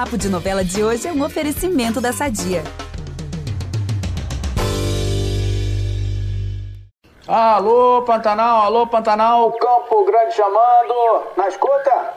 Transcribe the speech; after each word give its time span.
Papo 0.00 0.16
de 0.16 0.30
Novela 0.30 0.64
de 0.64 0.82
hoje 0.82 1.06
é 1.06 1.12
um 1.12 1.22
oferecimento 1.22 2.00
da 2.00 2.10
Sadia. 2.10 2.64
Alô, 7.28 8.00
Pantanal, 8.00 8.62
alô, 8.62 8.86
Pantanal, 8.86 9.52
Campo 9.52 10.06
Grande 10.06 10.34
chamando, 10.34 11.26
na 11.36 11.48
escuta? 11.48 12.14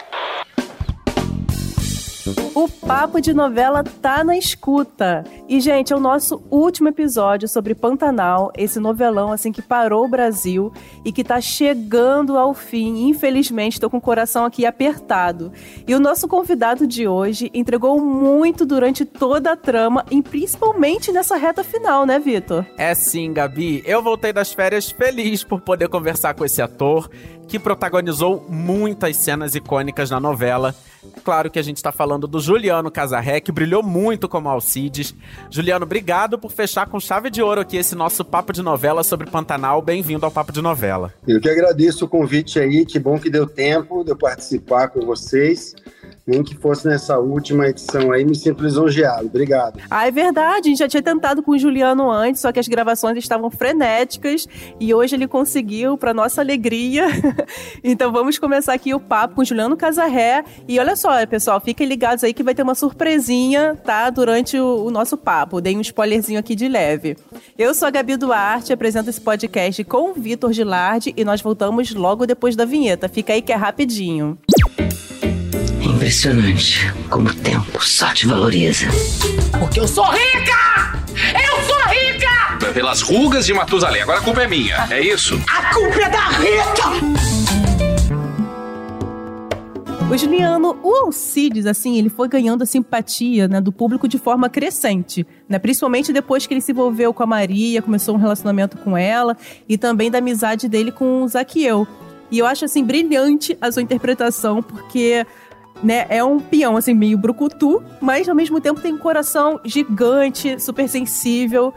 Papo 2.88 3.22
de 3.22 3.34
Novela 3.34 3.81
tá 3.81 4.26
na 4.26 4.38
escuta. 4.38 5.24
E, 5.47 5.62
gente, 5.62 5.94
é 5.94 5.96
o 5.96 6.02
nosso 6.02 6.44
último 6.52 6.90
episódio 6.90 7.47
sobre 7.47 7.74
Pantanal, 7.74 8.52
esse 8.58 8.78
novelão, 8.78 9.32
assim, 9.32 9.54
que 9.54 9.62
parou 9.62 10.04
o 10.04 10.08
Brasil 10.08 10.72
e 11.06 11.12
que 11.12 11.24
tá 11.24 11.40
chegando 11.40 12.38
ao 12.38 12.54
fim. 12.54 13.08
Infelizmente, 13.08 13.79
tô 13.79 13.90
com 13.90 13.97
o 13.97 14.01
coração 14.01 14.44
aqui 14.44 14.65
apertado. 14.65 15.51
E 15.88 15.96
o 15.96 16.00
nosso 16.00 16.27
convidado 16.27 16.86
de 16.86 17.08
hoje 17.08 17.50
entregou 17.54 18.02
muito 18.02 18.66
durante 18.66 19.05
toda 19.05 19.54
a 19.54 19.55
trama 19.55 20.05
e 20.12 20.22
principalmente 20.22 21.10
nessa 21.12 21.38
reta 21.38 21.63
final, 21.63 22.05
né, 22.05 22.20
Vitor? 22.20 22.66
É 22.77 22.94
sim, 22.94 23.32
Gabi. 23.32 23.82
Eu 23.86 24.04
voltei 24.04 24.34
das 24.34 24.52
férias 24.52 24.91
feliz 24.91 25.41
por 25.41 25.62
poder 25.62 25.88
conversar 25.88 26.34
com 26.34 26.44
esse 26.44 26.62
ator 26.62 27.10
que 27.53 27.59
protagonizou 27.59 28.43
muitas 28.49 29.16
cenas 29.16 29.53
icônicas 29.53 30.09
na 30.09 30.20
novela. 30.20 30.73
Claro 31.23 31.52
que 31.52 31.59
a 31.59 31.62
gente 31.62 31.77
está 31.77 31.91
falando 31.91 32.26
do 32.26 32.39
Juliano 32.39 32.89
Casarré, 32.89 33.39
que 33.39 33.52
brilhou 33.52 33.84
muito 33.84 34.27
como 34.27 34.49
Alcides. 34.49 35.13
Juliano, 35.52 35.85
obrigado 35.85 36.39
por 36.39 36.52
fechar 36.52 36.88
com 36.88 36.99
chave 36.99 37.29
de 37.29 37.43
ouro 37.43 37.62
aqui 37.62 37.77
esse 37.77 37.93
nosso 37.93 38.26
papo 38.26 38.52
de 38.52 38.63
novela 38.63 39.03
sobre 39.03 39.29
Pantanal. 39.29 39.84
Bem-vindo 39.84 40.26
ao 40.26 40.31
Papo 40.31 40.52
de 40.52 40.63
Novela. 40.63 41.13
Eu 41.27 41.39
que 41.39 41.48
agradeço 41.48 42.05
o 42.05 42.07
convite 42.07 42.59
aí, 42.59 42.88
que 42.88 42.98
bom 42.98 43.20
que 43.20 43.29
deu 43.29 43.45
tempo 43.45 44.04
de 44.04 44.09
eu 44.09 44.17
participar 44.17 44.88
com 44.88 45.05
vocês 45.05 45.76
nem 46.26 46.41
que 46.41 46.55
fosse 46.55 46.88
nessa 46.88 47.20
última 47.20 47.68
edição 47.68 48.12
aí, 48.12 48.23
me 48.23 48.36
sinto 48.36 48.63
lisonjeado. 48.63 49.27
Obrigado. 49.27 49.79
Ah, 49.90 50.07
é 50.07 50.12
verdade. 50.12 50.68
A 50.68 50.70
gente 50.70 50.79
já 50.79 50.88
tinha 50.88 51.04
tentado 51.04 51.43
com 51.43 51.52
o 51.52 51.57
Juliano 51.57 52.10
antes, 52.10 52.41
só 52.41 52.52
que 52.52 52.60
as 52.60 52.68
gravações 52.68 53.18
estavam 53.18 53.52
frenéticas 53.52 54.48
e 54.79 54.94
hoje 54.94 55.16
ele 55.16 55.27
conseguiu, 55.27 55.98
para 55.98 56.13
nossa 56.13 56.41
alegria. 56.41 57.07
então 57.84 58.12
vamos 58.12 58.40
começar 58.40 58.74
aqui 58.74 58.94
o 58.94 58.99
papo 58.99 59.35
com 59.35 59.41
o 59.41 59.46
Juliano 59.46 59.76
Casarré. 59.76 60.46
E 60.68 60.79
olha 60.79 60.96
só, 60.96 61.26
pessoal, 61.27 61.60
fiquem 61.60 61.85
ligados 61.85 62.24
aí 62.24 62.34
que 62.34 62.44
vai 62.44 62.55
ter 62.55 62.63
uma 62.63 62.76
surpresinha, 62.76 63.77
tá? 63.84 64.09
Durante 64.09 64.57
o, 64.57 64.85
o 64.85 64.91
nosso 64.91 65.17
papo. 65.17 65.59
Dei 65.59 65.75
um 65.75 65.81
spoilerzinho 65.81 66.39
aqui 66.39 66.55
de 66.55 66.69
leve. 66.69 67.17
Eu 67.57 67.73
sou 67.75 67.88
a 67.88 67.91
Gabi 67.91 68.16
Duarte, 68.16 68.71
apresento 68.71 69.09
esse 69.09 69.19
podcast 69.19 69.83
com 69.83 70.11
o 70.11 70.13
Vitor 70.13 70.53
Gilardi 70.53 71.13
e 71.17 71.25
nós 71.25 71.41
voltamos 71.41 71.94
logo 71.94 72.25
depois 72.25 72.55
da 72.55 72.63
vinheta. 72.63 73.09
Fica 73.09 73.33
aí 73.33 73.41
que 73.41 73.51
é 73.51 73.55
rapidinho. 73.55 74.38
Impressionante 75.83 76.93
como 77.09 77.27
o 77.27 77.33
tempo 77.33 77.83
só 77.83 78.13
te 78.13 78.25
valoriza. 78.25 78.87
Porque 79.59 79.81
eu 79.81 79.87
sou 79.87 80.05
rica! 80.05 80.97
Eu 81.13 81.63
sou 81.63 81.77
rica! 81.89 82.73
Pelas 82.73 83.01
rugas 83.01 83.45
de 83.45 83.53
Matusalém, 83.53 84.01
agora 84.01 84.19
a 84.19 84.21
culpa 84.21 84.43
é 84.43 84.47
minha, 84.47 84.87
é 84.89 85.01
isso? 85.01 85.37
A 85.47 85.73
culpa 85.73 85.99
é 86.01 86.09
da 86.09 86.29
Rita! 86.29 87.33
O 90.09 90.17
Juliano, 90.17 90.77
o 90.81 90.95
Alcides, 91.05 91.65
assim, 91.65 91.97
ele 91.97 92.09
foi 92.09 92.29
ganhando 92.29 92.61
a 92.61 92.65
simpatia 92.65 93.49
né, 93.49 93.59
do 93.59 93.71
público 93.71 94.07
de 94.07 94.17
forma 94.17 94.47
crescente, 94.47 95.27
né? 95.49 95.59
Principalmente 95.59 96.13
depois 96.13 96.47
que 96.47 96.53
ele 96.53 96.61
se 96.61 96.71
envolveu 96.71 97.13
com 97.13 97.23
a 97.23 97.25
Maria, 97.25 97.81
começou 97.81 98.15
um 98.15 98.19
relacionamento 98.19 98.77
com 98.77 98.95
ela 98.95 99.35
e 99.67 99.77
também 99.77 100.09
da 100.09 100.19
amizade 100.19 100.69
dele 100.69 100.91
com 100.91 101.23
o 101.23 101.27
Zaquiel. 101.27 101.85
E 102.33 102.39
eu 102.39 102.47
acho, 102.47 102.65
assim, 102.65 102.83
brilhante 102.83 103.55
a 103.61 103.71
sua 103.71 103.83
interpretação, 103.83 104.63
porque 104.63 105.23
né? 105.83 106.05
É 106.09 106.23
um 106.23 106.39
peão, 106.39 106.77
assim, 106.77 106.93
meio 106.93 107.17
brucutu, 107.17 107.83
mas 107.99 108.29
ao 108.29 108.35
mesmo 108.35 108.61
tempo 108.61 108.81
tem 108.81 108.93
um 108.93 108.97
coração 108.97 109.59
gigante, 109.65 110.59
super 110.59 110.87
sensível, 110.87 111.73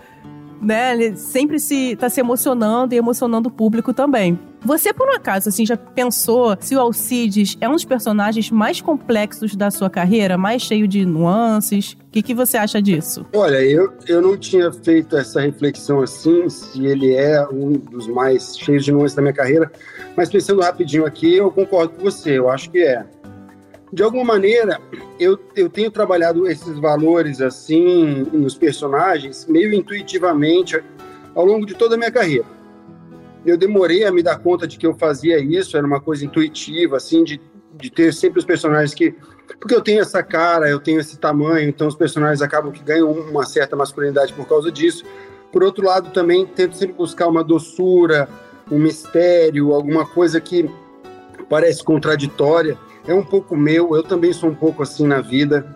né? 0.61 0.93
Ele 0.93 1.17
sempre 1.17 1.59
se 1.59 1.97
tá 1.97 2.09
se 2.09 2.21
emocionando 2.21 2.95
e 2.95 2.99
emocionando 2.99 3.49
o 3.49 3.53
público 3.53 3.93
também. 3.93 4.39
Você, 4.65 4.93
por 4.93 5.09
um 5.09 5.13
acaso, 5.13 5.49
assim, 5.49 5.65
já 5.65 5.77
pensou 5.77 6.57
se 6.59 6.75
o 6.75 6.81
Alcides 6.81 7.57
é 7.61 7.69
um 7.69 7.73
dos 7.75 7.85
personagens 7.85 8.51
mais 8.51 8.81
complexos 8.81 9.55
da 9.55 9.71
sua 9.71 9.89
carreira, 9.89 10.37
mais 10.37 10.63
cheio 10.63 10.89
de 10.89 11.07
nuances? 11.07 11.93
O 11.93 12.11
que, 12.11 12.21
que 12.21 12.35
você 12.35 12.57
acha 12.57 12.83
disso? 12.83 13.25
Olha, 13.33 13.63
eu, 13.63 13.93
eu 14.09 14.21
não 14.21 14.37
tinha 14.37 14.73
feito 14.73 15.17
essa 15.17 15.41
reflexão 15.41 16.03
assim, 16.03 16.49
se 16.49 16.85
ele 16.85 17.15
é 17.15 17.47
um 17.47 17.75
dos 17.75 18.09
mais 18.09 18.59
cheios 18.59 18.85
de 18.85 18.91
nuances 18.91 19.15
da 19.15 19.23
minha 19.23 19.35
carreira, 19.35 19.71
mas 20.17 20.31
pensando 20.31 20.63
rapidinho 20.63 21.07
aqui, 21.07 21.37
eu 21.37 21.51
concordo 21.51 21.95
com 21.95 22.03
você, 22.03 22.39
eu 22.39 22.51
acho 22.51 22.71
que 22.71 22.79
é 22.79 23.05
de 23.93 24.03
alguma 24.03 24.25
maneira, 24.25 24.81
eu, 25.19 25.39
eu 25.55 25.69
tenho 25.69 25.91
trabalhado 25.91 26.49
esses 26.49 26.79
valores 26.79 27.41
assim 27.41 28.27
nos 28.33 28.57
personagens 28.57 29.47
meio 29.47 29.73
intuitivamente 29.73 30.83
ao 31.35 31.45
longo 31.45 31.65
de 31.65 31.75
toda 31.75 31.95
a 31.95 31.99
minha 31.99 32.11
carreira. 32.11 32.45
Eu 33.45 33.57
demorei 33.57 34.05
a 34.05 34.11
me 34.11 34.23
dar 34.23 34.39
conta 34.39 34.67
de 34.67 34.77
que 34.77 34.87
eu 34.87 34.95
fazia 34.95 35.39
isso, 35.39 35.77
era 35.77 35.87
uma 35.87 36.01
coisa 36.01 36.25
intuitiva, 36.25 36.97
assim, 36.97 37.23
de, 37.23 37.41
de 37.75 37.91
ter 37.91 38.13
sempre 38.13 38.41
os 38.41 38.45
personagens 38.45 38.93
que. 38.93 39.15
Porque 39.61 39.75
eu 39.75 39.81
tenho 39.81 40.01
essa 40.01 40.21
cara, 40.21 40.69
eu 40.69 40.81
tenho 40.81 40.99
esse 40.99 41.17
tamanho, 41.17 41.69
então 41.69 41.87
os 41.87 41.95
personagens 41.95 42.43
acabam 42.43 42.73
que 42.73 42.83
ganham 42.83 43.09
uma 43.13 43.47
certa 43.47 43.77
masculinidade 43.77 44.33
por 44.33 44.49
causa 44.49 44.73
disso. 44.73 45.05
Por 45.53 45.63
outro 45.63 45.87
lado, 45.87 46.11
também 46.11 46.45
tento 46.45 46.77
sempre 46.77 46.97
buscar 46.97 47.29
uma 47.29 47.45
doçura, 47.45 48.29
um 48.69 48.79
mistério, 48.79 49.73
alguma 49.73 50.05
coisa 50.05 50.41
que 50.41 50.69
parece 51.49 51.85
contraditória 51.85 52.77
é 53.07 53.15
um 53.15 53.25
pouco 53.25 53.57
meu, 53.57 53.95
eu 53.95 54.03
também 54.03 54.33
sou 54.33 54.51
um 54.51 54.55
pouco 54.55 54.83
assim 54.83 55.07
na 55.07 55.21
vida. 55.21 55.67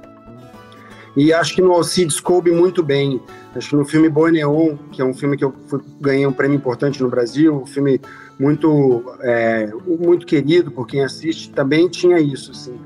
E 1.16 1.32
acho 1.32 1.54
que 1.54 1.62
no 1.62 1.72
Alcides 1.72 2.20
coube 2.20 2.50
muito 2.52 2.82
bem. 2.82 3.20
Acho 3.54 3.70
que 3.70 3.76
no 3.76 3.84
filme 3.84 4.08
Boi 4.08 4.30
Neon, 4.30 4.76
que 4.92 5.02
é 5.02 5.04
um 5.04 5.12
filme 5.12 5.36
que 5.36 5.44
eu 5.44 5.52
fui, 5.66 5.80
ganhei 6.00 6.26
um 6.26 6.32
prêmio 6.32 6.56
importante 6.56 7.02
no 7.02 7.08
Brasil, 7.08 7.54
um 7.62 7.66
filme 7.66 8.00
muito, 8.38 9.02
é, 9.20 9.70
muito 9.86 10.24
querido 10.24 10.70
por 10.70 10.86
quem 10.86 11.02
assiste, 11.02 11.50
também 11.50 11.88
tinha 11.88 12.20
isso, 12.20 12.52
assim. 12.52 12.78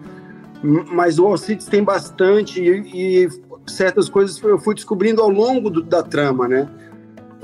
Mas 0.62 1.18
o 1.18 1.26
Alcides 1.26 1.66
tem 1.66 1.84
bastante 1.84 2.62
e, 2.62 3.24
e 3.24 3.28
certas 3.66 4.08
coisas 4.08 4.42
eu 4.42 4.58
fui 4.58 4.74
descobrindo 4.74 5.20
ao 5.20 5.28
longo 5.28 5.68
do, 5.68 5.82
da 5.82 6.02
trama, 6.02 6.48
né? 6.48 6.68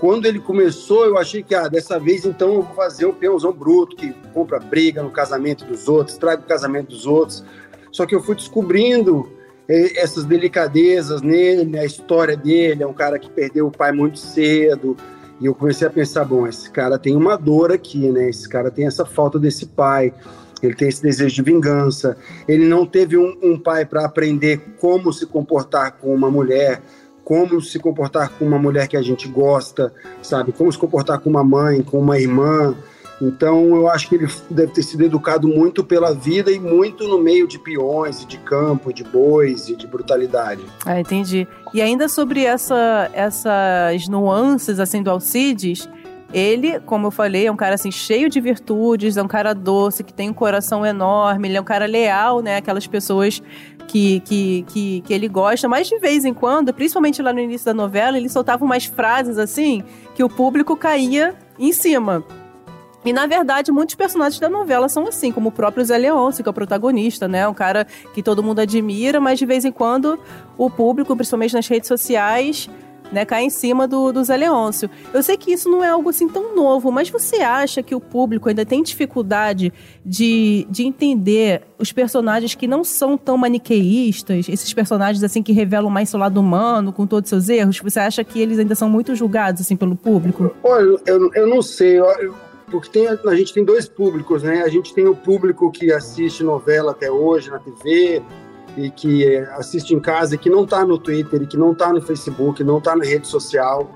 Quando 0.00 0.24
ele 0.24 0.40
começou, 0.40 1.04
eu 1.04 1.18
achei 1.18 1.42
que, 1.42 1.54
ah, 1.54 1.68
dessa 1.68 2.00
vez 2.00 2.24
então 2.24 2.54
eu 2.54 2.62
vou 2.62 2.74
fazer 2.74 3.04
o 3.04 3.12
peãozão 3.12 3.52
bruto, 3.52 3.94
que 3.94 4.14
compra 4.32 4.58
briga 4.58 5.02
no 5.02 5.10
casamento 5.10 5.66
dos 5.66 5.88
outros, 5.88 6.16
traga 6.16 6.40
o 6.40 6.46
casamento 6.46 6.88
dos 6.88 7.04
outros. 7.04 7.44
Só 7.92 8.06
que 8.06 8.14
eu 8.14 8.22
fui 8.22 8.34
descobrindo 8.34 9.28
eh, 9.68 10.00
essas 10.00 10.24
delicadezas 10.24 11.20
nele, 11.20 11.78
a 11.78 11.84
história 11.84 12.34
dele, 12.34 12.82
é 12.82 12.86
um 12.86 12.94
cara 12.94 13.18
que 13.18 13.28
perdeu 13.28 13.66
o 13.66 13.70
pai 13.70 13.92
muito 13.92 14.18
cedo, 14.18 14.96
e 15.38 15.44
eu 15.44 15.54
comecei 15.54 15.86
a 15.86 15.90
pensar, 15.90 16.24
bom, 16.24 16.46
esse 16.46 16.70
cara 16.70 16.98
tem 16.98 17.14
uma 17.14 17.36
dor 17.36 17.70
aqui, 17.70 18.10
né? 18.10 18.30
Esse 18.30 18.48
cara 18.48 18.70
tem 18.70 18.86
essa 18.86 19.04
falta 19.04 19.38
desse 19.38 19.66
pai, 19.66 20.14
ele 20.62 20.74
tem 20.74 20.88
esse 20.88 21.02
desejo 21.02 21.34
de 21.36 21.42
vingança, 21.42 22.16
ele 22.48 22.66
não 22.66 22.86
teve 22.86 23.18
um, 23.18 23.36
um 23.42 23.58
pai 23.58 23.84
para 23.84 24.04
aprender 24.04 24.60
como 24.78 25.12
se 25.12 25.26
comportar 25.26 25.92
com 25.92 26.14
uma 26.14 26.30
mulher, 26.30 26.82
como 27.24 27.60
se 27.60 27.78
comportar 27.78 28.30
com 28.30 28.44
uma 28.44 28.58
mulher 28.58 28.88
que 28.88 28.96
a 28.96 29.02
gente 29.02 29.28
gosta, 29.28 29.92
sabe? 30.22 30.52
Como 30.52 30.70
se 30.70 30.78
comportar 30.78 31.18
com 31.20 31.30
uma 31.30 31.44
mãe, 31.44 31.82
com 31.82 31.98
uma 31.98 32.18
irmã. 32.18 32.74
Então, 33.20 33.76
eu 33.76 33.88
acho 33.88 34.08
que 34.08 34.14
ele 34.14 34.28
deve 34.48 34.72
ter 34.72 34.82
sido 34.82 35.04
educado 35.04 35.46
muito 35.46 35.84
pela 35.84 36.14
vida 36.14 36.50
e 36.50 36.58
muito 36.58 37.06
no 37.06 37.18
meio 37.18 37.46
de 37.46 37.58
peões, 37.58 38.24
de 38.24 38.38
campo, 38.38 38.92
de 38.92 39.04
bois 39.04 39.68
e 39.68 39.76
de 39.76 39.86
brutalidade. 39.86 40.64
Ah, 40.86 40.98
entendi. 40.98 41.46
E 41.74 41.82
ainda 41.82 42.08
sobre 42.08 42.44
essa, 42.44 43.10
essas 43.12 44.08
nuances 44.08 44.80
assim 44.80 45.02
do 45.02 45.10
Alcides, 45.10 45.86
ele, 46.32 46.78
como 46.80 47.08
eu 47.08 47.10
falei, 47.10 47.46
é 47.46 47.52
um 47.52 47.56
cara 47.56 47.74
assim 47.74 47.90
cheio 47.90 48.30
de 48.30 48.40
virtudes, 48.40 49.16
é 49.16 49.22
um 49.22 49.28
cara 49.28 49.52
doce, 49.52 50.04
que 50.04 50.14
tem 50.14 50.30
um 50.30 50.34
coração 50.34 50.86
enorme, 50.86 51.48
ele 51.48 51.56
é 51.56 51.60
um 51.60 51.64
cara 51.64 51.86
leal, 51.86 52.40
né? 52.40 52.56
Aquelas 52.56 52.86
pessoas 52.86 53.42
que, 53.90 54.20
que, 54.20 54.64
que, 54.68 55.00
que 55.00 55.12
ele 55.12 55.26
gosta, 55.26 55.68
mas 55.68 55.88
de 55.88 55.98
vez 55.98 56.24
em 56.24 56.32
quando, 56.32 56.72
principalmente 56.72 57.20
lá 57.20 57.32
no 57.32 57.40
início 57.40 57.66
da 57.66 57.74
novela, 57.74 58.16
ele 58.16 58.28
soltava 58.28 58.64
umas 58.64 58.84
frases 58.84 59.36
assim 59.36 59.82
que 60.14 60.22
o 60.22 60.28
público 60.28 60.76
caía 60.76 61.34
em 61.58 61.72
cima. 61.72 62.24
E, 63.04 63.12
na 63.12 63.26
verdade, 63.26 63.72
muitos 63.72 63.96
personagens 63.96 64.38
da 64.38 64.48
novela 64.48 64.88
são 64.88 65.08
assim, 65.08 65.32
como 65.32 65.48
o 65.48 65.52
próprio 65.52 65.84
Zé 65.84 65.98
Leôncio, 65.98 66.44
que 66.44 66.48
é 66.48 66.52
o 66.52 66.54
protagonista, 66.54 67.26
né? 67.26 67.48
Um 67.48 67.54
cara 67.54 67.84
que 68.14 68.22
todo 68.22 68.44
mundo 68.44 68.60
admira, 68.60 69.18
mas 69.18 69.40
de 69.40 69.46
vez 69.46 69.64
em 69.64 69.72
quando 69.72 70.20
o 70.56 70.70
público, 70.70 71.16
principalmente 71.16 71.54
nas 71.54 71.66
redes 71.66 71.88
sociais, 71.88 72.70
né, 73.12 73.24
cai 73.24 73.44
em 73.44 73.50
cima 73.50 73.86
do, 73.86 74.12
do 74.12 74.22
Zé 74.22 74.36
Leôncio. 74.36 74.90
Eu 75.12 75.22
sei 75.22 75.36
que 75.36 75.52
isso 75.52 75.68
não 75.68 75.82
é 75.82 75.88
algo 75.88 76.10
assim 76.10 76.28
tão 76.28 76.54
novo, 76.54 76.90
mas 76.90 77.10
você 77.10 77.36
acha 77.36 77.82
que 77.82 77.94
o 77.94 78.00
público 78.00 78.48
ainda 78.48 78.64
tem 78.64 78.82
dificuldade 78.82 79.72
de, 80.04 80.66
de 80.70 80.84
entender 80.84 81.62
os 81.78 81.92
personagens 81.92 82.54
que 82.54 82.66
não 82.66 82.84
são 82.84 83.16
tão 83.16 83.36
maniqueístas, 83.36 84.48
esses 84.48 84.72
personagens 84.72 85.22
assim 85.22 85.42
que 85.42 85.52
revelam 85.52 85.90
mais 85.90 86.08
seu 86.08 86.18
lado 86.18 86.40
humano, 86.40 86.92
com 86.92 87.06
todos 87.06 87.32
os 87.32 87.46
seus 87.46 87.48
erros? 87.48 87.80
Você 87.80 88.00
acha 88.00 88.22
que 88.22 88.40
eles 88.40 88.58
ainda 88.58 88.74
são 88.74 88.88
muito 88.88 89.14
julgados 89.14 89.62
assim 89.62 89.76
pelo 89.76 89.96
público? 89.96 90.50
Olha, 90.62 90.96
eu, 91.06 91.30
eu 91.34 91.46
não 91.46 91.62
sei, 91.62 91.98
eu, 91.98 92.34
porque 92.70 92.88
tem, 92.88 93.08
a 93.08 93.34
gente 93.34 93.52
tem 93.52 93.64
dois 93.64 93.88
públicos, 93.88 94.42
né? 94.42 94.62
A 94.62 94.68
gente 94.68 94.94
tem 94.94 95.06
o 95.06 95.14
público 95.14 95.70
que 95.70 95.92
assiste 95.92 96.44
novela 96.44 96.92
até 96.92 97.10
hoje 97.10 97.50
na 97.50 97.58
TV, 97.58 98.22
e 98.76 98.90
que 98.90 99.36
assiste 99.56 99.94
em 99.94 100.00
casa 100.00 100.34
e 100.34 100.38
que 100.38 100.48
não 100.48 100.64
está 100.64 100.84
no 100.84 100.98
Twitter, 100.98 101.42
e 101.42 101.46
que 101.46 101.56
não 101.56 101.72
está 101.72 101.92
no 101.92 102.00
Facebook, 102.00 102.62
não 102.62 102.78
está 102.78 102.94
na 102.96 103.04
rede 103.04 103.26
social. 103.26 103.90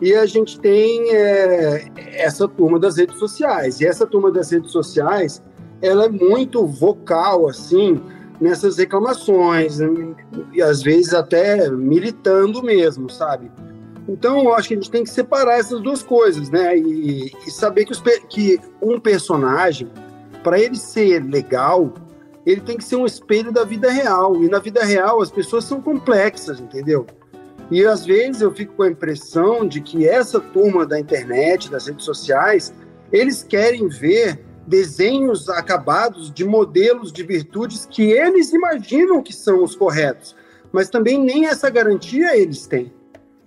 E 0.00 0.14
a 0.14 0.26
gente 0.26 0.60
tem 0.60 1.14
é, 1.14 1.88
essa 2.12 2.46
turma 2.46 2.78
das 2.78 2.96
redes 2.96 3.18
sociais. 3.18 3.80
E 3.80 3.86
essa 3.86 4.06
turma 4.06 4.30
das 4.30 4.50
redes 4.50 4.70
sociais, 4.70 5.42
ela 5.82 6.04
é 6.04 6.08
muito 6.08 6.64
vocal, 6.66 7.48
assim, 7.48 8.00
nessas 8.40 8.78
reclamações, 8.78 9.78
e 10.52 10.62
às 10.62 10.82
vezes 10.82 11.12
até 11.12 11.68
militando 11.70 12.62
mesmo, 12.62 13.10
sabe? 13.10 13.50
Então, 14.08 14.42
eu 14.44 14.54
acho 14.54 14.68
que 14.68 14.74
a 14.74 14.76
gente 14.76 14.90
tem 14.90 15.04
que 15.04 15.10
separar 15.10 15.58
essas 15.58 15.80
duas 15.82 16.02
coisas, 16.02 16.48
né? 16.48 16.78
E, 16.78 17.30
e 17.46 17.50
saber 17.50 17.84
que, 17.84 17.92
os, 17.92 18.02
que 18.30 18.58
um 18.80 18.98
personagem, 18.98 19.90
para 20.42 20.58
ele 20.58 20.76
ser 20.76 21.22
legal, 21.24 21.92
ele 22.50 22.62
tem 22.62 22.78
que 22.78 22.84
ser 22.84 22.96
um 22.96 23.04
espelho 23.04 23.52
da 23.52 23.62
vida 23.62 23.90
real. 23.90 24.42
E 24.42 24.48
na 24.48 24.58
vida 24.58 24.82
real, 24.82 25.20
as 25.20 25.30
pessoas 25.30 25.64
são 25.64 25.82
complexas, 25.82 26.58
entendeu? 26.58 27.06
E 27.70 27.84
às 27.84 28.06
vezes 28.06 28.40
eu 28.40 28.50
fico 28.50 28.74
com 28.74 28.84
a 28.84 28.88
impressão 28.88 29.68
de 29.68 29.82
que 29.82 30.08
essa 30.08 30.40
turma 30.40 30.86
da 30.86 30.98
internet, 30.98 31.70
das 31.70 31.86
redes 31.86 32.06
sociais, 32.06 32.72
eles 33.12 33.42
querem 33.42 33.86
ver 33.88 34.42
desenhos 34.66 35.48
acabados 35.50 36.32
de 36.32 36.44
modelos 36.44 37.12
de 37.12 37.22
virtudes 37.22 37.84
que 37.84 38.10
eles 38.10 38.52
imaginam 38.52 39.22
que 39.22 39.32
são 39.32 39.62
os 39.62 39.76
corretos, 39.76 40.34
mas 40.72 40.88
também 40.88 41.22
nem 41.22 41.46
essa 41.46 41.68
garantia 41.68 42.34
eles 42.34 42.66
têm. 42.66 42.92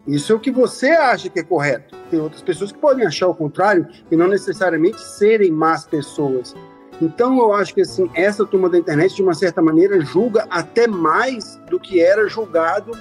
Isso 0.07 0.31
é 0.31 0.36
o 0.36 0.39
que 0.39 0.51
você 0.51 0.89
acha 0.89 1.30
que 1.30 1.39
é 1.39 1.44
correto. 1.44 1.95
Tem 2.09 2.19
outras 2.19 2.42
pessoas 2.42 2.71
que 2.71 2.77
podem 2.77 3.06
achar 3.06 3.27
o 3.27 3.36
contrário 3.36 3.88
e 4.12 4.15
não 4.15 4.27
necessariamente 4.27 5.00
serem 5.00 5.51
más 5.51 5.86
pessoas. 5.86 6.56
Então 7.01 7.38
eu 7.39 7.53
acho 7.53 7.74
que 7.74 7.81
assim, 7.81 8.09
essa 8.13 8.45
turma 8.45 8.69
da 8.69 8.77
internet, 8.77 9.15
de 9.15 9.24
uma 9.24 9.33
certa 9.33 9.62
maneira, 9.62 10.00
julga 10.01 10.45
até 10.50 10.88
mais 10.88 11.59
do 11.69 11.80
que 11.80 12.00
era 12.00 12.27
julgado 12.30 12.92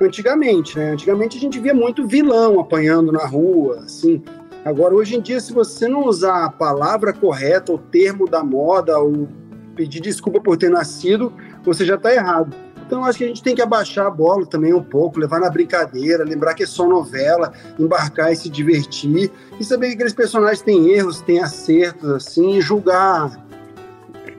antigamente. 0.00 0.78
Né? 0.78 0.92
Antigamente 0.92 1.36
a 1.36 1.40
gente 1.40 1.60
via 1.60 1.74
muito 1.74 2.06
vilão 2.06 2.58
apanhando 2.58 3.12
na 3.12 3.26
rua, 3.26 3.80
assim. 3.84 4.22
Agora, 4.64 4.94
hoje 4.94 5.16
em 5.16 5.20
dia, 5.20 5.40
se 5.40 5.52
você 5.52 5.88
não 5.88 6.04
usar 6.04 6.44
a 6.44 6.50
palavra 6.50 7.12
correta, 7.12 7.72
o 7.72 7.78
termo 7.78 8.28
da 8.28 8.44
moda, 8.44 8.98
ou 8.98 9.26
pedir 9.74 10.00
desculpa 10.00 10.40
por 10.40 10.56
ter 10.58 10.70
nascido, 10.70 11.32
você 11.64 11.84
já 11.84 11.94
está 11.94 12.12
errado. 12.12 12.54
Então, 12.86 13.04
acho 13.04 13.18
que 13.18 13.24
a 13.24 13.28
gente 13.28 13.42
tem 13.42 13.54
que 13.54 13.62
abaixar 13.62 14.06
a 14.06 14.10
bola 14.10 14.44
também 14.44 14.74
um 14.74 14.82
pouco, 14.82 15.18
levar 15.18 15.40
na 15.40 15.48
brincadeira, 15.48 16.24
lembrar 16.24 16.54
que 16.54 16.64
é 16.64 16.66
só 16.66 16.86
novela, 16.86 17.52
embarcar 17.78 18.32
e 18.32 18.36
se 18.36 18.50
divertir, 18.50 19.30
e 19.58 19.64
saber 19.64 19.88
que 19.88 19.94
aqueles 19.94 20.12
personagens 20.12 20.60
têm 20.60 20.90
erros, 20.90 21.22
têm 21.22 21.40
acertos, 21.40 22.10
assim, 22.10 22.56
e 22.56 22.60
julgar, 22.60 23.48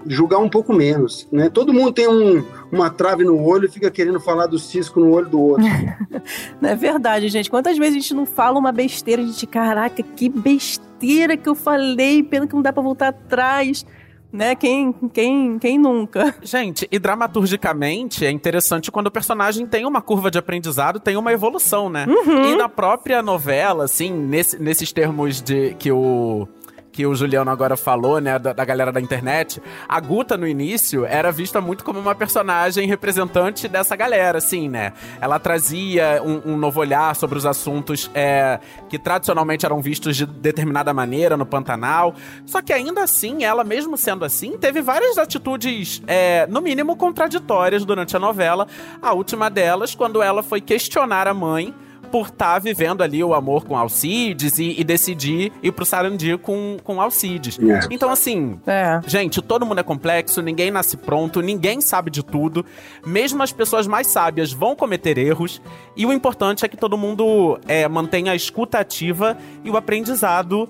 julgar 0.07 0.39
um 0.39 0.50
pouco 0.50 0.74
menos. 0.74 1.27
Né? 1.31 1.50
Todo 1.50 1.74
mundo 1.74 1.92
tem 1.92 2.07
um, 2.07 2.44
uma 2.71 2.89
trave 2.89 3.24
no 3.24 3.44
olho 3.44 3.65
e 3.65 3.71
fica 3.71 3.89
querendo 3.89 4.19
falar 4.19 4.48
do 4.48 4.59
cisco 4.59 5.00
no 5.00 5.12
olho 5.12 5.30
do 5.30 5.39
outro. 5.39 5.65
não 6.62 6.69
é 6.69 6.75
verdade, 6.75 7.27
gente. 7.30 7.50
Quantas 7.50 7.77
vezes 7.77 7.95
a 7.95 8.00
gente 8.00 8.13
não 8.13 8.25
fala 8.25 8.59
uma 8.59 8.71
besteira, 8.71 9.21
a 9.21 9.25
gente, 9.25 9.45
caraca, 9.48 10.03
que 10.03 10.30
besteira 10.30 11.38
que 11.38 11.48
eu 11.48 11.56
falei, 11.56 12.24
pena 12.24 12.48
que 12.48 12.53
não 12.53 12.62
dá 12.62 12.71
para 12.71 12.83
voltar 12.83 13.07
atrás 13.09 13.86
né? 14.31 14.56
Quem, 14.56 14.94
quem, 15.13 15.59
quem 15.59 15.77
nunca? 15.77 16.33
Gente, 16.42 16.88
e 16.92 16.98
dramaturgicamente 16.98 18.25
é 18.25 18.31
interessante 18.31 18.89
quando 18.89 19.07
o 19.07 19.12
personagem 19.12 19.68
tem 19.68 19.86
uma 19.86 20.01
curva 20.01 20.31
de 20.31 20.38
aprendizado, 20.38 21.00
tem 21.00 21.18
uma 21.18 21.33
evolução, 21.33 21.89
né? 21.89 22.06
Uhum. 22.07 22.51
E 22.51 22.56
na 22.56 22.69
própria 22.69 23.21
novela, 23.21 23.83
assim, 23.83 24.12
nesse, 24.12 24.62
nesses 24.62 24.92
termos 24.92 25.42
de 25.42 25.75
que 25.75 25.92
o 25.92 26.48
que 26.91 27.05
o 27.05 27.15
Juliano 27.15 27.49
agora 27.49 27.77
falou, 27.77 28.19
né, 28.19 28.38
da, 28.38 28.53
da, 28.53 28.65
galera 28.65 28.91
da 28.91 28.99
internet, 28.99 29.61
a 29.88 29.99
Guta 29.99 30.38
no 30.38 30.47
início 30.47 31.05
era 31.05 31.31
vista 31.31 31.61
muito 31.61 31.83
como 31.83 31.99
uma 31.99 32.13
personagem 32.13 32.88
representante 32.88 33.67
dessa 33.67 33.95
galera, 33.95 34.38
assim, 34.38 34.67
né? 34.67 34.93
Ela 35.19 35.39
trazia 35.39 36.21
um, 36.23 36.53
um 36.53 36.57
novo 36.57 36.79
olhar 36.79 37.15
sobre 37.15 37.38
os 37.38 37.45
assuntos 37.45 38.11
é, 38.13 38.59
que 38.89 38.99
tradicionalmente 38.99 39.65
eram 39.65 39.81
vistos 39.81 40.17
de 40.17 40.25
determinada 40.25 40.93
maneira 40.93 41.38
no 41.38 41.45
Pantanal. 41.45 42.13
Só 42.45 42.61
que 42.61 42.73
ainda 42.73 43.03
assim, 43.03 43.43
ela, 43.43 43.63
mesmo 43.63 43.97
sendo 43.97 44.25
assim, 44.25 44.57
teve 44.57 44.81
várias 44.81 45.17
atitudes, 45.17 46.01
é, 46.07 46.45
no 46.47 46.61
mínimo, 46.61 46.95
contraditórias 46.95 47.85
durante 47.85 48.15
a 48.15 48.19
novela. 48.19 48.67
A 49.01 49.13
última 49.13 49.49
delas, 49.49 49.95
quando 49.95 50.21
ela 50.21 50.43
foi 50.43 50.59
questionar 50.59 51.27
a 51.27 51.33
mãe 51.33 51.73
por 52.11 52.27
estar 52.27 52.53
tá 52.53 52.59
vivendo 52.59 53.01
ali 53.01 53.23
o 53.23 53.33
amor 53.33 53.63
com 53.63 53.77
Alcides 53.77 54.59
e, 54.59 54.79
e, 54.79 54.83
decidir 54.83 55.51
ir 55.63 55.71
pro 55.71 55.85
Sarandi 55.85 56.37
com, 56.37 56.77
com 56.83 57.01
Alcides. 57.01 57.57
Yeah. 57.57 57.85
É. 57.85 57.93
Então, 57.93 58.11
assim, 58.11 58.59
é. 58.67 58.99
gente, 59.07 59.41
todo 59.41 59.65
mundo 59.65 59.79
é 59.79 59.83
complexo, 59.83 60.41
ninguém 60.41 60.69
nasce 60.69 60.97
pronto, 60.97 61.41
ninguém 61.41 61.79
sabe 61.79 62.11
de 62.11 62.23
tudo. 62.23 62.65
Mesmo 63.05 63.41
as 63.41 63.51
pessoas 63.51 63.87
mais 63.87 64.07
sábias 64.07 64.51
vão 64.51 64.75
cometer 64.75 65.17
erros. 65.17 65.61
E 65.95 66.05
o 66.05 66.11
importante 66.11 66.65
é 66.65 66.67
que 66.67 66.77
todo 66.77 66.97
mundo 66.97 67.59
é, 67.67 67.87
mantenha 67.87 68.33
a 68.33 68.35
escuta 68.35 68.79
ativa 68.79 69.37
e 69.63 69.69
o 69.69 69.77
aprendizado 69.77 70.67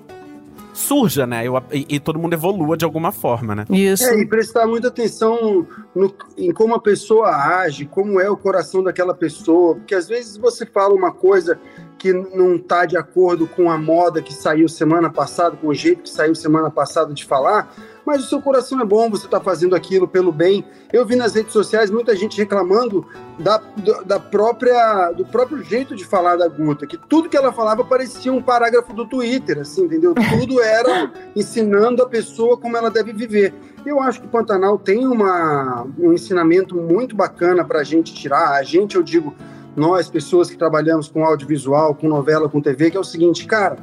surja, 0.72 1.26
né? 1.26 1.44
E, 1.70 1.96
e, 1.96 2.00
todo 2.00 2.18
mundo 2.18 2.32
evolua 2.32 2.76
de 2.76 2.84
alguma 2.84 3.12
forma, 3.12 3.54
né? 3.54 3.64
Isso. 3.70 4.04
É, 4.04 4.18
e 4.18 4.26
prestar 4.26 4.66
muita 4.66 4.88
atenção 4.88 5.66
no, 5.94 6.14
em 6.36 6.52
como 6.52 6.74
a 6.74 6.80
pessoa 6.80 7.28
age, 7.28 7.84
como 7.86 8.20
é 8.20 8.28
o 8.30 8.36
coração 8.36 8.82
daquela 8.82 9.14
pessoa, 9.14 9.74
porque 9.74 9.94
às 9.94 10.08
vezes 10.08 10.36
você 10.36 10.64
fala 10.64 10.94
uma 10.94 11.12
coisa 11.12 11.58
que 11.98 12.12
não 12.12 12.56
está 12.56 12.84
de 12.84 12.96
acordo 12.96 13.46
com 13.46 13.70
a 13.70 13.78
moda 13.78 14.20
que 14.20 14.34
saiu 14.34 14.68
semana 14.68 15.08
passada, 15.08 15.56
com 15.56 15.68
o 15.68 15.74
jeito 15.74 16.02
que 16.02 16.10
saiu 16.10 16.34
semana 16.34 16.70
passada 16.70 17.14
de 17.14 17.24
falar, 17.24 17.72
mas 18.04 18.24
o 18.24 18.26
seu 18.28 18.40
coração 18.40 18.80
é 18.80 18.84
bom, 18.84 19.08
você 19.10 19.26
está 19.26 19.40
fazendo 19.40 19.76
aquilo 19.76 20.08
pelo 20.08 20.32
bem. 20.32 20.64
Eu 20.92 21.06
vi 21.06 21.16
nas 21.16 21.34
redes 21.34 21.52
sociais 21.52 21.90
muita 21.90 22.14
gente 22.16 22.36
reclamando 22.36 23.06
da, 23.38 23.62
da 24.04 24.18
própria, 24.18 25.12
do 25.12 25.24
próprio 25.24 25.62
jeito 25.62 25.94
de 25.94 26.04
falar 26.04 26.36
da 26.36 26.48
Guta, 26.48 26.86
que 26.86 26.96
tudo 26.96 27.28
que 27.28 27.36
ela 27.36 27.52
falava 27.52 27.84
parecia 27.84 28.32
um 28.32 28.42
parágrafo 28.42 28.92
do 28.92 29.06
Twitter, 29.06 29.60
assim, 29.60 29.84
entendeu? 29.84 30.14
Tudo 30.38 30.60
era 30.60 31.12
ensinando 31.36 32.02
a 32.02 32.08
pessoa 32.08 32.56
como 32.56 32.76
ela 32.76 32.90
deve 32.90 33.12
viver. 33.12 33.54
Eu 33.84 34.00
acho 34.00 34.20
que 34.20 34.26
o 34.26 34.30
Pantanal 34.30 34.78
tem 34.78 35.06
uma, 35.06 35.86
um 35.98 36.12
ensinamento 36.12 36.76
muito 36.76 37.14
bacana 37.14 37.64
para 37.64 37.80
a 37.80 37.84
gente 37.84 38.14
tirar. 38.14 38.52
A 38.52 38.62
gente, 38.62 38.96
eu 38.96 39.02
digo, 39.02 39.34
nós, 39.76 40.08
pessoas 40.08 40.50
que 40.50 40.56
trabalhamos 40.56 41.08
com 41.08 41.24
audiovisual, 41.24 41.94
com 41.94 42.08
novela, 42.08 42.48
com 42.48 42.60
TV, 42.60 42.90
que 42.90 42.96
é 42.96 43.00
o 43.00 43.04
seguinte, 43.04 43.46
cara, 43.46 43.76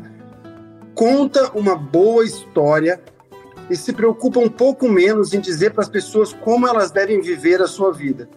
conta 0.93 1.51
uma 1.53 1.75
boa 1.75 2.23
história 2.23 3.01
e 3.69 3.75
se 3.75 3.93
preocupa 3.93 4.39
um 4.39 4.49
pouco 4.49 4.87
menos 4.89 5.33
em 5.33 5.39
dizer 5.39 5.71
para 5.71 5.83
as 5.83 5.89
pessoas 5.89 6.33
como 6.33 6.67
elas 6.67 6.91
devem 6.91 7.21
viver 7.21 7.61
a 7.61 7.67
sua 7.67 7.91
vida. 7.91 8.27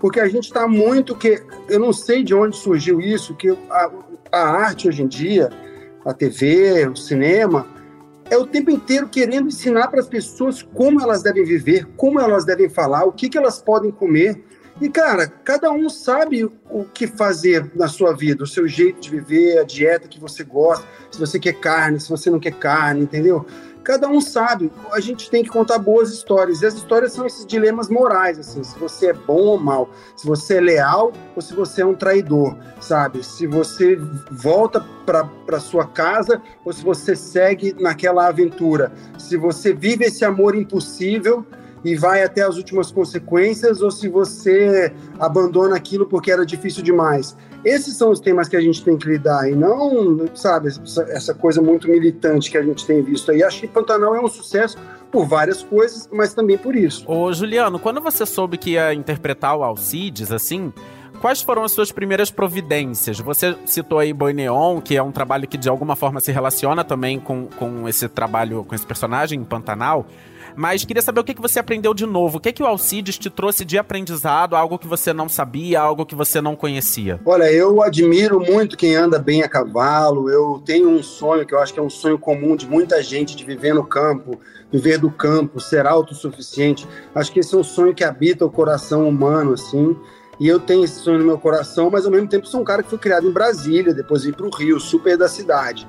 Porque 0.00 0.20
a 0.20 0.28
gente 0.28 0.44
está 0.44 0.66
muito 0.66 1.14
que. 1.14 1.42
Eu 1.68 1.80
não 1.80 1.92
sei 1.92 2.22
de 2.22 2.34
onde 2.34 2.56
surgiu 2.56 3.00
isso, 3.00 3.34
que 3.34 3.50
a, 3.50 3.90
a 4.32 4.40
arte 4.40 4.88
hoje 4.88 5.02
em 5.02 5.08
dia, 5.08 5.50
a 6.04 6.14
TV, 6.14 6.86
o 6.86 6.96
cinema, 6.96 7.66
é 8.30 8.36
o 8.36 8.46
tempo 8.46 8.70
inteiro 8.70 9.08
querendo 9.08 9.48
ensinar 9.48 9.88
para 9.88 10.00
as 10.00 10.08
pessoas 10.08 10.62
como 10.62 11.02
elas 11.02 11.22
devem 11.22 11.44
viver, 11.44 11.86
como 11.96 12.20
elas 12.20 12.44
devem 12.44 12.68
falar, 12.68 13.04
o 13.04 13.12
que, 13.12 13.28
que 13.28 13.38
elas 13.38 13.60
podem 13.60 13.90
comer. 13.90 14.42
E, 14.80 14.88
cara, 14.88 15.26
cada 15.26 15.72
um 15.72 15.88
sabe 15.88 16.44
o 16.44 16.84
que 16.84 17.08
fazer 17.08 17.68
na 17.74 17.88
sua 17.88 18.14
vida, 18.14 18.44
o 18.44 18.46
seu 18.46 18.68
jeito 18.68 19.00
de 19.00 19.10
viver, 19.10 19.58
a 19.58 19.64
dieta 19.64 20.06
que 20.06 20.20
você 20.20 20.44
gosta, 20.44 20.86
se 21.10 21.18
você 21.18 21.36
quer 21.36 21.54
carne, 21.54 21.98
se 21.98 22.08
você 22.08 22.30
não 22.30 22.38
quer 22.38 22.52
carne, 22.52 23.02
entendeu? 23.02 23.44
Cada 23.88 24.06
um 24.06 24.20
sabe. 24.20 24.70
A 24.92 25.00
gente 25.00 25.30
tem 25.30 25.42
que 25.42 25.48
contar 25.48 25.78
boas 25.78 26.12
histórias. 26.12 26.60
E 26.60 26.66
as 26.66 26.74
histórias 26.74 27.10
são 27.14 27.24
esses 27.24 27.46
dilemas 27.46 27.88
morais, 27.88 28.38
assim, 28.38 28.62
se 28.62 28.78
você 28.78 29.06
é 29.06 29.12
bom 29.14 29.40
ou 29.40 29.58
mal, 29.58 29.88
se 30.14 30.26
você 30.26 30.58
é 30.58 30.60
leal 30.60 31.10
ou 31.34 31.40
se 31.40 31.54
você 31.54 31.80
é 31.80 31.86
um 31.86 31.94
traidor, 31.94 32.54
sabe? 32.82 33.24
Se 33.24 33.46
você 33.46 33.96
volta 34.30 34.84
para 35.06 35.58
sua 35.58 35.86
casa 35.86 36.42
ou 36.66 36.70
se 36.70 36.84
você 36.84 37.16
segue 37.16 37.74
naquela 37.80 38.28
aventura. 38.28 38.92
Se 39.18 39.38
você 39.38 39.72
vive 39.72 40.04
esse 40.04 40.22
amor 40.22 40.54
impossível 40.54 41.46
e 41.82 41.96
vai 41.96 42.22
até 42.22 42.42
as 42.42 42.58
últimas 42.58 42.92
consequências 42.92 43.80
ou 43.80 43.90
se 43.90 44.06
você 44.06 44.92
abandona 45.18 45.76
aquilo 45.76 46.06
porque 46.06 46.30
era 46.30 46.44
difícil 46.44 46.82
demais. 46.82 47.34
Esses 47.64 47.96
são 47.96 48.10
os 48.10 48.20
temas 48.20 48.48
que 48.48 48.56
a 48.56 48.60
gente 48.60 48.82
tem 48.84 48.96
que 48.96 49.08
lidar 49.08 49.50
e 49.50 49.54
não, 49.54 50.26
sabe, 50.34 50.68
essa 51.08 51.34
coisa 51.34 51.60
muito 51.60 51.88
militante 51.88 52.50
que 52.50 52.56
a 52.56 52.62
gente 52.62 52.86
tem 52.86 53.02
visto 53.02 53.30
aí. 53.30 53.42
Acho 53.42 53.60
que 53.60 53.68
Pantanal 53.68 54.14
é 54.14 54.20
um 54.20 54.28
sucesso 54.28 54.76
por 55.10 55.26
várias 55.26 55.62
coisas, 55.62 56.08
mas 56.12 56.34
também 56.34 56.56
por 56.56 56.76
isso. 56.76 57.04
Ô, 57.10 57.32
Juliano, 57.32 57.78
quando 57.78 58.00
você 58.00 58.24
soube 58.24 58.58
que 58.58 58.70
ia 58.70 58.94
interpretar 58.94 59.56
o 59.56 59.64
Alcides, 59.64 60.30
assim, 60.30 60.72
quais 61.20 61.42
foram 61.42 61.64
as 61.64 61.72
suas 61.72 61.90
primeiras 61.90 62.30
providências? 62.30 63.18
Você 63.20 63.56
citou 63.64 63.98
aí 63.98 64.12
Boi 64.12 64.32
Neon, 64.32 64.80
que 64.80 64.96
é 64.96 65.02
um 65.02 65.12
trabalho 65.12 65.48
que 65.48 65.56
de 65.56 65.68
alguma 65.68 65.96
forma 65.96 66.20
se 66.20 66.30
relaciona 66.30 66.84
também 66.84 67.18
com, 67.18 67.46
com 67.46 67.88
esse 67.88 68.08
trabalho, 68.08 68.64
com 68.64 68.74
esse 68.74 68.86
personagem 68.86 69.40
em 69.40 69.44
Pantanal. 69.44 70.06
Mas 70.56 70.84
queria 70.84 71.02
saber 71.02 71.20
o 71.20 71.24
que, 71.24 71.34
que 71.34 71.40
você 71.40 71.58
aprendeu 71.58 71.94
de 71.94 72.06
novo. 72.06 72.38
O 72.38 72.40
que, 72.40 72.52
que 72.52 72.62
o 72.62 72.66
Alcides 72.66 73.18
te 73.18 73.30
trouxe 73.30 73.64
de 73.64 73.78
aprendizado, 73.78 74.56
algo 74.56 74.78
que 74.78 74.86
você 74.86 75.12
não 75.12 75.28
sabia, 75.28 75.80
algo 75.80 76.06
que 76.06 76.14
você 76.14 76.40
não 76.40 76.56
conhecia? 76.56 77.20
Olha, 77.24 77.50
eu 77.52 77.82
admiro 77.82 78.40
muito 78.40 78.76
quem 78.76 78.96
anda 78.96 79.18
bem 79.18 79.42
a 79.42 79.48
cavalo. 79.48 80.30
Eu 80.30 80.62
tenho 80.64 80.88
um 80.88 81.02
sonho 81.02 81.46
que 81.46 81.54
eu 81.54 81.58
acho 81.58 81.72
que 81.72 81.80
é 81.80 81.82
um 81.82 81.90
sonho 81.90 82.18
comum 82.18 82.56
de 82.56 82.66
muita 82.66 83.02
gente 83.02 83.36
de 83.36 83.44
viver 83.44 83.74
no 83.74 83.84
campo, 83.84 84.38
viver 84.72 84.98
do 84.98 85.10
campo, 85.10 85.60
ser 85.60 85.86
autossuficiente. 85.86 86.86
Acho 87.14 87.32
que 87.32 87.40
esse 87.40 87.54
é 87.54 87.58
um 87.58 87.64
sonho 87.64 87.94
que 87.94 88.04
habita 88.04 88.44
o 88.44 88.50
coração 88.50 89.08
humano, 89.08 89.54
assim. 89.54 89.96
E 90.40 90.46
eu 90.46 90.60
tenho 90.60 90.84
esse 90.84 91.00
sonho 91.00 91.18
no 91.18 91.24
meu 91.24 91.38
coração, 91.38 91.90
mas 91.90 92.04
ao 92.04 92.12
mesmo 92.12 92.28
tempo 92.28 92.46
sou 92.46 92.60
um 92.60 92.64
cara 92.64 92.82
que 92.82 92.90
foi 92.90 92.98
criado 92.98 93.26
em 93.26 93.32
Brasília, 93.32 93.92
depois 93.92 94.22
vim 94.22 94.32
para 94.32 94.46
o 94.46 94.50
Rio, 94.50 94.78
super 94.78 95.16
da 95.16 95.28
cidade. 95.28 95.86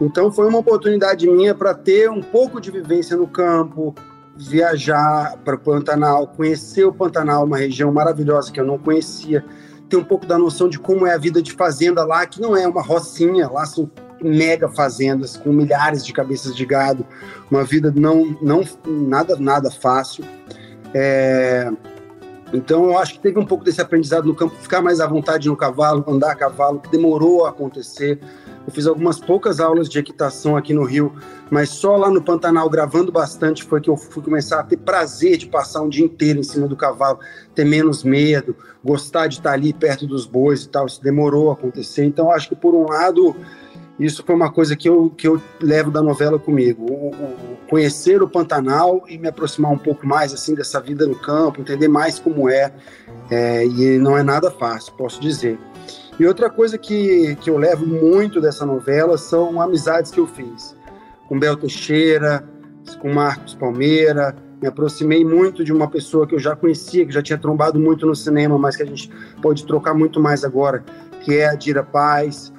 Então 0.00 0.32
foi 0.32 0.48
uma 0.48 0.58
oportunidade 0.58 1.28
minha 1.28 1.54
para 1.54 1.74
ter 1.74 2.10
um 2.10 2.20
pouco 2.20 2.60
de 2.60 2.70
vivência 2.70 3.16
no 3.16 3.26
campo, 3.26 3.94
viajar 4.36 5.36
para 5.44 5.54
o 5.54 5.58
Pantanal, 5.58 6.26
conhecer 6.26 6.84
o 6.84 6.92
Pantanal, 6.92 7.44
uma 7.44 7.58
região 7.58 7.92
maravilhosa 7.92 8.50
que 8.50 8.58
eu 8.58 8.64
não 8.64 8.78
conhecia, 8.78 9.44
ter 9.88 9.96
um 9.96 10.04
pouco 10.04 10.26
da 10.26 10.38
noção 10.38 10.68
de 10.68 10.78
como 10.78 11.06
é 11.06 11.14
a 11.14 11.18
vida 11.18 11.42
de 11.42 11.52
fazenda 11.52 12.04
lá, 12.04 12.26
que 12.26 12.40
não 12.40 12.56
é 12.56 12.66
uma 12.66 12.82
rocinha, 12.82 13.48
lá 13.48 13.66
são 13.66 13.90
mega 14.22 14.68
fazendas 14.68 15.36
com 15.36 15.52
milhares 15.52 16.04
de 16.04 16.12
cabeças 16.12 16.54
de 16.54 16.64
gado, 16.64 17.04
uma 17.50 17.64
vida 17.64 17.92
não, 17.94 18.36
não 18.40 18.62
nada 18.86 19.36
nada 19.36 19.70
fácil. 19.70 20.24
É... 20.94 21.70
Então 22.52 22.84
eu 22.84 22.98
acho 22.98 23.14
que 23.14 23.20
teve 23.20 23.38
um 23.38 23.46
pouco 23.46 23.64
desse 23.64 23.80
aprendizado 23.80 24.26
no 24.26 24.34
campo, 24.34 24.54
ficar 24.56 24.82
mais 24.82 25.00
à 25.00 25.06
vontade 25.06 25.48
no 25.48 25.56
cavalo, 25.56 26.04
andar 26.06 26.32
a 26.32 26.34
cavalo, 26.34 26.80
que 26.80 26.90
demorou 26.90 27.46
a 27.46 27.50
acontecer. 27.50 28.20
Eu 28.66 28.72
fiz 28.72 28.86
algumas 28.86 29.18
poucas 29.18 29.58
aulas 29.58 29.88
de 29.88 29.98
equitação 29.98 30.56
aqui 30.56 30.72
no 30.72 30.84
Rio, 30.84 31.12
mas 31.50 31.70
só 31.70 31.96
lá 31.96 32.10
no 32.10 32.22
Pantanal, 32.22 32.70
gravando 32.70 33.10
bastante, 33.10 33.64
foi 33.64 33.80
que 33.80 33.90
eu 33.90 33.96
fui 33.96 34.22
começar 34.22 34.60
a 34.60 34.62
ter 34.62 34.76
prazer 34.76 35.36
de 35.36 35.46
passar 35.46 35.82
um 35.82 35.88
dia 35.88 36.04
inteiro 36.04 36.38
em 36.38 36.44
cima 36.44 36.68
do 36.68 36.76
cavalo, 36.76 37.18
ter 37.54 37.64
menos 37.64 38.04
medo, 38.04 38.56
gostar 38.84 39.26
de 39.26 39.36
estar 39.36 39.52
ali 39.52 39.72
perto 39.72 40.06
dos 40.06 40.26
bois 40.26 40.62
e 40.62 40.68
tal. 40.68 40.86
Isso 40.86 41.02
demorou 41.02 41.50
a 41.50 41.54
acontecer. 41.54 42.04
Então, 42.04 42.30
acho 42.30 42.48
que 42.48 42.54
por 42.54 42.74
um 42.74 42.86
lado, 42.88 43.34
isso 43.98 44.22
foi 44.24 44.34
uma 44.34 44.52
coisa 44.52 44.76
que 44.76 44.88
eu, 44.88 45.10
que 45.10 45.26
eu 45.26 45.42
levo 45.60 45.90
da 45.90 46.00
novela 46.00 46.38
comigo. 46.38 46.86
O, 46.88 47.08
o, 47.08 47.56
conhecer 47.68 48.22
o 48.22 48.28
Pantanal 48.28 49.02
e 49.08 49.18
me 49.18 49.26
aproximar 49.26 49.72
um 49.72 49.78
pouco 49.78 50.06
mais 50.06 50.32
assim 50.32 50.54
dessa 50.54 50.80
vida 50.80 51.04
no 51.04 51.16
campo, 51.16 51.60
entender 51.60 51.88
mais 51.88 52.20
como 52.20 52.48
é. 52.48 52.72
é 53.28 53.66
e 53.66 53.98
não 53.98 54.16
é 54.16 54.22
nada 54.22 54.52
fácil, 54.52 54.92
posso 54.92 55.20
dizer. 55.20 55.58
E 56.18 56.26
outra 56.26 56.50
coisa 56.50 56.76
que, 56.76 57.36
que 57.36 57.48
eu 57.48 57.56
levo 57.56 57.86
muito 57.86 58.40
dessa 58.40 58.66
novela 58.66 59.16
são 59.16 59.60
amizades 59.60 60.10
que 60.10 60.20
eu 60.20 60.26
fiz. 60.26 60.76
Com 61.28 61.38
Bel 61.38 61.56
Teixeira, 61.56 62.44
com 63.00 63.12
Marcos 63.12 63.54
Palmeira. 63.54 64.36
Me 64.60 64.68
aproximei 64.68 65.24
muito 65.24 65.64
de 65.64 65.72
uma 65.72 65.88
pessoa 65.88 66.26
que 66.26 66.34
eu 66.34 66.38
já 66.38 66.54
conhecia, 66.54 67.04
que 67.04 67.12
já 67.12 67.22
tinha 67.22 67.38
trombado 67.38 67.80
muito 67.80 68.06
no 68.06 68.14
cinema, 68.14 68.56
mas 68.58 68.76
que 68.76 68.82
a 68.82 68.86
gente 68.86 69.10
pode 69.40 69.66
trocar 69.66 69.94
muito 69.94 70.20
mais 70.20 70.44
agora, 70.44 70.84
que 71.22 71.36
é 71.36 71.48
a 71.48 71.54
Dira 71.54 71.82
Paz 71.82 72.52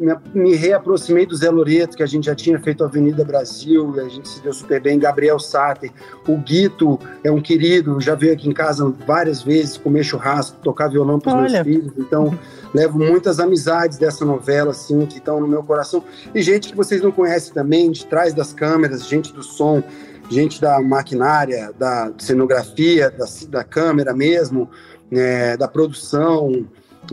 me, 0.00 0.16
me 0.32 0.56
reaproximei 0.56 1.26
do 1.26 1.36
Zé 1.36 1.50
Loreto, 1.50 1.96
que 1.96 2.02
a 2.02 2.06
gente 2.06 2.24
já 2.24 2.34
tinha 2.34 2.58
feito 2.58 2.82
Avenida 2.82 3.22
Brasil, 3.22 3.94
e 3.96 4.00
a 4.00 4.08
gente 4.08 4.26
se 4.28 4.42
deu 4.42 4.52
super 4.52 4.80
bem. 4.80 4.98
Gabriel 4.98 5.38
Sater, 5.38 5.92
o 6.26 6.36
Guito 6.38 6.98
é 7.22 7.30
um 7.30 7.40
querido, 7.40 8.00
já 8.00 8.14
veio 8.14 8.32
aqui 8.32 8.48
em 8.48 8.52
casa 8.52 8.92
várias 9.06 9.42
vezes 9.42 9.76
comer 9.76 10.02
churrasco, 10.02 10.58
tocar 10.62 10.88
violão 10.88 11.20
para 11.20 11.44
os 11.44 11.52
meus 11.52 11.62
filhos. 11.62 11.92
Então, 11.98 12.36
levo 12.72 12.98
muitas 12.98 13.38
amizades 13.38 13.98
dessa 13.98 14.24
novela, 14.24 14.70
assim, 14.70 15.04
que 15.04 15.18
estão 15.18 15.38
no 15.38 15.46
meu 15.46 15.62
coração. 15.62 16.02
E 16.34 16.40
gente 16.40 16.70
que 16.70 16.76
vocês 16.76 17.02
não 17.02 17.12
conhecem 17.12 17.52
também, 17.52 17.90
de 17.90 18.06
trás 18.06 18.32
das 18.32 18.54
câmeras, 18.54 19.06
gente 19.06 19.34
do 19.34 19.42
som, 19.42 19.82
gente 20.30 20.60
da 20.60 20.80
maquinária, 20.80 21.74
da 21.78 22.10
cenografia, 22.16 23.10
da, 23.10 23.26
da 23.48 23.64
câmera 23.64 24.14
mesmo, 24.14 24.70
né, 25.10 25.56
da 25.58 25.68
produção 25.68 26.66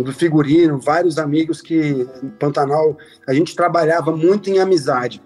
do 0.03 0.13
figurino, 0.13 0.79
vários 0.79 1.17
amigos 1.17 1.61
que 1.61 2.07
em 2.23 2.29
Pantanal 2.39 2.97
a 3.27 3.33
gente 3.33 3.55
trabalhava 3.55 4.15
muito 4.15 4.49
em 4.49 4.59
amizade. 4.59 5.21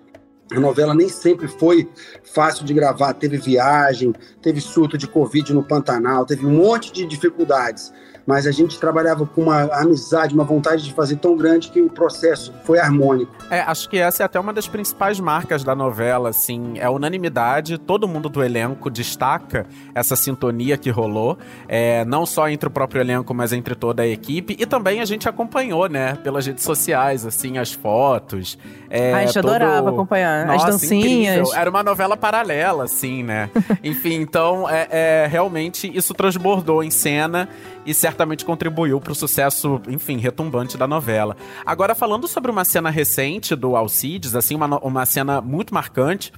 A 0.51 0.59
novela 0.59 0.93
nem 0.93 1.07
sempre 1.07 1.47
foi 1.47 1.89
fácil 2.23 2.65
de 2.65 2.73
gravar, 2.73 3.13
teve 3.13 3.37
viagem, 3.37 4.13
teve 4.41 4.59
surto 4.59 4.97
de 4.97 5.07
Covid 5.07 5.53
no 5.53 5.63
Pantanal, 5.63 6.25
teve 6.25 6.45
um 6.45 6.51
monte 6.51 6.91
de 6.91 7.05
dificuldades 7.05 7.93
mas 8.25 8.47
a 8.47 8.51
gente 8.51 8.79
trabalhava 8.79 9.25
com 9.25 9.41
uma 9.41 9.63
amizade, 9.81 10.33
uma 10.33 10.43
vontade 10.43 10.83
de 10.83 10.93
fazer 10.93 11.17
tão 11.17 11.35
grande 11.35 11.69
que 11.69 11.81
o 11.81 11.89
processo 11.89 12.53
foi 12.63 12.79
harmônico. 12.79 13.33
É, 13.49 13.61
acho 13.61 13.89
que 13.89 13.97
essa 13.97 14.23
é 14.23 14.25
até 14.25 14.39
uma 14.39 14.53
das 14.53 14.67
principais 14.67 15.19
marcas 15.19 15.63
da 15.63 15.75
novela, 15.75 16.29
assim, 16.29 16.77
é 16.77 16.85
a 16.85 16.91
unanimidade, 16.91 17.77
todo 17.77 18.07
mundo 18.07 18.29
do 18.29 18.43
elenco 18.43 18.89
destaca 18.89 19.65
essa 19.93 20.15
sintonia 20.15 20.77
que 20.77 20.89
rolou, 20.89 21.37
é, 21.67 22.05
não 22.05 22.25
só 22.25 22.49
entre 22.49 22.67
o 22.67 22.71
próprio 22.71 23.01
elenco, 23.01 23.33
mas 23.33 23.53
entre 23.53 23.75
toda 23.75 24.03
a 24.03 24.07
equipe, 24.07 24.55
e 24.59 24.65
também 24.65 25.01
a 25.01 25.05
gente 25.05 25.27
acompanhou, 25.27 25.87
né, 25.87 26.15
pelas 26.23 26.45
redes 26.45 26.63
sociais, 26.63 27.25
assim, 27.25 27.57
as 27.57 27.71
fotos. 27.73 28.57
É, 28.89 29.13
a 29.13 29.25
gente 29.25 29.33
todo... 29.33 29.49
adorava 29.49 29.89
acompanhar, 29.89 30.45
Nossa, 30.45 30.67
as 30.67 30.71
dancinhas. 30.73 31.35
Incrível. 31.37 31.59
Era 31.59 31.69
uma 31.69 31.83
novela 31.83 32.17
paralela, 32.17 32.83
assim, 32.83 33.23
né? 33.23 33.49
Enfim, 33.83 34.15
então, 34.15 34.69
é, 34.69 34.87
é, 34.91 35.27
realmente, 35.29 35.89
isso 35.95 36.13
transbordou 36.13 36.83
em 36.83 36.91
cena 36.91 37.49
e 37.85 37.93
certamente 37.93 38.45
contribuiu 38.45 38.99
para 38.99 39.11
o 39.11 39.15
sucesso, 39.15 39.81
enfim, 39.87 40.17
retumbante 40.17 40.77
da 40.77 40.87
novela. 40.87 41.35
Agora, 41.65 41.95
falando 41.95 42.27
sobre 42.27 42.51
uma 42.51 42.63
cena 42.63 42.89
recente 42.89 43.55
do 43.55 43.75
Alcides, 43.75 44.35
assim, 44.35 44.55
uma, 44.55 44.77
uma 44.79 45.05
cena 45.05 45.41
muito 45.41 45.73
marcante, 45.73 46.31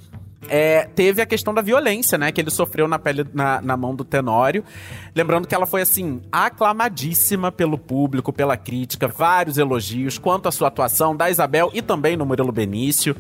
é, 0.50 0.86
teve 0.96 1.22
a 1.22 1.26
questão 1.26 1.54
da 1.54 1.62
violência, 1.62 2.18
né? 2.18 2.32
Que 2.32 2.42
ele 2.42 2.50
sofreu 2.50 2.88
na 2.88 3.00
pele, 3.00 3.26
na, 3.34 3.62
na, 3.62 3.78
mão 3.78 3.96
do 3.96 4.04
Tenório. 4.04 4.64
Lembrando 5.16 5.48
que 5.48 5.56
ela 5.56 5.66
foi, 5.66 5.82
assim, 5.82 6.22
aclamadíssima 6.32 7.52
pelo 7.52 7.78
público, 7.78 8.34
pela 8.34 8.58
crítica, 8.58 9.08
vários 9.08 9.58
elogios 9.58 10.18
quanto 10.18 10.48
à 10.48 10.52
sua 10.52 10.68
atuação 10.68 11.16
da 11.16 11.30
Isabel 11.30 11.72
e 11.74 11.82
também 11.82 12.18
no 12.18 12.26
Murilo 12.26 12.52
Benício. 12.52 13.16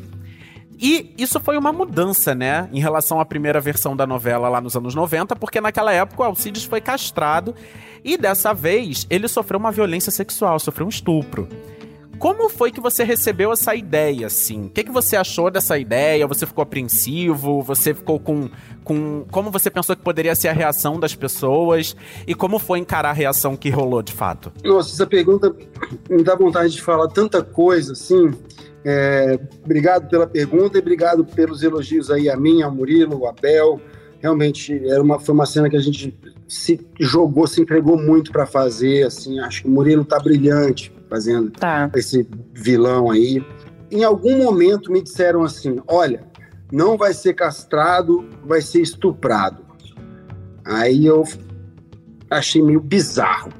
E 0.83 1.13
isso 1.17 1.39
foi 1.39 1.57
uma 1.57 1.71
mudança, 1.71 2.35
né, 2.35 2.67
em 2.73 2.81
relação 2.81 3.17
à 3.21 3.23
primeira 3.23 3.61
versão 3.61 3.95
da 3.95 4.05
novela 4.05 4.49
lá 4.49 4.59
nos 4.59 4.75
anos 4.75 4.93
90, 4.93 5.33
porque 5.37 5.61
naquela 5.61 5.93
época 5.93 6.23
o 6.23 6.25
Alcides 6.25 6.65
foi 6.65 6.81
castrado 6.81 7.55
e 8.03 8.17
dessa 8.17 8.53
vez 8.53 9.07
ele 9.09 9.29
sofreu 9.29 9.57
uma 9.57 9.71
violência 9.71 10.11
sexual, 10.11 10.59
sofreu 10.59 10.85
um 10.85 10.89
estupro. 10.89 11.47
Como 12.19 12.49
foi 12.49 12.69
que 12.69 12.81
você 12.81 13.05
recebeu 13.05 13.53
essa 13.53 13.73
ideia, 13.73 14.27
assim? 14.27 14.65
O 14.65 14.69
que, 14.69 14.83
que 14.83 14.91
você 14.91 15.15
achou 15.15 15.49
dessa 15.49 15.77
ideia? 15.77 16.27
Você 16.27 16.45
ficou 16.45 16.61
apreensivo? 16.61 17.61
Você 17.61 17.93
ficou 17.93 18.19
com, 18.19 18.49
com... 18.83 19.25
Como 19.31 19.51
você 19.51 19.69
pensou 19.69 19.95
que 19.95 20.01
poderia 20.01 20.35
ser 20.35 20.49
a 20.49 20.53
reação 20.53 20.99
das 20.99 21.15
pessoas? 21.15 21.95
E 22.27 22.35
como 22.35 22.59
foi 22.59 22.79
encarar 22.79 23.09
a 23.09 23.13
reação 23.13 23.55
que 23.57 23.69
rolou, 23.69 24.01
de 24.01 24.13
fato? 24.13 24.51
Nossa, 24.63 24.93
essa 24.93 25.07
pergunta 25.07 25.53
me 26.09 26.23
dá 26.23 26.35
vontade 26.35 26.73
de 26.73 26.81
falar 26.81 27.07
tanta 27.07 27.41
coisa, 27.41 27.93
assim. 27.93 28.31
É, 28.85 29.39
obrigado 29.63 30.09
pela 30.09 30.27
pergunta 30.27 30.77
e 30.77 30.81
obrigado 30.81 31.23
pelos 31.23 31.63
elogios 31.63 32.11
aí 32.11 32.29
a 32.29 32.35
mim, 32.35 32.61
ao 32.61 32.71
Murilo, 32.71 33.15
ao 33.15 33.27
Abel. 33.27 33.79
Realmente 34.19 34.73
era 34.87 35.01
uma, 35.01 35.19
foi 35.19 35.33
uma 35.33 35.45
cena 35.45 35.69
que 35.69 35.75
a 35.75 35.81
gente 35.81 36.17
se 36.47 36.79
jogou, 36.99 37.47
se 37.47 37.61
entregou 37.61 37.97
muito 37.97 38.31
para 38.31 38.45
fazer. 38.45 39.05
Assim, 39.05 39.39
acho 39.39 39.63
que 39.63 39.67
o 39.67 39.71
Murilo 39.71 40.05
tá 40.05 40.19
brilhante 40.19 40.93
fazendo 41.09 41.51
tá. 41.51 41.89
esse 41.95 42.27
vilão 42.53 43.11
aí. 43.11 43.45
Em 43.91 44.03
algum 44.03 44.37
momento 44.37 44.91
me 44.91 45.01
disseram 45.01 45.43
assim: 45.43 45.77
olha, 45.87 46.23
não 46.71 46.97
vai 46.97 47.13
ser 47.13 47.33
castrado, 47.33 48.27
vai 48.45 48.61
ser 48.61 48.81
estuprado. 48.81 49.63
Aí 50.65 51.05
eu 51.05 51.23
achei 52.29 52.61
meio 52.61 52.79
bizarro, 52.79 53.51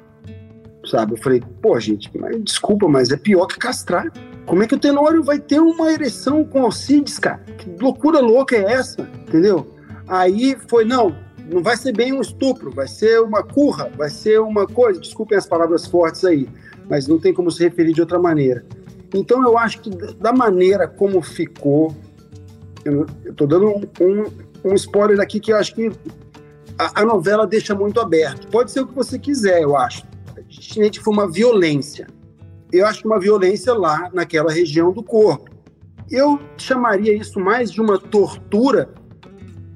sabe? 0.85 1.13
Eu 1.13 1.17
falei, 1.17 1.43
pô, 1.61 1.79
gente, 1.79 2.09
mas, 2.17 2.43
desculpa, 2.43 2.87
mas 2.87 3.11
é 3.11 3.17
pior 3.17 3.45
que 3.45 3.59
castrar. 3.59 4.11
Como 4.45 4.61
é 4.61 4.67
que 4.67 4.75
o 4.75 4.79
Tenório 4.79 5.23
vai 5.23 5.39
ter 5.39 5.59
uma 5.59 5.91
ereção 5.91 6.43
com 6.43 6.63
Alcides, 6.63 7.17
cara? 7.17 7.39
Que 7.57 7.69
loucura 7.81 8.19
louca 8.19 8.55
é 8.55 8.73
essa? 8.73 9.01
Entendeu? 9.27 9.73
Aí 10.07 10.57
foi, 10.67 10.83
não, 10.83 11.15
não 11.49 11.63
vai 11.63 11.77
ser 11.77 11.95
bem 11.95 12.13
um 12.13 12.21
estupro, 12.21 12.71
vai 12.71 12.87
ser 12.87 13.21
uma 13.21 13.43
curra, 13.43 13.89
vai 13.95 14.09
ser 14.09 14.39
uma 14.39 14.67
coisa, 14.67 14.99
desculpem 14.99 15.37
as 15.37 15.47
palavras 15.47 15.85
fortes 15.85 16.25
aí, 16.25 16.47
mas 16.89 17.07
não 17.07 17.19
tem 17.19 17.33
como 17.33 17.49
se 17.49 17.63
referir 17.63 17.93
de 17.93 18.01
outra 18.01 18.19
maneira. 18.19 18.65
Então 19.13 19.41
eu 19.43 19.57
acho 19.57 19.79
que 19.79 19.89
da 20.15 20.33
maneira 20.33 20.87
como 20.87 21.21
ficou, 21.21 21.95
eu 22.83 23.05
estou 23.25 23.47
dando 23.47 23.67
um, 23.67 23.81
um, 24.01 24.71
um, 24.71 24.73
spoiler 24.73 25.19
aqui 25.19 25.39
que 25.39 25.53
eu 25.53 25.57
acho 25.57 25.75
que 25.75 25.91
a, 26.77 27.01
a, 27.01 27.05
novela 27.05 27.45
deixa 27.45 27.75
muito 27.75 27.99
aberto. 28.01 28.47
Pode 28.47 28.71
ser 28.71 28.81
o 28.81 28.87
que 28.87 28.95
você 28.95 29.19
quiser, 29.19 29.61
eu 29.61 29.77
acho. 29.77 30.03
Gente, 30.49 30.99
foi 30.99 31.13
uma 31.13 31.31
violência. 31.31 32.07
Eu 32.73 32.87
acho 32.87 33.01
que 33.01 33.07
uma 33.07 33.19
violência 33.19 33.71
lá 33.71 34.09
naquela 34.11 34.51
região 34.51 34.91
do 34.91 35.03
corpo. 35.03 35.51
Eu 36.09 36.39
chamaria 36.57 37.13
isso 37.13 37.39
mais 37.39 37.71
de 37.71 37.79
uma 37.79 37.99
tortura 37.99 38.89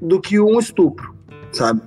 do 0.01 0.20
que 0.20 0.39
um 0.39 0.58
estupro, 0.58 1.13
sabe? 1.51 1.82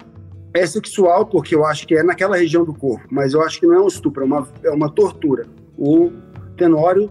É 0.55 0.65
sexual 0.65 1.27
porque 1.27 1.55
eu 1.55 1.67
acho 1.67 1.85
que 1.85 1.97
é 1.97 2.03
naquela 2.05 2.37
região 2.37 2.65
do 2.65 2.73
corpo, 2.73 3.07
mas 3.11 3.35
eu 3.35 3.43
acho 3.43 3.59
que 3.59 3.67
não 3.67 3.75
é 3.75 3.81
um 3.83 3.89
estupro, 3.89 4.23
é 4.23 4.27
uma, 4.27 4.49
é 4.63 4.71
uma 4.71 4.89
tortura. 4.89 5.47
O 5.77 6.13
Tenório 6.57 7.11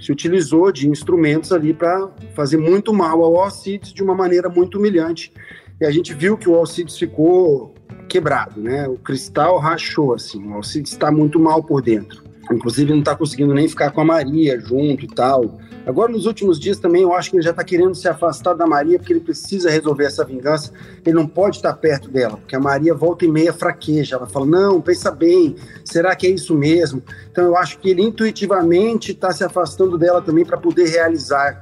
se 0.00 0.10
utilizou 0.10 0.72
de 0.72 0.88
instrumentos 0.88 1.52
ali 1.52 1.72
para 1.72 2.08
fazer 2.34 2.56
muito 2.56 2.92
mal 2.92 3.22
ao 3.22 3.40
Alcides 3.40 3.92
de 3.92 4.02
uma 4.02 4.16
maneira 4.16 4.48
muito 4.48 4.78
humilhante. 4.78 5.32
E 5.80 5.86
a 5.86 5.92
gente 5.92 6.12
viu 6.12 6.36
que 6.36 6.48
o 6.48 6.56
Alcides 6.56 6.98
ficou 6.98 7.72
quebrado, 8.08 8.60
né? 8.60 8.88
O 8.88 8.96
cristal 8.96 9.58
rachou, 9.58 10.12
assim. 10.14 10.44
O 10.44 10.54
Alcides 10.54 10.92
está 10.92 11.10
muito 11.10 11.38
mal 11.38 11.62
por 11.62 11.82
dentro. 11.82 12.27
Inclusive, 12.50 12.90
não 12.90 13.00
está 13.00 13.14
conseguindo 13.14 13.52
nem 13.52 13.68
ficar 13.68 13.90
com 13.90 14.00
a 14.00 14.04
Maria 14.04 14.58
junto 14.58 15.04
e 15.04 15.08
tal. 15.08 15.58
Agora, 15.86 16.10
nos 16.10 16.26
últimos 16.26 16.58
dias 16.58 16.78
também, 16.78 17.02
eu 17.02 17.12
acho 17.14 17.30
que 17.30 17.36
ele 17.36 17.42
já 17.42 17.50
está 17.50 17.64
querendo 17.64 17.94
se 17.94 18.08
afastar 18.08 18.54
da 18.54 18.66
Maria, 18.66 18.98
porque 18.98 19.12
ele 19.12 19.20
precisa 19.20 19.70
resolver 19.70 20.04
essa 20.04 20.24
vingança. 20.24 20.72
Ele 21.04 21.14
não 21.14 21.26
pode 21.26 21.56
estar 21.56 21.72
perto 21.74 22.10
dela, 22.10 22.36
porque 22.36 22.56
a 22.56 22.60
Maria 22.60 22.94
volta 22.94 23.24
e 23.24 23.28
meia 23.28 23.52
fraqueja. 23.52 24.16
Ela 24.16 24.26
fala: 24.26 24.46
Não, 24.46 24.80
pensa 24.80 25.10
bem, 25.10 25.56
será 25.84 26.14
que 26.16 26.26
é 26.26 26.30
isso 26.30 26.54
mesmo? 26.54 27.02
Então, 27.30 27.44
eu 27.44 27.56
acho 27.56 27.78
que 27.78 27.90
ele 27.90 28.02
intuitivamente 28.02 29.12
está 29.12 29.32
se 29.32 29.44
afastando 29.44 29.98
dela 29.98 30.20
também 30.22 30.44
para 30.44 30.56
poder 30.56 30.88
realizar 30.88 31.60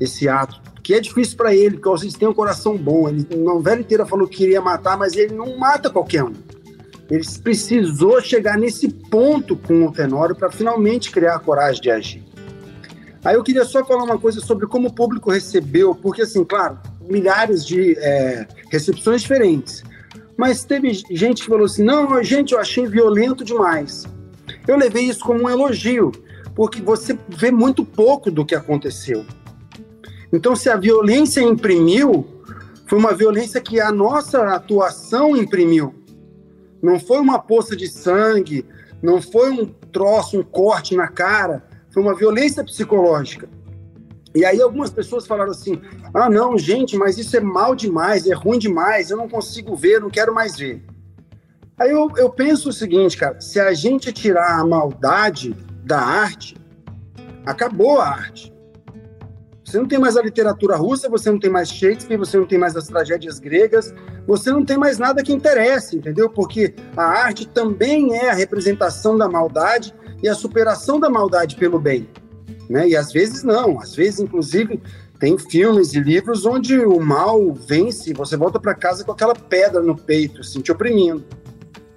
esse 0.00 0.28
ato. 0.28 0.60
Que 0.82 0.94
é 0.94 1.00
difícil 1.00 1.36
para 1.36 1.54
ele, 1.54 1.76
porque 1.76 1.88
vocês 1.88 2.14
têm 2.14 2.26
um 2.26 2.34
coração 2.34 2.76
bom. 2.76 3.08
Ele, 3.08 3.26
a 3.32 3.36
novela 3.36 3.80
inteira 3.80 4.04
falou 4.04 4.26
que 4.26 4.38
queria 4.38 4.60
matar, 4.60 4.98
mas 4.98 5.14
ele 5.14 5.34
não 5.34 5.56
mata 5.56 5.88
qualquer 5.88 6.24
um. 6.24 6.32
Ele 7.12 7.22
precisou 7.44 8.22
chegar 8.22 8.56
nesse 8.56 8.88
ponto 8.88 9.54
com 9.54 9.84
o 9.84 9.92
Tenório 9.92 10.34
para 10.34 10.50
finalmente 10.50 11.10
criar 11.10 11.34
a 11.34 11.38
coragem 11.38 11.82
de 11.82 11.90
agir. 11.90 12.24
Aí 13.22 13.34
eu 13.34 13.42
queria 13.42 13.66
só 13.66 13.84
falar 13.84 14.04
uma 14.04 14.18
coisa 14.18 14.40
sobre 14.40 14.66
como 14.66 14.88
o 14.88 14.92
público 14.94 15.30
recebeu, 15.30 15.94
porque, 15.94 16.22
assim, 16.22 16.42
claro, 16.42 16.78
milhares 17.02 17.66
de 17.66 17.94
é, 17.98 18.48
recepções 18.70 19.20
diferentes. 19.20 19.84
Mas 20.38 20.64
teve 20.64 20.90
gente 21.10 21.42
que 21.42 21.48
falou 21.50 21.66
assim: 21.66 21.82
não, 21.82 22.24
gente, 22.24 22.54
eu 22.54 22.58
achei 22.58 22.86
violento 22.86 23.44
demais. 23.44 24.06
Eu 24.66 24.78
levei 24.78 25.04
isso 25.04 25.20
como 25.20 25.42
um 25.42 25.50
elogio, 25.50 26.12
porque 26.54 26.80
você 26.80 27.18
vê 27.28 27.50
muito 27.50 27.84
pouco 27.84 28.30
do 28.30 28.42
que 28.42 28.54
aconteceu. 28.54 29.22
Então, 30.32 30.56
se 30.56 30.70
a 30.70 30.78
violência 30.78 31.42
imprimiu, 31.42 32.26
foi 32.86 32.98
uma 32.98 33.12
violência 33.12 33.60
que 33.60 33.78
a 33.78 33.92
nossa 33.92 34.42
atuação 34.54 35.36
imprimiu. 35.36 36.01
Não 36.82 36.98
foi 36.98 37.20
uma 37.20 37.38
poça 37.38 37.76
de 37.76 37.86
sangue, 37.88 38.66
não 39.00 39.22
foi 39.22 39.50
um 39.50 39.66
troço, 39.66 40.40
um 40.40 40.42
corte 40.42 40.96
na 40.96 41.08
cara 41.08 41.62
foi 41.92 42.02
uma 42.02 42.14
violência 42.14 42.64
psicológica. 42.64 43.48
E 44.34 44.44
aí 44.44 44.60
algumas 44.60 44.90
pessoas 44.90 45.26
falaram 45.26 45.50
assim: 45.50 45.80
ah, 46.14 46.28
não, 46.28 46.56
gente, 46.56 46.96
mas 46.96 47.18
isso 47.18 47.36
é 47.36 47.40
mal 47.40 47.74
demais, 47.74 48.26
é 48.26 48.34
ruim 48.34 48.58
demais, 48.58 49.10
eu 49.10 49.16
não 49.16 49.28
consigo 49.28 49.76
ver, 49.76 50.00
não 50.00 50.10
quero 50.10 50.34
mais 50.34 50.56
ver. 50.56 50.82
Aí 51.78 51.90
eu, 51.90 52.10
eu 52.16 52.30
penso 52.30 52.70
o 52.70 52.72
seguinte, 52.72 53.16
cara: 53.16 53.40
se 53.40 53.60
a 53.60 53.74
gente 53.74 54.10
tirar 54.12 54.58
a 54.58 54.66
maldade 54.66 55.54
da 55.84 56.00
arte, 56.00 56.56
acabou 57.44 58.00
a 58.00 58.08
arte. 58.08 58.51
Você 59.72 59.78
não 59.78 59.88
tem 59.88 59.98
mais 59.98 60.18
a 60.18 60.22
literatura 60.22 60.76
russa, 60.76 61.08
você 61.08 61.30
não 61.30 61.38
tem 61.38 61.48
mais 61.48 61.70
Shakespeare, 61.70 62.18
você 62.18 62.36
não 62.36 62.44
tem 62.44 62.58
mais 62.58 62.76
as 62.76 62.88
tragédias 62.88 63.38
gregas, 63.38 63.94
você 64.26 64.52
não 64.52 64.66
tem 64.66 64.76
mais 64.76 64.98
nada 64.98 65.22
que 65.22 65.32
interesse, 65.32 65.96
entendeu? 65.96 66.28
Porque 66.28 66.74
a 66.94 67.02
arte 67.02 67.48
também 67.48 68.14
é 68.14 68.28
a 68.28 68.34
representação 68.34 69.16
da 69.16 69.26
maldade 69.30 69.94
e 70.22 70.28
a 70.28 70.34
superação 70.34 71.00
da 71.00 71.08
maldade 71.08 71.56
pelo 71.56 71.78
bem. 71.78 72.06
Né? 72.68 72.90
E 72.90 72.94
às 72.94 73.14
vezes 73.14 73.42
não, 73.42 73.80
às 73.80 73.94
vezes, 73.94 74.20
inclusive, 74.20 74.78
tem 75.18 75.38
filmes 75.38 75.94
e 75.94 76.00
livros 76.00 76.44
onde 76.44 76.78
o 76.78 77.00
mal 77.00 77.54
vence 77.54 78.10
e 78.10 78.12
você 78.12 78.36
volta 78.36 78.60
para 78.60 78.74
casa 78.74 79.02
com 79.02 79.12
aquela 79.12 79.34
pedra 79.34 79.80
no 79.80 79.96
peito, 79.96 80.42
assim, 80.42 80.60
te 80.60 80.70
oprimindo. 80.70 81.24